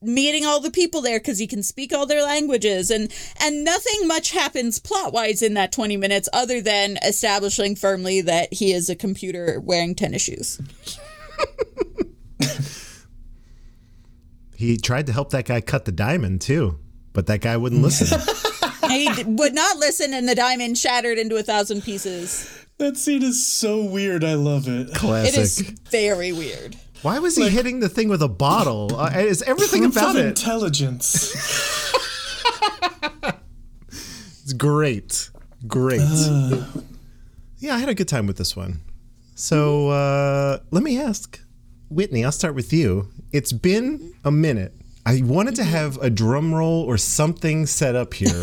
meeting 0.00 0.44
all 0.46 0.60
the 0.60 0.70
people 0.70 1.00
there 1.00 1.18
because 1.18 1.38
he 1.38 1.46
can 1.46 1.62
speak 1.62 1.92
all 1.92 2.06
their 2.06 2.22
languages 2.22 2.90
and 2.90 3.12
and 3.40 3.64
nothing 3.64 4.06
much 4.06 4.30
happens 4.30 4.78
plot 4.78 5.12
wise 5.12 5.42
in 5.42 5.54
that 5.54 5.72
20 5.72 5.96
minutes 5.96 6.28
other 6.32 6.60
than 6.60 6.96
establishing 7.04 7.74
firmly 7.74 8.20
that 8.20 8.52
he 8.52 8.72
is 8.72 8.88
a 8.88 8.94
computer 8.94 9.58
wearing 9.60 9.94
tennis 9.94 10.22
shoes 10.22 10.60
he 14.56 14.76
tried 14.76 15.06
to 15.06 15.12
help 15.12 15.30
that 15.30 15.44
guy 15.44 15.60
cut 15.60 15.84
the 15.84 15.92
diamond 15.92 16.40
too, 16.40 16.80
but 17.12 17.26
that 17.26 17.40
guy 17.40 17.56
wouldn't 17.56 17.80
listen. 17.80 18.18
he 18.90 19.08
d- 19.14 19.22
would 19.24 19.54
not 19.54 19.76
listen 19.76 20.12
and 20.12 20.28
the 20.28 20.34
diamond 20.34 20.76
shattered 20.76 21.16
into 21.16 21.36
a 21.36 21.42
thousand 21.44 21.82
pieces 21.82 22.66
That 22.78 22.96
scene 22.96 23.22
is 23.22 23.44
so 23.46 23.84
weird. 23.84 24.24
I 24.24 24.34
love 24.34 24.66
it. 24.66 24.92
Classic. 24.94 25.34
it 25.34 25.38
is 25.38 25.60
very 25.90 26.32
weird 26.32 26.76
Why 27.02 27.18
was 27.20 27.36
he 27.36 27.48
hitting 27.48 27.80
the 27.80 27.88
thing 27.88 28.08
with 28.08 28.22
a 28.22 28.28
bottle? 28.28 28.94
Uh, 28.96 29.10
is 29.14 29.42
everything 29.42 29.82
Proof 29.82 29.96
about 29.96 30.16
of 30.16 30.22
it? 30.24 30.28
intelligence. 30.28 31.34
It's 34.42 34.54
great. 34.54 35.28
Great. 35.66 36.00
yeah, 37.58 37.74
I 37.74 37.78
had 37.78 37.90
a 37.90 37.94
good 37.94 38.08
time 38.08 38.26
with 38.26 38.38
this 38.38 38.56
one. 38.56 38.80
So 39.34 39.90
uh, 39.90 40.60
let 40.70 40.82
me 40.82 40.98
ask, 40.98 41.38
Whitney, 41.90 42.24
I'll 42.24 42.32
start 42.32 42.54
with 42.54 42.72
you. 42.72 43.08
It's 43.30 43.52
been 43.52 44.14
a 44.24 44.30
minute. 44.30 44.72
I 45.04 45.20
wanted 45.22 45.54
to 45.56 45.64
have 45.64 45.98
a 45.98 46.08
drum 46.08 46.54
roll 46.54 46.82
or 46.84 46.96
something 46.96 47.66
set 47.66 47.94
up 47.94 48.14
here, 48.14 48.40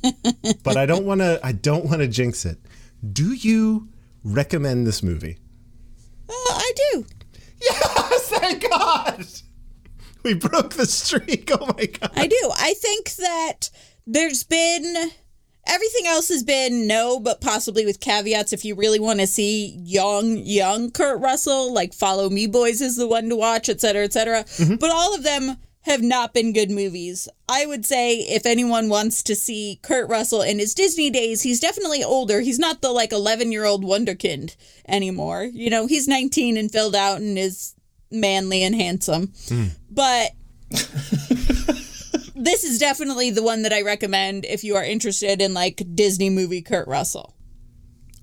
but 0.64 0.78
I 0.78 0.86
don't 0.86 1.04
want 1.04 1.20
to. 1.20 1.38
I 1.44 1.52
don't 1.52 1.84
want 1.84 2.00
to 2.00 2.08
jinx 2.08 2.46
it. 2.46 2.58
Do 3.12 3.34
you 3.34 3.88
recommend 4.24 4.86
this 4.86 5.02
movie? 5.02 5.36
uh, 6.30 6.32
i 6.32 6.72
do 6.92 7.04
Yes, 8.12 8.28
thank 8.28 8.70
God. 8.70 9.26
We 10.22 10.34
broke 10.34 10.74
the 10.74 10.86
streak. 10.86 11.50
Oh 11.52 11.66
my 11.66 11.86
God. 11.86 12.12
I 12.14 12.26
do. 12.26 12.50
I 12.56 12.74
think 12.74 13.14
that 13.16 13.70
there's 14.06 14.44
been 14.44 15.10
everything 15.66 16.06
else 16.06 16.28
has 16.28 16.42
been 16.42 16.86
no, 16.86 17.20
but 17.20 17.40
possibly 17.40 17.84
with 17.84 18.00
caveats. 18.00 18.52
If 18.52 18.64
you 18.64 18.74
really 18.74 19.00
want 19.00 19.20
to 19.20 19.26
see 19.26 19.78
young, 19.82 20.38
young 20.38 20.90
Kurt 20.90 21.20
Russell, 21.20 21.72
like 21.72 21.94
Follow 21.94 22.28
Me 22.30 22.46
Boys 22.46 22.80
is 22.80 22.96
the 22.96 23.08
one 23.08 23.28
to 23.28 23.36
watch, 23.36 23.68
et 23.68 23.80
cetera, 23.80 24.04
et 24.04 24.12
cetera. 24.12 24.44
Mm-hmm. 24.44 24.76
But 24.76 24.90
all 24.90 25.14
of 25.14 25.22
them 25.22 25.56
have 25.82 26.02
not 26.02 26.32
been 26.32 26.52
good 26.52 26.70
movies. 26.70 27.28
I 27.48 27.66
would 27.66 27.84
say 27.84 28.18
if 28.18 28.46
anyone 28.46 28.88
wants 28.88 29.22
to 29.24 29.34
see 29.34 29.80
Kurt 29.82 30.08
Russell 30.08 30.42
in 30.42 30.58
his 30.58 30.74
Disney 30.74 31.10
days, 31.10 31.42
he's 31.42 31.60
definitely 31.60 32.04
older. 32.04 32.40
He's 32.40 32.58
not 32.58 32.80
the 32.80 32.90
like 32.90 33.12
11 33.12 33.52
year 33.52 33.64
old 33.64 33.84
wonderkind 33.84 34.56
anymore. 34.88 35.44
You 35.44 35.70
know, 35.70 35.86
he's 35.86 36.08
19 36.08 36.56
and 36.56 36.70
filled 36.70 36.94
out 36.94 37.20
and 37.20 37.36
is 37.38 37.74
manly 38.10 38.62
and 38.62 38.74
handsome. 38.74 39.32
Hmm. 39.48 39.66
But 39.90 40.30
this 40.70 42.64
is 42.64 42.78
definitely 42.78 43.30
the 43.30 43.42
one 43.42 43.62
that 43.62 43.72
I 43.72 43.82
recommend 43.82 44.44
if 44.44 44.62
you 44.64 44.76
are 44.76 44.84
interested 44.84 45.40
in 45.40 45.52
like 45.54 45.82
Disney 45.94 46.30
movie 46.30 46.62
Kurt 46.62 46.86
Russell. 46.86 47.34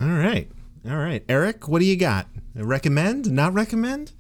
All 0.01 0.07
right. 0.07 0.49
All 0.89 0.97
right. 0.97 1.23
Erich, 1.27 1.67
what 1.67 1.79
do 1.79 1.85
you 1.85 1.97
got? 1.97 2.27
Recommend? 2.55 3.31
Not 3.31 3.53
recommend? 3.53 4.13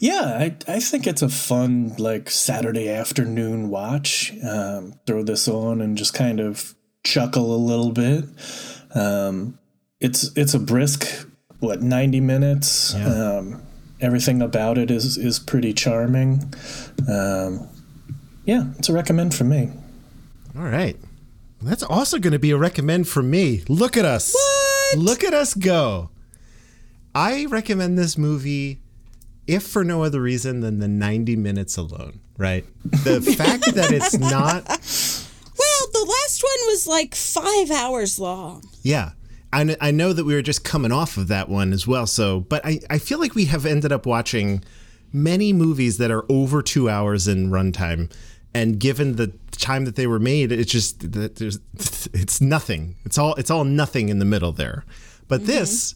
Yeah, 0.00 0.22
I, 0.22 0.56
I 0.66 0.80
think 0.80 1.06
it's 1.06 1.22
a 1.22 1.28
fun 1.28 1.94
like 1.98 2.30
Saturday 2.30 2.88
afternoon 2.88 3.68
watch. 3.68 4.32
Um, 4.42 4.94
throw 5.06 5.22
this 5.22 5.48
on 5.48 5.80
and 5.80 5.96
just 5.96 6.14
kind 6.14 6.40
of 6.40 6.74
chuckle 7.04 7.54
a 7.54 7.56
little 7.56 7.92
bit. 7.92 8.24
Um, 8.94 9.58
it's 10.00 10.30
it's 10.36 10.54
a 10.54 10.58
brisk 10.58 11.26
what 11.60 11.82
ninety 11.82 12.20
minutes. 12.20 12.94
Um, 12.94 13.62
everything 14.00 14.42
about 14.42 14.78
it 14.78 14.90
is 14.90 15.16
is 15.16 15.38
pretty 15.38 15.72
charming. 15.72 16.52
Um, 17.08 17.68
yeah, 18.44 18.64
it's 18.78 18.88
a 18.88 18.92
recommend 18.92 19.34
for 19.34 19.44
me. 19.44 19.70
All 20.56 20.64
right. 20.64 20.96
That's 21.60 21.82
also 21.82 22.18
going 22.18 22.32
to 22.32 22.38
be 22.38 22.52
a 22.52 22.56
recommend 22.56 23.08
for 23.08 23.22
me. 23.22 23.64
Look 23.68 23.96
at 23.96 24.04
us. 24.04 24.32
What? 24.32 24.98
Look 24.98 25.24
at 25.24 25.34
us 25.34 25.54
go. 25.54 26.10
I 27.14 27.46
recommend 27.46 27.98
this 27.98 28.16
movie 28.16 28.80
if 29.48 29.64
for 29.64 29.82
no 29.82 30.04
other 30.04 30.20
reason 30.20 30.60
than 30.60 30.78
the 30.78 30.86
90 30.86 31.34
minutes 31.36 31.76
alone, 31.76 32.20
right? 32.36 32.64
The 32.84 33.20
fact 33.20 33.74
that 33.74 33.90
it's 33.90 34.16
not 34.18 34.64
Well, 34.68 35.88
the 35.92 36.06
last 36.08 36.42
one 36.42 36.68
was 36.68 36.86
like 36.86 37.14
five 37.14 37.70
hours 37.70 38.20
long. 38.20 38.62
Yeah. 38.82 39.12
I, 39.50 39.74
I 39.80 39.90
know 39.90 40.12
that 40.12 40.24
we 40.24 40.34
were 40.34 40.42
just 40.42 40.62
coming 40.62 40.92
off 40.92 41.16
of 41.16 41.28
that 41.28 41.48
one 41.48 41.72
as 41.72 41.86
well. 41.86 42.06
So, 42.06 42.40
but 42.40 42.64
I, 42.64 42.80
I 42.90 42.98
feel 42.98 43.18
like 43.18 43.34
we 43.34 43.46
have 43.46 43.64
ended 43.64 43.90
up 43.90 44.04
watching 44.04 44.62
many 45.10 45.54
movies 45.54 45.96
that 45.96 46.10
are 46.10 46.26
over 46.28 46.60
two 46.62 46.90
hours 46.90 47.26
in 47.26 47.50
runtime. 47.50 48.12
And 48.52 48.78
given 48.78 49.16
the 49.16 49.32
time 49.52 49.86
that 49.86 49.96
they 49.96 50.06
were 50.06 50.18
made, 50.18 50.52
it's 50.52 50.70
just 50.70 51.12
that 51.12 51.36
there's 51.36 51.58
it's 52.12 52.40
nothing. 52.40 52.96
It's 53.04 53.16
all 53.16 53.34
it's 53.34 53.50
all 53.50 53.64
nothing 53.64 54.10
in 54.10 54.18
the 54.18 54.24
middle 54.24 54.52
there. 54.52 54.84
But 55.28 55.40
mm-hmm. 55.40 55.48
this, 55.48 55.94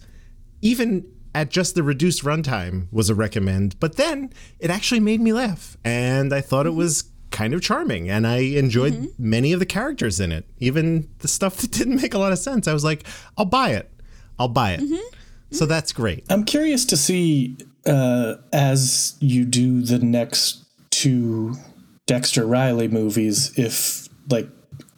even 0.62 1.04
at 1.34 1.50
just 1.50 1.74
the 1.74 1.82
reduced 1.82 2.24
runtime, 2.24 2.88
was 2.90 3.10
a 3.10 3.14
recommend. 3.14 3.78
But 3.80 3.96
then 3.96 4.32
it 4.58 4.70
actually 4.70 5.00
made 5.00 5.20
me 5.20 5.32
laugh, 5.32 5.76
and 5.84 6.32
I 6.32 6.40
thought 6.40 6.66
it 6.66 6.70
mm-hmm. 6.70 6.78
was 6.78 7.04
kind 7.30 7.54
of 7.54 7.62
charming, 7.62 8.08
and 8.08 8.26
I 8.26 8.38
enjoyed 8.38 8.92
mm-hmm. 8.92 9.06
many 9.18 9.52
of 9.52 9.58
the 9.58 9.66
characters 9.66 10.20
in 10.20 10.32
it, 10.32 10.46
even 10.58 11.08
the 11.18 11.28
stuff 11.28 11.56
that 11.58 11.70
didn't 11.72 12.00
make 12.00 12.14
a 12.14 12.18
lot 12.18 12.32
of 12.32 12.38
sense. 12.38 12.68
I 12.68 12.72
was 12.72 12.84
like, 12.84 13.04
I'll 13.36 13.44
buy 13.44 13.70
it. 13.70 13.90
I'll 14.38 14.48
buy 14.48 14.72
it. 14.72 14.80
Mm-hmm. 14.80 15.16
So 15.50 15.66
that's 15.66 15.92
great. 15.92 16.24
I'm 16.30 16.44
curious 16.44 16.86
to 16.86 16.96
see 16.96 17.58
uh, 17.86 18.36
as 18.52 19.16
you 19.20 19.44
do 19.44 19.82
the 19.82 19.98
next 19.98 20.64
two 20.90 21.56
Dexter 22.06 22.46
Riley 22.46 22.88
movies 22.88 23.56
if 23.58 24.08
like 24.30 24.48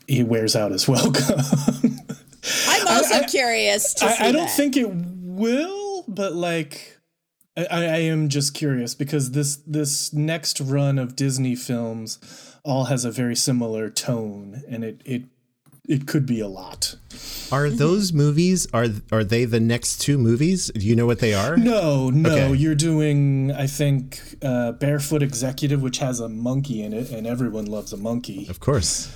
he 0.07 0.23
wears 0.23 0.55
out 0.55 0.71
his 0.71 0.87
welcome. 0.89 1.41
I'm 2.69 2.89
also 2.89 3.17
I- 3.17 3.27
curious 3.29 3.95
to 3.95 4.09
see 4.09 4.25
I, 4.25 4.29
I 4.29 4.33
don't 4.33 4.47
that. 4.47 4.57
think 4.57 4.77
it 4.77 4.91
will, 4.91 5.84
but 6.09 6.35
like 6.35 6.99
I, 7.57 7.65
I 7.71 7.85
I 7.85 7.99
am 7.99 8.29
just 8.29 8.55
curious 8.55 8.95
because 8.95 9.31
this 9.33 9.57
this 9.67 10.13
next 10.13 10.61
run 10.61 10.99
of 10.99 11.17
Disney 11.17 11.55
films 11.55 12.19
all 12.65 12.85
has 12.85 13.05
a 13.05 13.11
very 13.11 13.37
similar 13.37 13.91
tone, 13.91 14.63
and 14.69 14.85
it 14.85 15.01
it 15.05 15.23
it 15.87 16.07
could 16.07 16.25
be 16.25 16.41
a 16.41 16.49
lot. 16.49 16.97
Are 17.53 17.69
those 17.69 18.13
movies 18.13 18.67
are 18.73 18.87
are 19.13 19.23
they 19.23 19.45
the 19.45 19.61
next 19.61 20.01
two 20.01 20.17
movies? 20.19 20.71
Do 20.75 20.87
you 20.87 20.97
know 20.97 21.05
what 21.07 21.19
they 21.21 21.35
are? 21.35 21.57
No, 21.59 22.09
no, 22.11 22.31
Okay. 22.31 22.55
you're 22.55 22.75
doing 22.75 23.53
I 23.53 23.67
think 23.67 24.19
uh, 24.43 24.73
Barefoot 24.73 25.23
Executive, 25.23 25.83
which 25.83 25.99
has 25.99 26.21
a 26.21 26.29
monkey 26.29 26.83
in 26.83 26.93
it, 26.95 27.11
and 27.11 27.27
everyone 27.27 27.67
loves 27.67 27.93
a 27.93 27.97
monkey. 27.99 28.47
Of 28.49 28.61
course. 28.61 29.15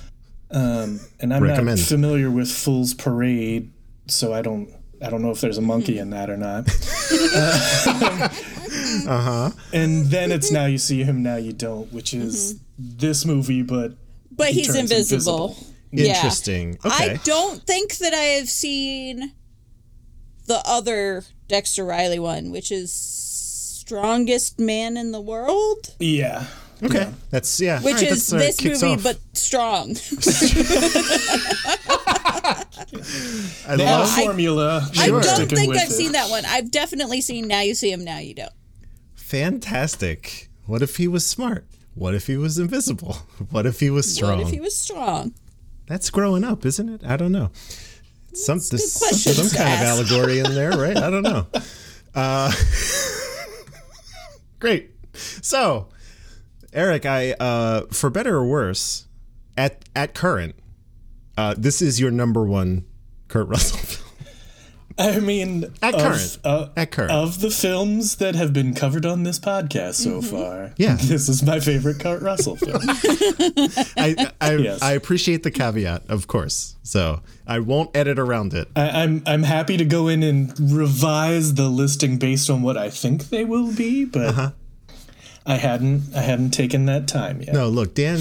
Um, 0.51 0.99
and 1.19 1.33
I'm 1.33 1.43
Recommend. 1.43 1.79
not 1.79 1.87
familiar 1.87 2.31
with 2.31 2.51
Fool's 2.51 2.93
Parade, 2.95 3.71
so 4.07 4.33
I 4.33 4.41
don't 4.41 4.69
I 5.01 5.09
don't 5.09 5.21
know 5.21 5.31
if 5.31 5.41
there's 5.41 5.57
a 5.57 5.61
monkey 5.61 5.97
in 5.97 6.09
that 6.09 6.29
or 6.29 6.37
not. 6.37 6.67
uh 9.07 9.21
huh. 9.21 9.51
And 9.71 10.07
then 10.07 10.31
it's 10.31 10.51
now 10.51 10.65
you 10.65 10.77
see 10.77 11.03
him, 11.03 11.23
now 11.23 11.37
you 11.37 11.53
don't, 11.53 11.91
which 11.93 12.13
is 12.13 12.59
this 12.77 13.25
movie, 13.25 13.61
but 13.61 13.93
but 14.31 14.49
he 14.49 14.61
he's 14.61 14.67
turns 14.67 14.91
invisible. 14.91 15.49
invisible. 15.49 15.73
Yeah. 15.91 16.15
Interesting. 16.15 16.77
Okay. 16.85 17.11
I 17.11 17.19
don't 17.23 17.63
think 17.63 17.97
that 17.97 18.13
I 18.13 18.23
have 18.37 18.49
seen 18.49 19.33
the 20.45 20.61
other 20.65 21.23
Dexter 21.47 21.85
Riley 21.85 22.19
one, 22.19 22.51
which 22.51 22.71
is 22.71 22.91
Strongest 22.91 24.59
Man 24.59 24.97
in 24.97 25.11
the 25.11 25.21
World, 25.21 25.95
yeah. 25.99 26.45
okay. 26.83 27.11
That's 27.31 27.59
yeah. 27.59 27.81
which 27.81 27.95
All 27.95 28.01
right, 28.01 28.11
is 28.11 28.27
this 28.27 28.63
movie 28.63 28.93
off. 28.95 29.03
but 29.03 29.19
strong. 29.33 29.89
I 32.49 33.75
They 33.75 33.85
love 33.85 34.09
formula. 34.09 34.89
I 34.97 35.05
Sure. 35.07 35.21
don't 35.21 35.35
Sticking 35.35 35.57
think 35.57 35.75
I've 35.75 35.89
it. 35.89 35.93
seen 35.93 36.11
that 36.13 36.29
one. 36.29 36.43
I've 36.45 36.71
definitely 36.71 37.21
seen 37.21 37.47
Now 37.47 37.61
You 37.61 37.75
See 37.75 37.91
Him, 37.91 38.03
Now 38.03 38.19
You 38.19 38.33
Don't. 38.35 38.51
fantastic. 39.15 40.49
What 40.65 40.81
if 40.81 40.97
he 40.97 41.07
was 41.07 41.25
smart? 41.25 41.65
What 41.95 42.13
if 42.15 42.27
he 42.27 42.37
was 42.37 42.57
invisible? 42.57 43.17
What 43.51 43.65
if 43.65 43.79
he 43.79 43.89
was 43.89 44.13
strong? 44.13 44.37
What 44.39 44.47
if 44.47 44.53
he 44.53 44.59
was 44.59 44.75
strong? 44.75 45.33
That's 45.87 46.09
growing 46.09 46.43
up, 46.43 46.65
isn't 46.65 46.87
it? 46.89 47.01
I 47.05 47.17
don't 47.17 47.31
know. 47.31 47.51
Some 48.33 48.59
there's 48.59 48.91
some, 48.91 49.07
questions 49.09 49.37
some 49.37 49.49
to 49.49 49.55
kind 49.57 49.73
of 49.73 49.79
allegory 49.87 50.39
in 50.39 50.53
there, 50.53 50.71
right? 50.71 50.97
I 50.97 51.09
don't 51.09 51.23
know. 51.23 51.47
Uh, 52.15 52.51
great. 54.59 54.89
So, 55.13 55.89
Erich, 56.73 57.05
I 57.05 57.33
uh, 57.33 57.81
for 57.91 58.09
better 58.09 58.35
or 58.35 58.45
worse, 58.47 59.05
at 59.55 59.85
at 59.95 60.15
current, 60.15 60.55
uh, 61.39 61.55
this 61.57 61.81
is 61.81 61.99
your 61.99 62.11
number 62.11 62.43
one 62.45 62.85
Kurt 63.27 63.47
Russell 63.47 63.77
film. 63.91 64.05
I 64.97 65.19
mean, 65.19 65.63
At 65.81 65.93
of, 65.95 66.01
current. 66.01 66.37
uh, 66.43 66.67
At 66.75 66.91
current. 66.91 67.11
of 67.11 67.39
the 67.39 67.49
films 67.49 68.15
that 68.17 68.35
have 68.35 68.51
been 68.51 68.73
covered 68.73 69.05
on 69.05 69.23
this 69.23 69.39
podcast 69.39 69.93
so 69.95 70.21
far, 70.21 70.73
Yeah. 70.77 70.95
this 71.01 71.29
is 71.29 71.41
my 71.41 71.61
favorite 71.61 71.99
Kurt 72.01 72.21
Russell 72.21 72.55
film. 72.65 72.81
I 73.95 74.27
I, 74.41 74.55
Yes. 74.57 74.81
I 74.81 74.91
appreciate 74.93 75.43
the 75.43 75.51
caveat, 75.51 76.03
of 76.09 76.27
course. 76.27 76.75
So 76.83 77.21
I 77.47 77.59
won't 77.59 77.95
edit 77.95 78.19
around 78.19 78.53
it. 78.53 78.67
I, 78.75 78.89
I'm 79.03 79.23
I'm 79.25 79.43
happy 79.43 79.77
to 79.77 79.85
go 79.85 80.09
in 80.09 80.21
and 80.21 80.51
revise 80.59 81.53
the 81.53 81.69
listing 81.69 82.17
based 82.17 82.49
on 82.49 82.61
what 82.61 82.75
I 82.75 82.89
think 82.89 83.29
they 83.29 83.45
will 83.45 83.71
be, 83.73 84.03
but 84.03 84.27
Uh-huh. 84.33 84.51
I 85.45 85.55
hadn't 85.55 86.13
I 86.13 86.21
hadn't 86.23 86.51
taken 86.51 86.85
that 86.87 87.07
time 87.07 87.41
yet. 87.41 87.53
No, 87.53 87.69
look, 87.69 87.93
Dan. 87.95 88.19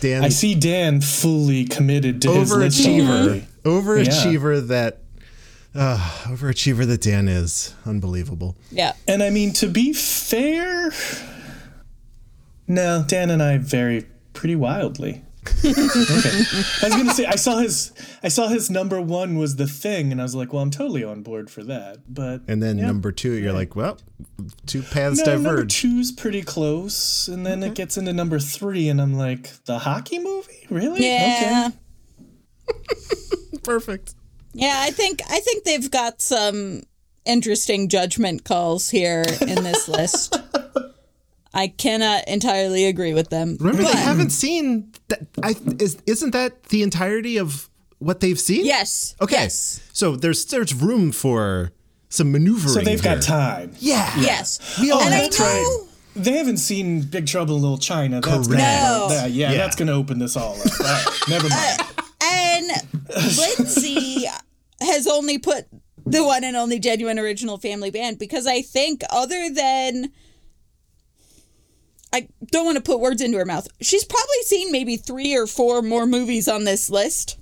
Dan, 0.00 0.24
I 0.24 0.28
see 0.28 0.54
Dan 0.54 1.00
fully 1.00 1.64
committed 1.64 2.22
to 2.22 2.32
his 2.32 2.52
list 2.52 2.80
overachiever, 2.80 3.24
already. 3.24 3.46
overachiever 3.64 4.68
that, 4.68 5.02
uh, 5.74 5.96
overachiever 6.24 6.86
that 6.86 7.00
Dan 7.00 7.28
is 7.28 7.74
unbelievable. 7.84 8.56
Yeah. 8.70 8.92
And 9.06 9.22
I 9.22 9.30
mean, 9.30 9.52
to 9.54 9.68
be 9.68 9.92
fair, 9.92 10.92
no, 12.66 13.04
Dan 13.06 13.30
and 13.30 13.42
I 13.42 13.58
vary 13.58 14.06
pretty 14.32 14.56
wildly. 14.56 15.24
Okay. 15.64 15.74
I 16.82 16.88
was 16.88 16.94
gonna 16.96 17.14
say 17.14 17.26
I 17.26 17.36
saw 17.36 17.58
his 17.58 17.92
I 18.22 18.28
saw 18.28 18.48
his 18.48 18.70
number 18.70 19.00
one 19.00 19.38
was 19.38 19.56
the 19.56 19.66
thing, 19.66 20.12
and 20.12 20.20
I 20.20 20.24
was 20.24 20.34
like, 20.34 20.52
well, 20.52 20.62
I'm 20.62 20.70
totally 20.70 21.04
on 21.04 21.22
board 21.22 21.50
for 21.50 21.62
that. 21.64 21.98
But 22.08 22.42
And 22.48 22.62
then 22.62 22.78
yeah. 22.78 22.86
number 22.86 23.12
two, 23.12 23.32
you're 23.32 23.52
like, 23.52 23.76
well, 23.76 23.98
two 24.66 24.82
paths 24.82 25.18
no, 25.18 25.34
number 25.34 25.56
diverge. 25.56 25.80
two's 25.80 26.12
pretty 26.12 26.42
close, 26.42 27.28
and 27.28 27.44
then 27.46 27.62
it 27.62 27.66
mm-hmm. 27.66 27.74
gets 27.74 27.96
into 27.96 28.12
number 28.12 28.38
three, 28.38 28.88
and 28.88 29.00
I'm 29.00 29.14
like, 29.14 29.64
the 29.64 29.78
hockey 29.80 30.18
movie, 30.18 30.66
really? 30.70 31.04
Yeah. 31.04 31.70
Perfect. 33.62 34.14
Yeah, 34.54 34.76
I 34.76 34.90
think 34.90 35.22
I 35.28 35.40
think 35.40 35.64
they've 35.64 35.90
got 35.90 36.20
some 36.20 36.82
interesting 37.24 37.88
judgment 37.88 38.44
calls 38.44 38.88
here 38.88 39.24
in 39.40 39.62
this 39.62 39.88
list. 39.88 40.36
I 41.54 41.68
cannot 41.68 42.28
entirely 42.28 42.84
agree 42.86 43.14
with 43.14 43.30
them. 43.30 43.56
Remember, 43.60 43.82
but 43.84 43.92
they 43.92 43.98
haven't 43.98 44.30
seen 44.30 44.92
that. 45.08 45.20
I 45.42 45.54
is 45.80 45.96
isn't 46.06 46.30
that 46.32 46.64
the 46.64 46.82
entirety 46.82 47.38
of 47.38 47.68
what 47.98 48.20
they've 48.20 48.38
seen? 48.38 48.64
yes. 48.64 49.16
Okay. 49.20 49.34
Yes. 49.36 49.80
So 49.92 50.14
there's 50.16 50.44
there's 50.46 50.74
room 50.74 51.10
for 51.12 51.72
some 52.10 52.30
maneuvering. 52.32 52.74
So 52.74 52.80
they've 52.80 53.00
here. 53.02 53.14
got 53.16 53.22
time. 53.22 53.72
Yeah. 53.78 54.12
Yes. 54.20 54.78
We 54.80 54.90
all 54.90 55.00
and 55.00 55.12
I 55.14 55.18
have 55.18 55.38
know 55.38 55.44
right. 55.44 55.84
They 56.16 56.32
haven't 56.32 56.56
seen 56.58 57.02
Big 57.02 57.26
Trouble 57.26 57.56
in 57.56 57.62
Little 57.62 57.78
China. 57.78 58.20
That's 58.20 58.46
Correct. 58.48 58.60
gonna, 58.62 58.82
No. 58.82 59.08
that- 59.10 59.30
yeah, 59.30 59.52
Yeah. 59.52 59.58
that's 59.58 59.76
gonna 59.76 59.92
open 59.92 60.18
this 60.18 60.36
all 60.36 60.54
up. 60.60 60.66
All 60.80 60.86
right, 60.86 61.06
never 61.28 61.48
mind. 61.48 61.80
Uh, 61.80 62.02
and 62.24 62.70
Lindsay 63.36 64.26
has 64.80 65.06
only 65.06 65.38
put 65.38 65.66
the 66.06 66.24
one 66.24 66.44
and 66.44 66.56
only 66.56 66.78
genuine 66.78 67.18
original 67.18 67.58
family 67.58 67.90
band 67.90 68.18
because 68.18 68.46
I 68.46 68.62
think 68.62 69.02
other 69.10 69.50
than 69.50 70.10
I 72.12 72.28
don't 72.50 72.64
want 72.64 72.76
to 72.76 72.82
put 72.82 73.00
words 73.00 73.20
into 73.20 73.38
her 73.38 73.44
mouth. 73.44 73.68
She's 73.80 74.04
probably 74.04 74.42
seen 74.44 74.72
maybe 74.72 74.96
three 74.96 75.36
or 75.36 75.46
four 75.46 75.82
more 75.82 76.06
movies 76.06 76.48
on 76.48 76.64
this 76.64 76.88
list. 76.90 77.38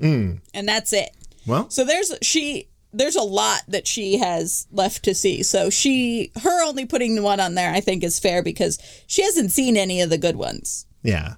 Hmm. 0.00 0.34
And 0.52 0.68
that's 0.68 0.92
it. 0.92 1.10
Well, 1.46 1.70
So 1.70 1.84
there's 1.84 2.12
she 2.22 2.68
there's 2.92 3.16
a 3.16 3.22
lot 3.22 3.62
that 3.68 3.86
she 3.86 4.18
has 4.18 4.66
left 4.70 5.02
to 5.04 5.14
see. 5.14 5.42
So 5.42 5.70
she 5.70 6.30
her 6.42 6.62
only 6.64 6.84
putting 6.84 7.14
the 7.14 7.22
one 7.22 7.40
on 7.40 7.54
there 7.54 7.72
I 7.72 7.80
think 7.80 8.04
is 8.04 8.18
fair 8.18 8.42
because 8.42 8.78
she 9.06 9.22
hasn't 9.22 9.50
seen 9.52 9.76
any 9.76 10.00
of 10.02 10.10
the 10.10 10.18
good 10.18 10.36
ones. 10.36 10.86
Yeah. 11.02 11.34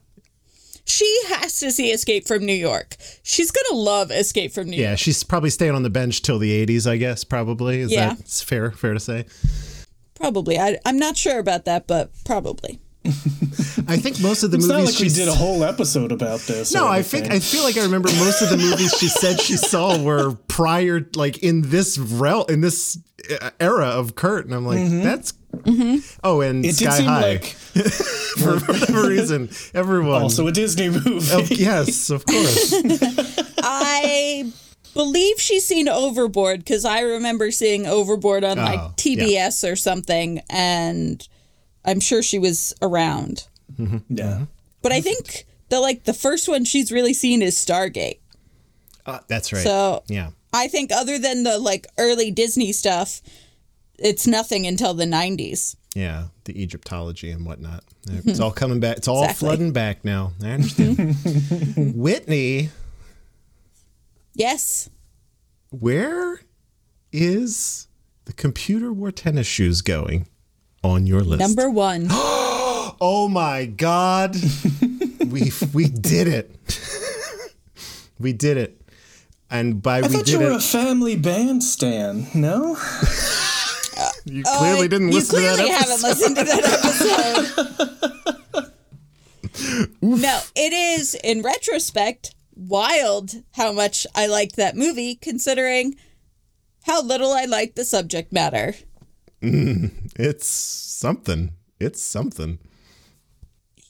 She 0.86 1.20
has 1.28 1.58
to 1.60 1.70
see 1.72 1.90
Escape 1.92 2.26
from 2.26 2.44
New 2.44 2.52
York. 2.52 2.96
She's 3.22 3.50
gonna 3.50 3.80
love 3.80 4.10
Escape 4.10 4.52
from 4.52 4.68
New 4.68 4.76
Yeah, 4.76 4.82
York. 4.82 4.90
Yeah, 4.90 4.96
she's 4.96 5.22
probably 5.24 5.48
staying 5.50 5.74
on 5.74 5.82
the 5.82 5.90
bench 5.90 6.20
till 6.22 6.38
the 6.38 6.50
80s, 6.66 6.86
I 6.86 6.96
guess, 6.98 7.24
probably. 7.24 7.80
Is 7.80 7.90
Yeah. 7.92 8.14
that 8.14 8.28
fair 8.28 8.70
fair 8.70 8.92
to 8.92 9.00
say? 9.00 9.24
Probably. 10.14 10.58
I, 10.58 10.78
I'm 10.84 10.98
not 10.98 11.16
sure 11.16 11.38
about 11.38 11.64
that, 11.64 11.86
but 11.86 12.10
probably. 12.24 12.80
I 13.86 13.98
think 13.98 14.18
most 14.20 14.42
of 14.44 14.50
the 14.50 14.56
It's 14.56 14.66
movies 14.66 14.84
not 14.86 14.92
like 14.94 14.98
we 15.00 15.08
did 15.10 15.28
a 15.28 15.34
whole 15.34 15.62
episode 15.62 16.10
about 16.10 16.40
this. 16.40 16.72
No, 16.72 16.86
I 16.88 17.02
think 17.02 17.30
I 17.30 17.38
feel 17.38 17.62
like 17.62 17.76
I 17.76 17.82
remember 17.82 18.08
most 18.14 18.40
of 18.40 18.48
the 18.48 18.56
movies 18.56 18.94
she 18.98 19.08
said 19.08 19.38
she 19.40 19.56
saw 19.58 20.02
were 20.02 20.32
prior, 20.48 21.06
like 21.14 21.38
in 21.42 21.62
this 21.68 21.98
rel 21.98 22.44
in 22.44 22.62
this 22.62 22.96
era 23.60 23.86
of 23.88 24.14
Kurt, 24.14 24.46
and 24.46 24.54
I'm 24.54 24.64
like, 24.64 24.88
that's. 25.02 25.34
Oh, 26.24 26.40
and 26.40 26.64
Mm-hmm. 26.64 26.64
it 26.64 26.76
did 26.76 26.76
Sky 26.76 26.96
seem 26.96 27.06
High 27.06 27.20
like 27.20 27.44
for 28.38 28.58
whatever 28.72 29.08
reason, 29.08 29.50
everyone. 29.74 30.22
also 30.22 30.46
a 30.46 30.52
Disney 30.52 30.88
movie. 30.88 31.28
Oh, 31.30 31.46
yes, 31.50 32.08
of 32.10 32.24
course. 32.26 32.72
I 33.62 34.50
believe 34.94 35.40
she's 35.40 35.66
seen 35.66 35.88
Overboard 35.88 36.60
because 36.60 36.84
I 36.84 37.00
remember 37.00 37.50
seeing 37.50 37.86
Overboard 37.86 38.44
on 38.44 38.56
like 38.58 38.78
Oh, 38.78 38.92
TBS 38.96 39.70
or 39.70 39.76
something, 39.76 40.40
and 40.48 41.26
I'm 41.84 42.00
sure 42.00 42.22
she 42.22 42.38
was 42.38 42.74
around. 42.80 43.46
Mm-hmm. 43.78 43.98
yeah. 44.08 44.24
Mm-hmm. 44.24 44.44
But 44.82 44.92
I 44.92 45.00
think 45.00 45.46
the 45.68 45.80
like 45.80 46.04
the 46.04 46.14
first 46.14 46.48
one 46.48 46.64
she's 46.64 46.92
really 46.92 47.14
seen 47.14 47.42
is 47.42 47.56
Stargate. 47.56 48.18
Uh, 49.06 49.18
that's 49.28 49.52
right. 49.52 49.62
So 49.62 50.02
yeah. 50.06 50.30
I 50.52 50.68
think 50.68 50.92
other 50.92 51.18
than 51.18 51.42
the 51.42 51.58
like 51.58 51.86
early 51.98 52.30
Disney 52.30 52.72
stuff, 52.72 53.20
it's 53.98 54.26
nothing 54.26 54.66
until 54.66 54.94
the 54.94 55.04
90s. 55.04 55.76
Yeah, 55.94 56.24
the 56.44 56.60
Egyptology 56.60 57.30
and 57.30 57.46
whatnot. 57.46 57.84
It's 58.08 58.26
mm-hmm. 58.26 58.42
all 58.42 58.50
coming 58.50 58.80
back. 58.80 58.96
It's 58.98 59.08
all 59.08 59.22
Exactly. 59.22 59.48
flooding 59.48 59.72
back 59.72 60.04
now. 60.04 60.32
I 60.42 60.50
understand. 60.50 61.16
Whitney, 61.96 62.70
Yes. 64.34 64.90
where 65.70 66.40
is 67.12 67.86
the 68.24 68.32
computer 68.32 68.92
wore 68.92 69.12
tennis 69.12 69.46
shoes 69.46 69.80
going 69.82 70.26
on 70.82 71.06
your 71.06 71.20
list? 71.20 71.40
Number 71.40 71.70
one. 71.70 72.08
Oh 73.00 73.28
my 73.28 73.64
God. 73.66 74.36
we 75.26 75.50
we 75.72 75.86
did 75.88 76.28
it. 76.28 76.80
we 78.20 78.32
did 78.32 78.56
it. 78.56 78.80
And 79.50 79.82
by 79.82 79.98
I 79.98 80.02
we 80.02 80.08
thought 80.08 80.28
you 80.28 80.38
did 80.38 80.44
were 80.44 80.52
it, 80.52 80.56
a 80.56 80.60
family 80.60 81.16
band 81.16 81.64
stan. 81.64 82.28
No, 82.34 82.76
you 84.24 84.42
oh, 84.46 84.58
clearly 84.58 84.86
didn't 84.88 85.08
you 85.08 85.14
listen 85.14 85.40
to 85.40 85.42
clearly 85.42 85.70
that 85.70 85.80
haven't 85.80 86.02
listened 86.02 86.36
to 86.36 86.44
that 86.44 86.64
episode. 88.54 89.90
no, 90.00 90.40
it 90.54 90.72
is 90.72 91.16
in 91.24 91.42
retrospect 91.42 92.34
wild 92.54 93.42
how 93.52 93.72
much 93.72 94.06
I 94.14 94.26
liked 94.26 94.56
that 94.56 94.76
movie, 94.76 95.14
considering 95.14 95.96
how 96.84 97.02
little 97.02 97.32
I 97.32 97.44
liked 97.44 97.76
the 97.76 97.84
subject 97.84 98.32
matter. 98.32 98.74
It's 99.40 100.46
something. 100.46 101.52
It's 101.78 102.02
something. 102.02 102.58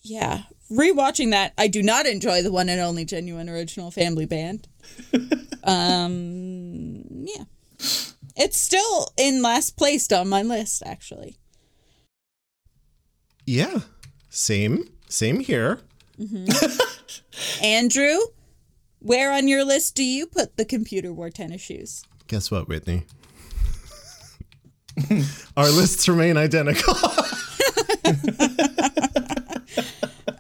Yeah, 0.03 0.43
rewatching 0.71 1.31
that, 1.31 1.55
I 1.57 1.69
do 1.69 1.83
not 1.83 2.07
enjoy 2.07 2.43
the 2.43 2.53
one 2.53 2.69
and 2.69 2.81
only 2.81 3.05
genuine 3.05 3.49
original 3.49 3.91
family 3.91 4.27
band. 4.27 4.69
um, 5.65 7.05
yeah, 7.25 7.45
it's 8.37 8.59
still 8.59 9.13
in 9.17 9.43
last 9.43 9.77
place 9.77 10.11
on 10.13 10.29
my 10.29 10.43
list, 10.43 10.83
actually. 10.85 11.37
Yeah. 13.47 13.81
Same. 14.31 14.89
Same 15.09 15.41
here. 15.41 15.81
Andrew, 17.63 18.19
where 19.05 19.31
on 19.33 19.47
your 19.49 19.65
list 19.65 19.95
do 19.95 20.03
you 20.03 20.27
put 20.27 20.57
the 20.57 20.65
computer 20.65 21.13
wore 21.13 21.31
tennis 21.31 21.61
shoes? 21.61 22.05
Guess 22.27 22.51
what, 22.51 22.67
Whitney? 22.69 23.05
Our 25.57 25.71
lists 25.71 26.09
remain 26.09 26.37
identical. 26.37 26.95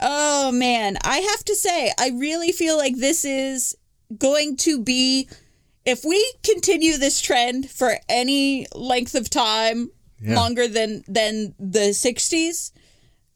Oh 0.06 0.52
man, 0.52 0.98
I 1.02 1.18
have 1.18 1.44
to 1.44 1.54
say, 1.54 1.90
I 1.98 2.10
really 2.10 2.52
feel 2.52 2.76
like 2.76 2.96
this 2.98 3.24
is 3.24 3.74
going 4.18 4.56
to 4.58 4.78
be 4.82 5.28
if 5.86 6.04
we 6.04 6.22
continue 6.42 6.98
this 6.98 7.20
trend 7.22 7.70
for 7.70 7.94
any 8.08 8.66
length 8.74 9.14
of 9.14 9.30
time 9.30 9.90
Yeah. 10.20 10.34
longer 10.36 10.68
than 10.68 11.04
than 11.08 11.54
the 11.58 11.92
60s, 11.94 12.72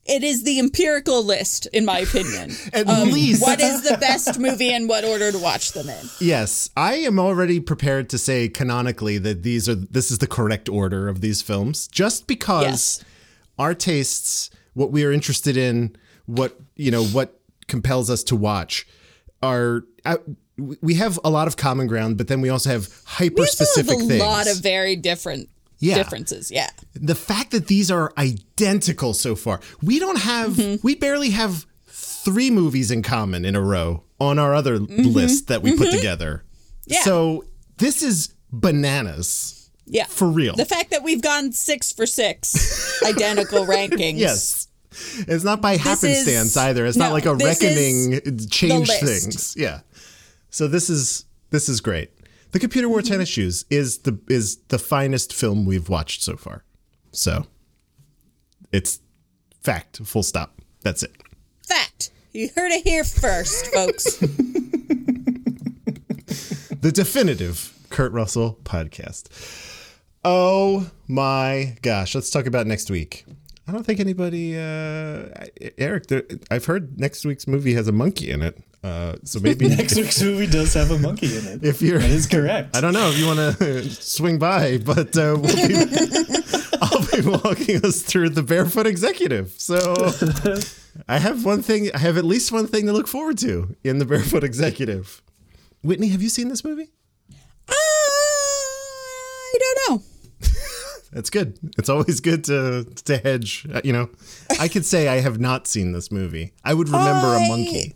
it 0.09 0.23
is 0.23 0.43
the 0.43 0.59
empirical 0.59 1.23
list 1.23 1.67
in 1.67 1.85
my 1.85 1.99
opinion. 1.99 2.51
At 2.73 2.87
least. 2.87 3.41
what 3.41 3.61
is 3.61 3.83
the 3.83 3.97
best 3.97 4.39
movie 4.39 4.71
and 4.73 4.89
what 4.89 5.05
order 5.05 5.31
to 5.31 5.37
watch 5.37 5.71
them 5.73 5.89
in? 5.89 6.09
Yes, 6.19 6.69
I 6.75 6.95
am 6.95 7.19
already 7.19 7.59
prepared 7.59 8.09
to 8.09 8.17
say 8.17 8.49
canonically 8.49 9.17
that 9.19 9.43
these 9.43 9.69
are 9.69 9.75
this 9.75 10.11
is 10.11 10.17
the 10.17 10.27
correct 10.27 10.67
order 10.67 11.07
of 11.07 11.21
these 11.21 11.41
films 11.41 11.87
just 11.87 12.27
because 12.27 12.63
Yes. 12.63 13.03
our 13.57 13.73
tastes, 13.73 14.49
what 14.73 14.91
we 14.91 15.03
are 15.05 15.11
interested 15.11 15.55
in, 15.57 15.95
what, 16.25 16.59
you 16.75 16.91
know, 16.91 17.03
what 17.05 17.39
compels 17.67 18.09
us 18.09 18.23
to 18.23 18.35
watch 18.35 18.87
are 19.41 19.83
uh, 20.05 20.17
we 20.81 20.95
have 20.95 21.19
a 21.23 21.29
lot 21.29 21.47
of 21.47 21.55
common 21.55 21.87
ground, 21.87 22.17
but 22.17 22.27
then 22.27 22.41
we 22.41 22.49
also 22.49 22.69
have 22.69 22.89
hyper 23.05 23.35
We 23.35 23.41
also 23.43 23.63
have 23.63 23.67
specific 23.87 24.11
a 24.11 24.19
lot 24.19 24.47
of 24.49 24.57
very 24.61 24.95
different 24.95 25.49
Yeah. 25.79 25.95
differences. 25.95 26.51
Yeah. 26.51 26.69
the 26.93 27.15
fact 27.15 27.51
that 27.51 27.67
these 27.67 27.89
are 27.89 28.11
identical 28.17 29.13
so 29.13 29.35
far, 29.35 29.61
we 29.81 29.97
don't 29.99 30.19
have, 30.19 30.51
Mm-hmm. 30.51 30.85
we 30.85 30.95
barely 30.95 31.29
have 31.31 31.65
three 31.87 32.51
movies 32.51 32.91
in 32.91 33.01
common 33.01 33.45
in 33.45 33.55
a 33.55 33.61
row 33.61 34.03
on 34.19 34.37
our 34.39 34.53
other 34.53 34.77
list 34.79 35.47
that 35.47 35.61
we 35.61 35.75
put 35.77 35.91
together. 35.91 36.43
Mm-hmm. 36.43 36.93
Yeah. 36.93 37.01
So 37.03 37.45
this 37.77 38.03
is 38.03 38.33
bananas 38.51 39.69
Yeah. 39.85 40.05
for 40.05 40.27
real. 40.27 40.55
The 40.55 40.65
fact 40.65 40.91
that 40.91 41.03
we've 41.03 41.21
gone 41.21 41.51
six 41.53 41.91
for 41.93 42.05
six 42.05 43.01
identical 43.05 43.65
rankings. 43.65 44.17
yes. 44.19 44.67
It's 45.27 45.43
not 45.43 45.61
by 45.61 45.73
is- 45.73 45.81
happenstance 45.81 46.57
either. 46.57 46.85
It's 46.85 46.97
not 46.97 47.13
like 47.13 47.25
a 47.25 47.35
reckoning 47.35 48.19
change 48.49 48.89
things. 48.89 49.55
Yeah. 49.57 49.81
So 50.49 50.67
this 50.67 50.89
is 50.89 51.25
this 51.51 51.69
is 51.69 51.79
great. 51.79 52.09
The 52.51 52.59
computer 52.59 52.89
wore 52.89 53.01
tennis 53.01 53.29
shoes 53.29 53.65
is 53.69 53.99
the 53.99 54.19
is 54.27 54.57
the 54.69 54.79
finest 54.79 55.33
film 55.33 55.65
we've 55.65 55.89
watched 55.89 56.23
so 56.23 56.35
far. 56.35 56.63
So 57.11 57.45
it's 58.71 58.99
fact. 59.61 59.97
Full 60.05 60.23
stop. 60.23 60.61
That's 60.81 61.03
it. 61.03 61.15
Fact. 61.67 62.11
You 62.33 62.49
heard 62.55 62.71
it 62.71 62.83
here 62.83 63.03
first, 63.03 63.67
folks. 63.67 64.23
The 66.81 66.93
definitive 66.93 67.77
Kurt 67.89 68.13
Russell 68.13 68.57
podcast. 68.63 69.27
Oh 70.23 70.89
my 71.09 71.75
gosh. 71.81 72.15
Let's 72.15 72.29
talk 72.29 72.45
about 72.45 72.67
next 72.67 72.89
week. 72.89 73.25
I 73.67 73.73
don't 73.73 73.85
think 73.85 73.99
anybody, 73.99 74.55
uh, 74.57 75.25
Erich, 75.77 76.07
there, 76.07 76.23
I've 76.49 76.65
heard 76.65 76.97
next 76.97 77.25
week's 77.25 77.47
movie 77.47 77.73
has 77.73 77.89
a 77.89 77.91
monkey 77.91 78.31
in 78.31 78.41
it. 78.41 78.63
Uh, 78.83 79.15
so 79.25 79.39
maybe 79.43 79.67
next 79.67 79.95
week's 79.97 80.21
movie 80.21 80.47
does 80.47 80.73
have 80.73 80.89
a 80.91 80.97
monkey 80.99 81.37
in 81.37 81.45
it. 81.47 81.63
if 81.65 81.81
you're, 81.81 81.99
That 81.99 82.09
is 82.09 82.27
correct. 82.27 82.75
I 82.77 82.81
don't 82.81 82.93
know 82.93 83.09
if 83.09 83.17
you 83.17 83.25
want 83.27 83.57
to 83.59 83.83
swing 83.89 84.39
by, 84.39 84.77
but 84.77 85.15
uh, 85.17 85.35
we'll 85.39 85.53
be, 85.55 85.75
I'll 86.81 87.05
be 87.11 87.21
walking 87.43 87.85
us 87.85 88.01
through 88.01 88.29
the 88.29 88.43
Barefoot 88.43 88.87
Executive. 88.87 89.51
So 89.57 89.77
I 91.07 91.19
have 91.19 91.43
one 91.45 91.61
thing, 91.61 91.91
I 91.93 91.97
have 91.99 92.17
at 92.17 92.23
least 92.25 92.51
one 92.53 92.67
thing 92.67 92.85
to 92.85 92.93
look 92.93 93.07
forward 93.07 93.37
to 93.39 93.75
in 93.83 93.99
the 93.99 94.05
Barefoot 94.05 94.43
Executive. 94.45 95.21
Whitney, 95.83 96.07
have 96.09 96.21
you 96.21 96.29
seen 96.29 96.47
this 96.49 96.63
movie? 96.63 96.89
Uh, 97.67 97.73
I 97.73 99.57
don't 99.59 99.77
know. 99.89 100.03
That's 101.11 101.29
good. 101.31 101.57
It's 101.77 101.89
always 101.89 102.19
good 102.19 102.43
to 102.45 102.85
to 103.05 103.17
hedge. 103.17 103.65
Uh, 103.73 103.81
You 103.83 103.93
know, 103.93 104.09
I 104.59 104.67
could 104.67 104.85
say 104.85 105.07
I 105.07 105.21
have 105.21 105.39
not 105.39 105.65
seen 105.67 105.91
this 105.91 106.11
movie. 106.11 106.53
I 106.63 106.73
would 106.73 106.87
remember 106.87 107.27
I- 107.27 107.45
a 107.45 107.49
monkey. 107.49 107.95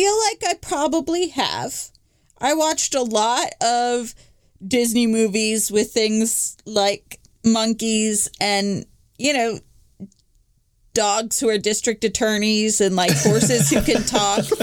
Feel 0.00 0.18
like 0.18 0.42
I 0.48 0.54
probably 0.54 1.28
have. 1.28 1.90
I 2.38 2.54
watched 2.54 2.94
a 2.94 3.02
lot 3.02 3.48
of 3.60 4.14
Disney 4.66 5.06
movies 5.06 5.70
with 5.70 5.92
things 5.92 6.56
like 6.64 7.20
monkeys 7.44 8.30
and, 8.40 8.86
you 9.18 9.34
know, 9.34 9.58
dogs 10.94 11.38
who 11.38 11.50
are 11.50 11.58
district 11.58 12.02
attorneys 12.04 12.80
and 12.80 12.96
like 12.96 13.12
horses 13.14 13.68
who 13.68 13.82
can 13.82 14.02
talk. 14.04 14.46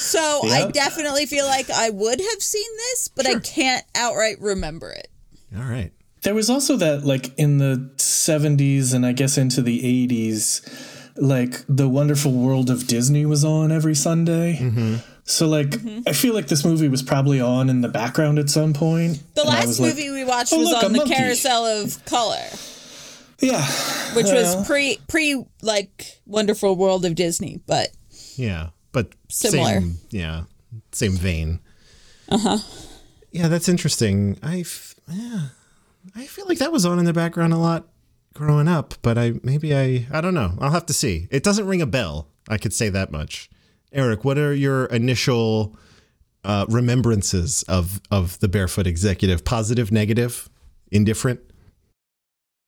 So 0.00 0.40
I 0.44 0.70
definitely 0.70 1.26
feel 1.26 1.46
like 1.46 1.68
I 1.68 1.90
would 1.90 2.20
have 2.20 2.42
seen 2.42 2.76
this, 2.76 3.08
but 3.08 3.26
I 3.26 3.38
can't 3.38 3.84
outright 3.94 4.40
remember 4.40 4.90
it. 4.90 5.08
All 5.54 5.64
right. 5.64 5.92
There 6.22 6.34
was 6.34 6.48
also 6.48 6.76
that, 6.76 7.04
like, 7.04 7.36
in 7.38 7.58
the 7.58 7.90
70s 7.96 8.94
and 8.94 9.04
I 9.04 9.12
guess 9.12 9.36
into 9.36 9.60
the 9.60 10.06
80s, 10.06 10.99
like, 11.20 11.64
The 11.68 11.88
Wonderful 11.88 12.32
World 12.32 12.70
of 12.70 12.86
Disney 12.86 13.26
was 13.26 13.44
on 13.44 13.70
every 13.70 13.94
Sunday. 13.94 14.58
Mm-hmm. 14.60 14.96
So, 15.24 15.46
like, 15.46 15.68
Mm-hmm. 15.68 16.00
I 16.08 16.12
feel 16.12 16.34
like 16.34 16.48
this 16.48 16.64
movie 16.64 16.88
was 16.88 17.02
probably 17.02 17.40
on 17.40 17.68
in 17.70 17.82
the 17.82 17.88
background 17.88 18.38
at 18.38 18.50
some 18.50 18.72
point. 18.72 19.22
The 19.34 19.44
last 19.44 19.66
was 19.68 19.80
like, 19.80 19.94
movie 19.94 20.10
we 20.10 20.24
watched 20.24 20.52
"Oh, 20.52 20.58
was 20.58 20.68
look, 20.70 20.82
on 20.84 20.92
the 20.92 20.98
monkey." 20.98 21.14
Carousel 21.14 21.66
of 21.66 22.04
Color. 22.06 22.42
Yeah. 23.40 23.64
which 24.14 24.26
Well. 24.26 24.56
was 24.56 24.66
pre 24.66 24.98
pre 25.08 25.44
like 25.62 26.20
Wonderful 26.26 26.74
World 26.76 27.04
of 27.04 27.14
Disney, 27.14 27.60
but 27.66 27.88
Yeah, 28.36 28.70
but 28.92 29.12
Similar. 29.28 29.80
Same, 29.80 29.94
yeah, 30.10 30.42
same 30.92 31.12
vein. 31.12 31.60
Uh 32.28 32.38
huh. 32.38 32.58
Yeah, 33.32 33.48
that's 33.48 33.68
interesting. 33.68 34.36
I 34.42 34.60
f- 34.60 34.94
yeah, 35.08 35.48
I 36.16 36.26
feel 36.26 36.46
like 36.48 36.58
that 36.58 36.72
was 36.72 36.84
on 36.84 36.98
in 36.98 37.04
the 37.04 37.12
background 37.12 37.52
a 37.52 37.56
lot 37.58 37.86
growing 38.34 38.68
up, 38.68 38.94
but 39.02 39.18
I 39.18 39.34
maybe 39.42 39.74
I 39.76 40.06
I 40.12 40.20
don't 40.20 40.34
know. 40.34 40.54
I'll 40.60 40.70
have 40.70 40.86
to 40.86 40.92
see. 40.92 41.28
It 41.30 41.42
doesn't 41.42 41.66
ring 41.66 41.82
a 41.82 41.86
bell. 41.86 42.28
I 42.48 42.58
could 42.58 42.72
say 42.72 42.88
that 42.90 43.10
much. 43.12 43.50
Erich, 43.92 44.24
what 44.24 44.38
are 44.38 44.54
your 44.54 44.86
initial 44.86 45.76
uh, 46.44 46.66
remembrances 46.68 47.62
of 47.64 48.00
of 48.10 48.38
the 48.40 48.48
Barefoot 48.48 48.86
Executive? 48.86 49.44
Positive, 49.44 49.90
negative, 49.92 50.48
indifferent? 50.90 51.40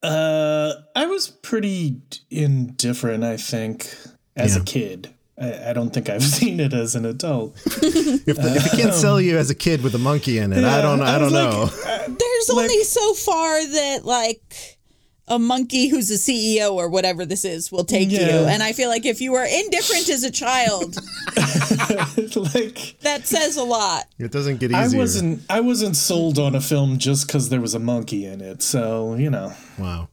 Uh, 0.02 0.72
I 0.96 1.06
was 1.06 1.28
pretty 1.28 2.00
indifferent, 2.30 3.22
I 3.22 3.36
think, 3.36 3.94
as 4.36 4.56
Yeah. 4.56 4.62
a 4.62 4.64
kid. 4.64 5.14
I, 5.40 5.70
I 5.70 5.72
don't 5.72 5.90
think 5.90 6.08
I've 6.10 6.22
seen 6.38 6.58
it 6.60 6.72
as 6.72 6.94
an 6.96 7.04
adult. 7.06 7.56
If, 8.24 8.36
the, 8.36 8.54
if 8.56 8.66
it 8.72 8.76
can't 8.80 8.94
sell 8.94 9.20
you 9.20 9.36
as 9.38 9.50
a 9.50 9.54
kid 9.54 9.82
with 9.82 9.94
a 9.96 9.98
monkey 9.98 10.38
in 10.38 10.52
it, 10.52 10.62
I 10.64 10.80
don't 10.80 11.00
I 11.02 11.18
don't 11.18 11.32
like, 11.32 11.50
know. 11.50 11.62
uh, 11.64 11.98
There's 12.06 12.48
Like- 12.50 12.70
only 12.70 12.84
so 12.84 13.14
far 13.14 13.66
that 13.66 14.04
like 14.04 14.78
a 15.28 15.38
monkey 15.38 15.88
who's 15.88 16.10
a 16.10 16.14
CEO 16.14 16.72
or 16.72 16.88
whatever 16.88 17.24
this 17.24 17.44
is 17.44 17.70
will 17.70 17.84
take 17.84 18.10
you. 18.10 18.18
And 18.18 18.62
I 18.62 18.72
feel 18.72 18.88
like 18.88 19.06
if 19.06 19.20
you 19.20 19.32
were 19.32 19.44
indifferent 19.44 20.08
as 20.08 20.24
a 20.24 20.30
child, 20.30 20.96
like 22.36 22.96
that 23.00 23.22
says 23.24 23.56
a 23.56 23.62
lot. 23.64 24.06
It 24.18 24.32
doesn't 24.32 24.58
get 24.58 24.72
easier. 24.72 24.96
I 24.96 24.98
wasn't 24.98 25.42
I 25.48 25.60
wasn't 25.60 25.96
sold 25.96 26.38
on 26.38 26.54
a 26.54 26.60
film 26.60 26.98
just 26.98 27.26
because 27.26 27.48
there 27.48 27.60
was 27.60 27.74
a 27.74 27.78
monkey 27.78 28.26
in 28.26 28.40
it. 28.40 28.62
So 28.62 29.14
you 29.14 29.30
know, 29.30 29.52
Wow. 29.78 30.08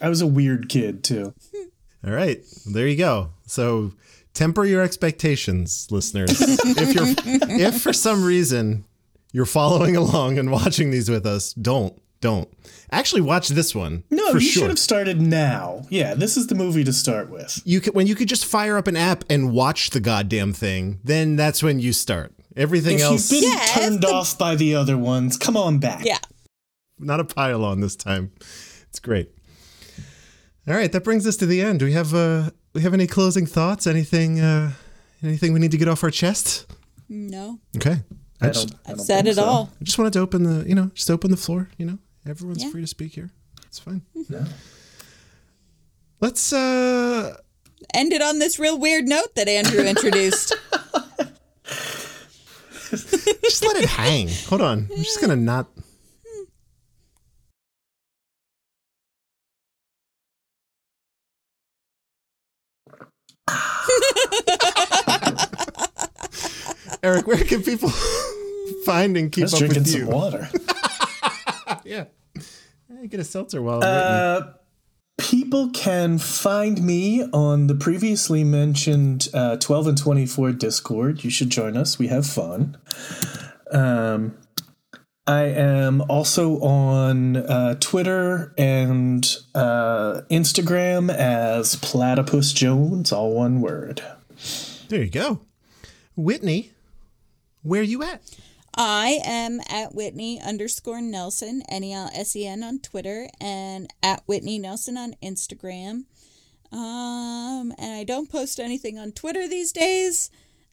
I 0.00 0.08
was 0.08 0.20
a 0.20 0.26
weird 0.26 0.68
kid 0.68 1.02
too. 1.04 1.34
All 2.06 2.12
right, 2.12 2.40
there 2.72 2.86
you 2.86 2.96
go. 2.96 3.30
So 3.46 3.92
temper 4.32 4.64
your 4.64 4.82
expectations, 4.82 5.88
listeners. 5.90 6.30
if 6.40 6.94
you're 6.94 7.58
if 7.58 7.82
for 7.82 7.92
some 7.92 8.24
reason 8.24 8.84
you're 9.32 9.44
following 9.46 9.96
along 9.96 10.38
and 10.38 10.50
watching 10.50 10.90
these 10.90 11.10
with 11.10 11.26
us, 11.26 11.52
don't 11.54 12.00
don't 12.20 12.48
actually 12.90 13.20
watch 13.20 13.48
this 13.48 13.74
one. 13.74 14.02
No, 14.10 14.32
for 14.32 14.38
you 14.38 14.48
sure. 14.48 14.60
should 14.62 14.70
have 14.70 14.78
started 14.78 15.20
now. 15.20 15.82
Yeah, 15.90 16.14
this 16.14 16.36
is 16.36 16.46
the 16.48 16.54
movie 16.54 16.84
to 16.84 16.92
start 16.92 17.30
with. 17.30 17.60
You 17.64 17.80
could 17.80 17.94
when 17.94 18.06
you 18.06 18.14
could 18.14 18.28
just 18.28 18.44
fire 18.46 18.76
up 18.76 18.86
an 18.88 18.96
app 18.96 19.24
and 19.30 19.52
watch 19.52 19.90
the 19.90 20.00
goddamn 20.00 20.52
thing. 20.52 21.00
Then 21.04 21.36
that's 21.36 21.62
when 21.62 21.78
you 21.80 21.92
start. 21.92 22.32
Everything 22.56 22.96
If 22.96 23.02
else, 23.02 23.30
you've 23.30 23.42
been 23.42 23.52
Yeah, 23.52 23.64
turned 23.66 24.04
off 24.04 24.36
by 24.36 24.56
the 24.56 24.74
other 24.74 24.98
ones, 24.98 25.36
come 25.36 25.56
on 25.56 25.78
back. 25.78 26.04
Yeah. 26.04 26.18
not 26.98 27.20
a 27.20 27.24
pile 27.24 27.64
on 27.64 27.80
this 27.80 27.94
time. 27.94 28.32
It's 28.88 28.98
great. 28.98 29.30
All 30.66 30.74
right, 30.74 30.90
that 30.92 31.04
brings 31.04 31.26
us 31.26 31.36
to 31.36 31.46
the 31.46 31.60
end. 31.62 31.78
Do 31.78 31.84
we 31.86 31.92
have 31.92 32.12
uh 32.14 32.50
we 32.74 32.82
have 32.82 32.94
any 32.94 33.06
closing 33.06 33.46
thoughts? 33.46 33.86
Anything 33.86 34.40
uh 34.40 34.72
anything 35.22 35.52
we 35.52 35.60
need 35.60 35.70
to 35.70 35.78
get 35.78 35.88
off 35.88 36.02
our 36.02 36.10
chest? 36.10 36.66
No. 37.08 37.60
Okay. 37.76 37.98
I 38.40 38.48
I 38.48 38.50
just, 38.50 38.68
don't, 38.68 38.78
I 38.86 38.90
I've 38.90 38.96
don't 38.98 39.06
said 39.06 39.16
think 39.24 39.32
it 39.32 39.34
so. 39.36 39.44
all. 39.44 39.70
I 39.80 39.84
just 39.84 39.98
wanted 39.98 40.12
to 40.14 40.20
open 40.20 40.42
the, 40.44 40.68
you 40.68 40.74
know, 40.74 40.90
just 40.94 41.10
open 41.10 41.30
the 41.30 41.36
floor, 41.36 41.70
you 41.78 41.86
know. 41.86 41.98
Everyone's 42.28 42.64
Yeah. 42.64 42.70
free 42.70 42.80
to 42.82 42.86
speak 42.86 43.14
here. 43.14 43.30
It's 43.66 43.78
fine. 43.78 44.02
No. 44.28 44.44
Let's 46.20 46.52
uh 46.52 47.36
it 48.12 48.22
on 48.22 48.38
this 48.38 48.58
real 48.58 48.78
weird 48.78 49.06
note 49.06 49.34
that 49.36 49.48
Andrew 49.48 49.84
introduced. 49.84 50.54
just 52.90 53.62
let 53.64 53.76
it 53.76 53.88
hang. 53.88 54.28
Hold 54.48 54.62
on. 54.62 54.88
I'm 54.90 54.96
just 54.98 55.20
going 55.20 55.30
to 55.30 55.36
not 55.36 55.68
Erich, 67.02 67.26
where 67.26 67.42
can 67.44 67.62
people 67.62 67.90
find 68.84 69.16
and 69.16 69.26
I 69.26 69.30
keep 69.30 69.42
was 69.42 69.54
up 69.54 69.58
drinking 69.60 69.82
with 69.84 69.90
some 69.92 70.00
you? 70.02 70.06
water. 70.08 70.48
Yeah. 71.84 72.04
Yeah, 72.90 73.06
Get 73.06 73.20
a 73.20 73.24
seltzer 73.24 73.60
while 73.62 73.82
I'm. 73.82 74.42
Uh, 74.42 74.52
people 75.18 75.70
can 75.70 76.18
find 76.18 76.82
me 76.82 77.24
on 77.32 77.66
the 77.66 77.74
previously 77.74 78.44
mentioned 78.44 79.28
uh, 79.34 79.56
12 79.56 79.88
and 79.88 79.98
24 79.98 80.52
Discord. 80.52 81.24
You 81.24 81.30
should 81.30 81.50
join 81.50 81.76
us. 81.76 81.98
We 81.98 82.06
have 82.08 82.26
fun. 82.26 82.78
Um, 83.70 84.36
I 85.26 85.42
am 85.42 86.00
also 86.08 86.58
on 86.60 87.36
uh, 87.36 87.74
Twitter 87.74 88.54
and 88.56 89.36
uh, 89.54 90.22
Instagram 90.30 91.14
as 91.14 91.76
Platypus 91.76 92.54
Jones, 92.54 93.12
all 93.12 93.34
one 93.34 93.60
word. 93.60 94.02
There 94.88 95.02
you 95.02 95.10
go. 95.10 95.42
Whitney, 96.16 96.72
where 97.62 97.82
you 97.82 98.02
at? 98.02 98.22
I 98.76 99.20
am 99.24 99.60
at 99.68 99.94
Whitney 99.94 100.40
underscore 100.40 101.00
Nelsen, 101.00 101.62
N 101.68 101.84
E 101.84 101.92
L 101.92 102.10
S 102.14 102.36
E 102.36 102.46
N 102.46 102.62
on 102.62 102.78
Twitter, 102.78 103.28
and 103.40 103.92
at 104.02 104.22
Whitney 104.26 104.58
Nelsen 104.58 104.96
on 104.96 105.14
Instagram. 105.22 106.04
Um, 106.70 107.72
and 107.78 107.94
I 107.94 108.04
don't 108.04 108.30
post 108.30 108.60
anything 108.60 108.98
on 108.98 109.12
Twitter 109.12 109.48
these 109.48 109.72
days, 109.72 110.30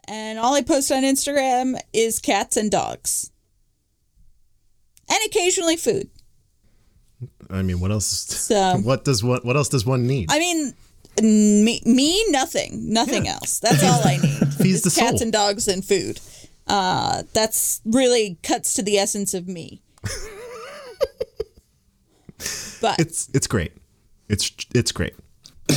and 0.08 0.38
all 0.38 0.54
I 0.54 0.62
post 0.62 0.92
on 0.92 1.04
Instagram 1.04 1.80
is 1.94 2.20
cats 2.20 2.58
and 2.58 2.70
dogs, 2.70 3.32
and 5.10 5.18
occasionally 5.26 5.78
food. 5.78 6.10
I 7.50 7.62
mean, 7.62 7.80
what 7.80 7.92
else? 7.92 8.06
So- 8.08 8.78
what 8.84 9.06
does 9.06 9.24
what 9.24 9.46
what 9.46 9.56
else 9.56 9.70
does 9.70 9.86
one 9.86 10.06
need? 10.06 10.30
I 10.32 10.38
mean, 10.40 10.74
me, 11.22 11.82
me 11.86 12.26
nothing, 12.30 12.92
nothing 12.92 13.28
else. 13.28 13.60
That's 13.60 13.84
all 13.84 14.02
I 14.06 14.18
need. 14.18 14.54
Feeds 14.60 14.82
the 14.82 14.90
cats 14.92 15.20
soul. 15.20 15.22
and 15.24 15.32
dogs 15.32 15.68
and 15.68 15.84
food. 15.84 16.20
Uh, 16.68 17.24
that's 17.34 17.82
really 17.86 18.38
cuts 18.44 18.74
to 18.74 18.82
the 18.84 18.98
essence 18.98 19.34
of 19.34 19.48
me. 19.48 19.82
but 22.82 23.00
It's 23.00 23.30
it's 23.34 23.48
great. 23.48 23.74
It's 24.30 24.52
it's 24.74 24.92
great. 24.92 25.14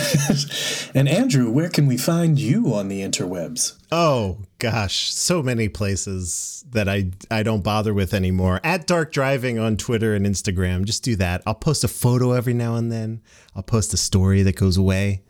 And 0.94 1.06
Andrew, 1.06 1.50
where 1.50 1.68
can 1.68 1.86
we 1.86 1.98
find 1.98 2.38
you 2.38 2.74
on 2.74 2.88
the 2.88 3.02
interwebs? 3.02 3.74
Oh 3.92 4.38
gosh, 4.58 5.12
so 5.12 5.42
many 5.42 5.68
places 5.68 6.64
that 6.70 6.88
I 6.88 7.10
I 7.30 7.42
don't 7.42 7.62
bother 7.62 7.92
with 7.92 8.14
anymore. 8.14 8.60
At 8.64 8.86
Dark 8.86 9.12
Driving 9.12 9.58
on 9.58 9.76
Twitter 9.76 10.14
and 10.14 10.24
Instagram, 10.26 10.84
just 10.84 11.04
do 11.04 11.14
that. 11.16 11.42
I'll 11.46 11.54
post 11.54 11.84
a 11.84 11.88
photo 11.88 12.32
every 12.32 12.54
now 12.54 12.76
and 12.76 12.90
then. 12.90 13.20
I'll 13.54 13.62
post 13.62 13.92
a 13.92 13.98
story 13.98 14.42
that 14.42 14.56
goes 14.56 14.78
away, 14.78 15.22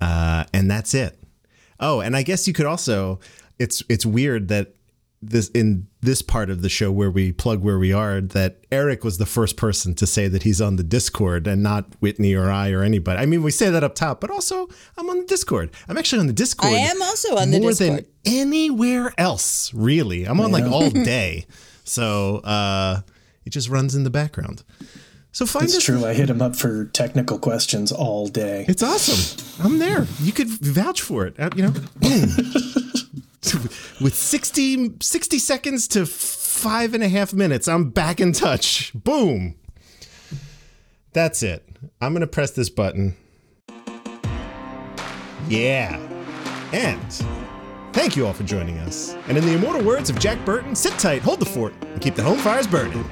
uh, 0.00 0.44
and 0.52 0.68
that's 0.70 0.94
it. 0.94 1.18
Oh, 1.78 2.00
and 2.00 2.16
I 2.16 2.22
guess 2.22 2.46
you 2.48 2.52
could 2.52 2.66
also. 2.66 3.20
It's 3.58 3.82
it's 3.88 4.04
weird 4.04 4.48
that 4.48 4.74
this 5.20 5.48
in 5.48 5.88
this 6.00 6.22
part 6.22 6.48
of 6.48 6.62
the 6.62 6.68
show 6.68 6.92
where 6.92 7.10
we 7.10 7.32
plug 7.32 7.60
where 7.62 7.78
we 7.78 7.92
are 7.92 8.20
that 8.20 8.58
Erich 8.70 9.02
was 9.02 9.18
the 9.18 9.26
first 9.26 9.56
person 9.56 9.94
to 9.96 10.06
say 10.06 10.28
that 10.28 10.44
he's 10.44 10.60
on 10.60 10.76
the 10.76 10.84
Discord 10.84 11.46
and 11.48 11.60
not 11.62 11.86
Whitney 12.00 12.34
or 12.34 12.50
I 12.52 12.70
or 12.70 12.82
anybody. 12.84 13.18
I 13.20 13.26
mean, 13.26 13.42
we 13.42 13.50
say 13.50 13.68
that 13.70 13.82
up 13.82 13.96
top, 13.96 14.20
but 14.20 14.30
also 14.30 14.68
I'm 14.96 15.10
on 15.10 15.18
the 15.18 15.26
Discord. 15.26 15.70
I'm 15.88 15.98
actually 15.98 16.20
on 16.20 16.28
the 16.28 16.32
Discord. 16.32 16.72
I 16.72 16.76
am 16.76 17.02
also 17.02 17.36
on 17.36 17.50
the 17.50 17.58
Discord. 17.58 17.62
more 17.62 17.98
Discord. 17.98 18.06
than 18.24 18.34
anywhere 18.34 19.12
else. 19.18 19.74
Really, 19.74 20.24
I'm 20.24 20.40
on 20.40 20.52
like 20.52 20.64
all 20.70 20.88
day, 20.90 21.46
so 21.84 22.36
uh, 22.38 23.00
it 23.44 23.50
just 23.50 23.68
runs 23.68 23.94
in 23.96 24.04
the 24.04 24.10
background. 24.10 24.62
So 25.32 25.46
find 25.46 25.64
It's 25.66 25.76
us. 25.76 25.84
true. 25.84 26.06
I 26.06 26.14
hit 26.14 26.30
him 26.30 26.40
up 26.40 26.56
for 26.56 26.86
technical 26.86 27.38
questions 27.38 27.92
all 27.92 28.28
day. 28.28 28.64
It's 28.68 28.82
awesome. 28.82 29.64
I'm 29.64 29.78
there. 29.78 30.06
You 30.22 30.32
could 30.32 30.48
vouch 30.48 31.02
for 31.02 31.26
it. 31.26 31.38
Uh, 31.38 31.50
You 31.56 31.64
know, 31.64 31.70
boom. 31.70 32.28
With 34.00 34.14
60, 34.14 34.96
60 35.00 35.38
seconds 35.38 35.88
to 35.88 36.06
five 36.06 36.94
and 36.94 37.02
a 37.02 37.08
half 37.08 37.32
minutes, 37.32 37.68
I'm 37.68 37.90
back 37.90 38.20
in 38.20 38.32
touch. 38.32 38.92
Boom. 38.94 39.54
That's 41.12 41.42
it. 41.42 41.64
I'm 42.00 42.12
going 42.12 42.20
to 42.20 42.26
press 42.26 42.50
this 42.50 42.68
button. 42.68 43.16
Yeah. 45.48 45.98
And 46.72 47.12
thank 47.92 48.16
you 48.16 48.26
all 48.26 48.32
for 48.32 48.44
joining 48.44 48.78
us. 48.78 49.14
And 49.28 49.38
in 49.38 49.46
the 49.46 49.54
immortal 49.54 49.82
words 49.82 50.10
of 50.10 50.18
Jack 50.18 50.44
Burton, 50.44 50.74
sit 50.74 50.92
tight, 50.98 51.22
hold 51.22 51.40
the 51.40 51.46
fort, 51.46 51.72
and 51.80 52.00
keep 52.00 52.14
the 52.14 52.22
home 52.22 52.38
fires 52.38 52.66
burning. 52.66 53.04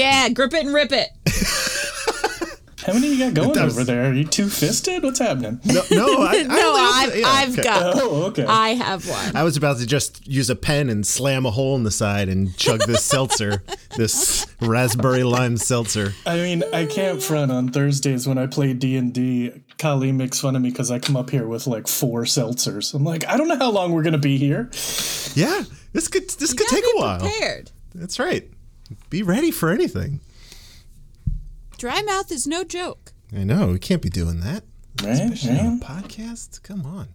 Yeah, 0.00 0.30
grip 0.30 0.54
it 0.54 0.64
and 0.64 0.72
rip 0.72 0.92
it. 0.92 1.10
How 2.86 2.94
many 2.94 3.08
you 3.08 3.18
got 3.18 3.34
going 3.34 3.52
does. 3.52 3.74
over 3.74 3.84
there? 3.84 4.08
Are 4.08 4.14
you 4.14 4.24
two 4.24 4.48
fisted? 4.48 5.02
What's 5.02 5.18
happening? 5.18 5.60
No, 5.62 5.82
no, 5.90 6.06
I, 6.22 6.36
I 6.36 6.42
no, 6.44 6.68
only 6.68 6.80
I've, 6.80 7.10
have 7.10 7.18
yeah, 7.18 7.28
I've 7.28 7.52
okay. 7.52 7.62
got. 7.62 7.96
Oh, 7.96 8.24
okay. 8.28 8.46
I 8.46 8.70
have 8.70 9.06
one. 9.06 9.36
I 9.36 9.42
was 9.42 9.58
about 9.58 9.76
to 9.80 9.86
just 9.86 10.26
use 10.26 10.48
a 10.48 10.56
pen 10.56 10.88
and 10.88 11.06
slam 11.06 11.44
a 11.44 11.50
hole 11.50 11.76
in 11.76 11.82
the 11.82 11.90
side 11.90 12.30
and 12.30 12.56
chug 12.56 12.80
this 12.86 13.04
seltzer, 13.04 13.62
this 13.98 14.46
raspberry 14.62 15.22
lime 15.22 15.58
seltzer. 15.58 16.14
I 16.24 16.36
mean, 16.36 16.64
I 16.72 16.86
can't 16.86 17.22
front 17.22 17.52
on 17.52 17.68
Thursdays 17.68 18.26
when 18.26 18.38
I 18.38 18.46
play 18.46 18.72
D 18.72 18.96
and 18.96 19.12
D. 19.12 19.52
Kali 19.76 20.12
makes 20.12 20.40
fun 20.40 20.56
of 20.56 20.62
me 20.62 20.70
because 20.70 20.90
I 20.90 20.98
come 20.98 21.16
up 21.18 21.28
here 21.28 21.46
with 21.46 21.66
like 21.66 21.86
four 21.86 22.22
seltzers. 22.22 22.94
I'm 22.94 23.04
like, 23.04 23.26
I 23.26 23.36
don't 23.36 23.48
know 23.48 23.58
how 23.58 23.70
long 23.70 23.92
we're 23.92 24.04
gonna 24.04 24.16
be 24.16 24.38
here. 24.38 24.70
Yeah, 25.34 25.64
this 25.92 26.08
could 26.08 26.30
this 26.30 26.54
could 26.54 26.68
take 26.68 26.82
be 26.82 26.90
a 26.96 26.98
while. 26.98 27.20
Prepared. 27.20 27.70
That's 27.94 28.18
right. 28.18 28.50
Be 29.10 29.22
ready 29.22 29.50
for 29.50 29.70
anything. 29.70 30.20
Dry 31.76 32.00
mouth 32.02 32.30
is 32.30 32.46
no 32.46 32.62
joke. 32.64 33.12
I 33.36 33.44
know 33.44 33.68
we 33.68 33.78
can't 33.78 34.02
be 34.02 34.08
doing 34.08 34.40
that. 34.40 34.64
Right? 35.02 35.12
Especially 35.12 35.58
on 35.58 35.80
a 35.82 35.84
podcast. 35.84 36.62
Come 36.62 36.86
on. 36.86 37.08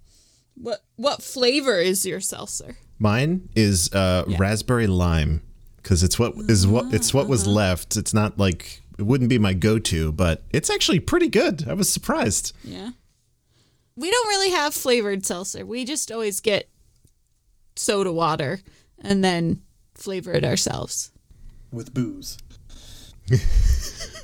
What 0.55 0.83
what 0.95 1.21
flavor 1.21 1.79
is 1.79 2.05
your 2.05 2.21
seltzer? 2.21 2.77
Mine 2.99 3.49
is 3.55 3.91
uh, 3.93 4.23
raspberry 4.37 4.87
lime 4.87 5.41
because 5.77 6.01
it's 6.03 6.17
what 6.17 6.33
is 6.49 6.65
what 6.65 6.93
it's 6.93 7.13
what 7.13 7.27
was 7.27 7.45
left. 7.45 7.97
It's 7.97 8.13
not 8.13 8.37
like 8.39 8.81
it 8.97 9.03
wouldn't 9.03 9.29
be 9.29 9.37
my 9.37 9.53
go-to, 9.53 10.11
but 10.13 10.43
it's 10.51 10.69
actually 10.69 11.01
pretty 11.01 11.27
good. 11.27 11.67
I 11.67 11.73
was 11.73 11.89
surprised. 11.89 12.53
Yeah. 12.63 12.91
We 13.97 14.09
don't 14.09 14.27
really 14.27 14.51
have 14.51 14.73
flavored 14.73 15.25
seltzer. 15.25 15.65
We 15.65 15.85
just 15.85 16.11
always 16.11 16.39
get 16.39 16.69
soda 17.75 18.11
water 18.11 18.61
and 18.99 19.23
then 19.23 19.61
flavor 19.93 20.31
it 20.31 20.45
ourselves. 20.45 21.11
With 21.75 21.93
booze. 21.93 22.37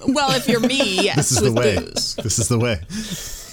Well, 0.08 0.32
if 0.36 0.48
you're 0.48 0.60
me, 0.60 0.96
yes, 1.04 1.16
This 1.18 1.32
is 1.34 1.42
with 1.42 1.54
the 1.56 1.60
way. 1.60 1.76
booze. 1.80 2.16
This 2.16 2.40
is 2.40 2.48
the 2.48 2.58
way. 2.60 2.80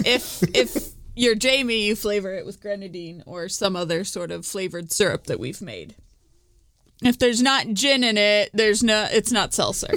If 0.07 0.43
if 0.55 0.89
you're 1.15 1.35
Jamie, 1.35 1.85
you 1.87 1.97
flavor 1.97 2.33
it 2.35 2.47
with 2.47 2.61
grenadine 2.61 3.23
or 3.27 3.49
some 3.49 3.75
other 3.77 4.05
sort 4.05 4.31
of 4.31 4.47
flavored 4.47 4.93
syrup 4.93 5.25
that 5.25 5.41
we've 5.41 5.61
made. 5.61 5.95
If 7.03 7.19
there's 7.19 7.43
not 7.43 7.67
gin 7.75 8.03
in 8.05 8.17
it, 8.19 8.51
there's 8.55 8.83
no 8.83 9.07
it's 9.11 9.33
not 9.33 9.53
seltzer. 9.55 9.89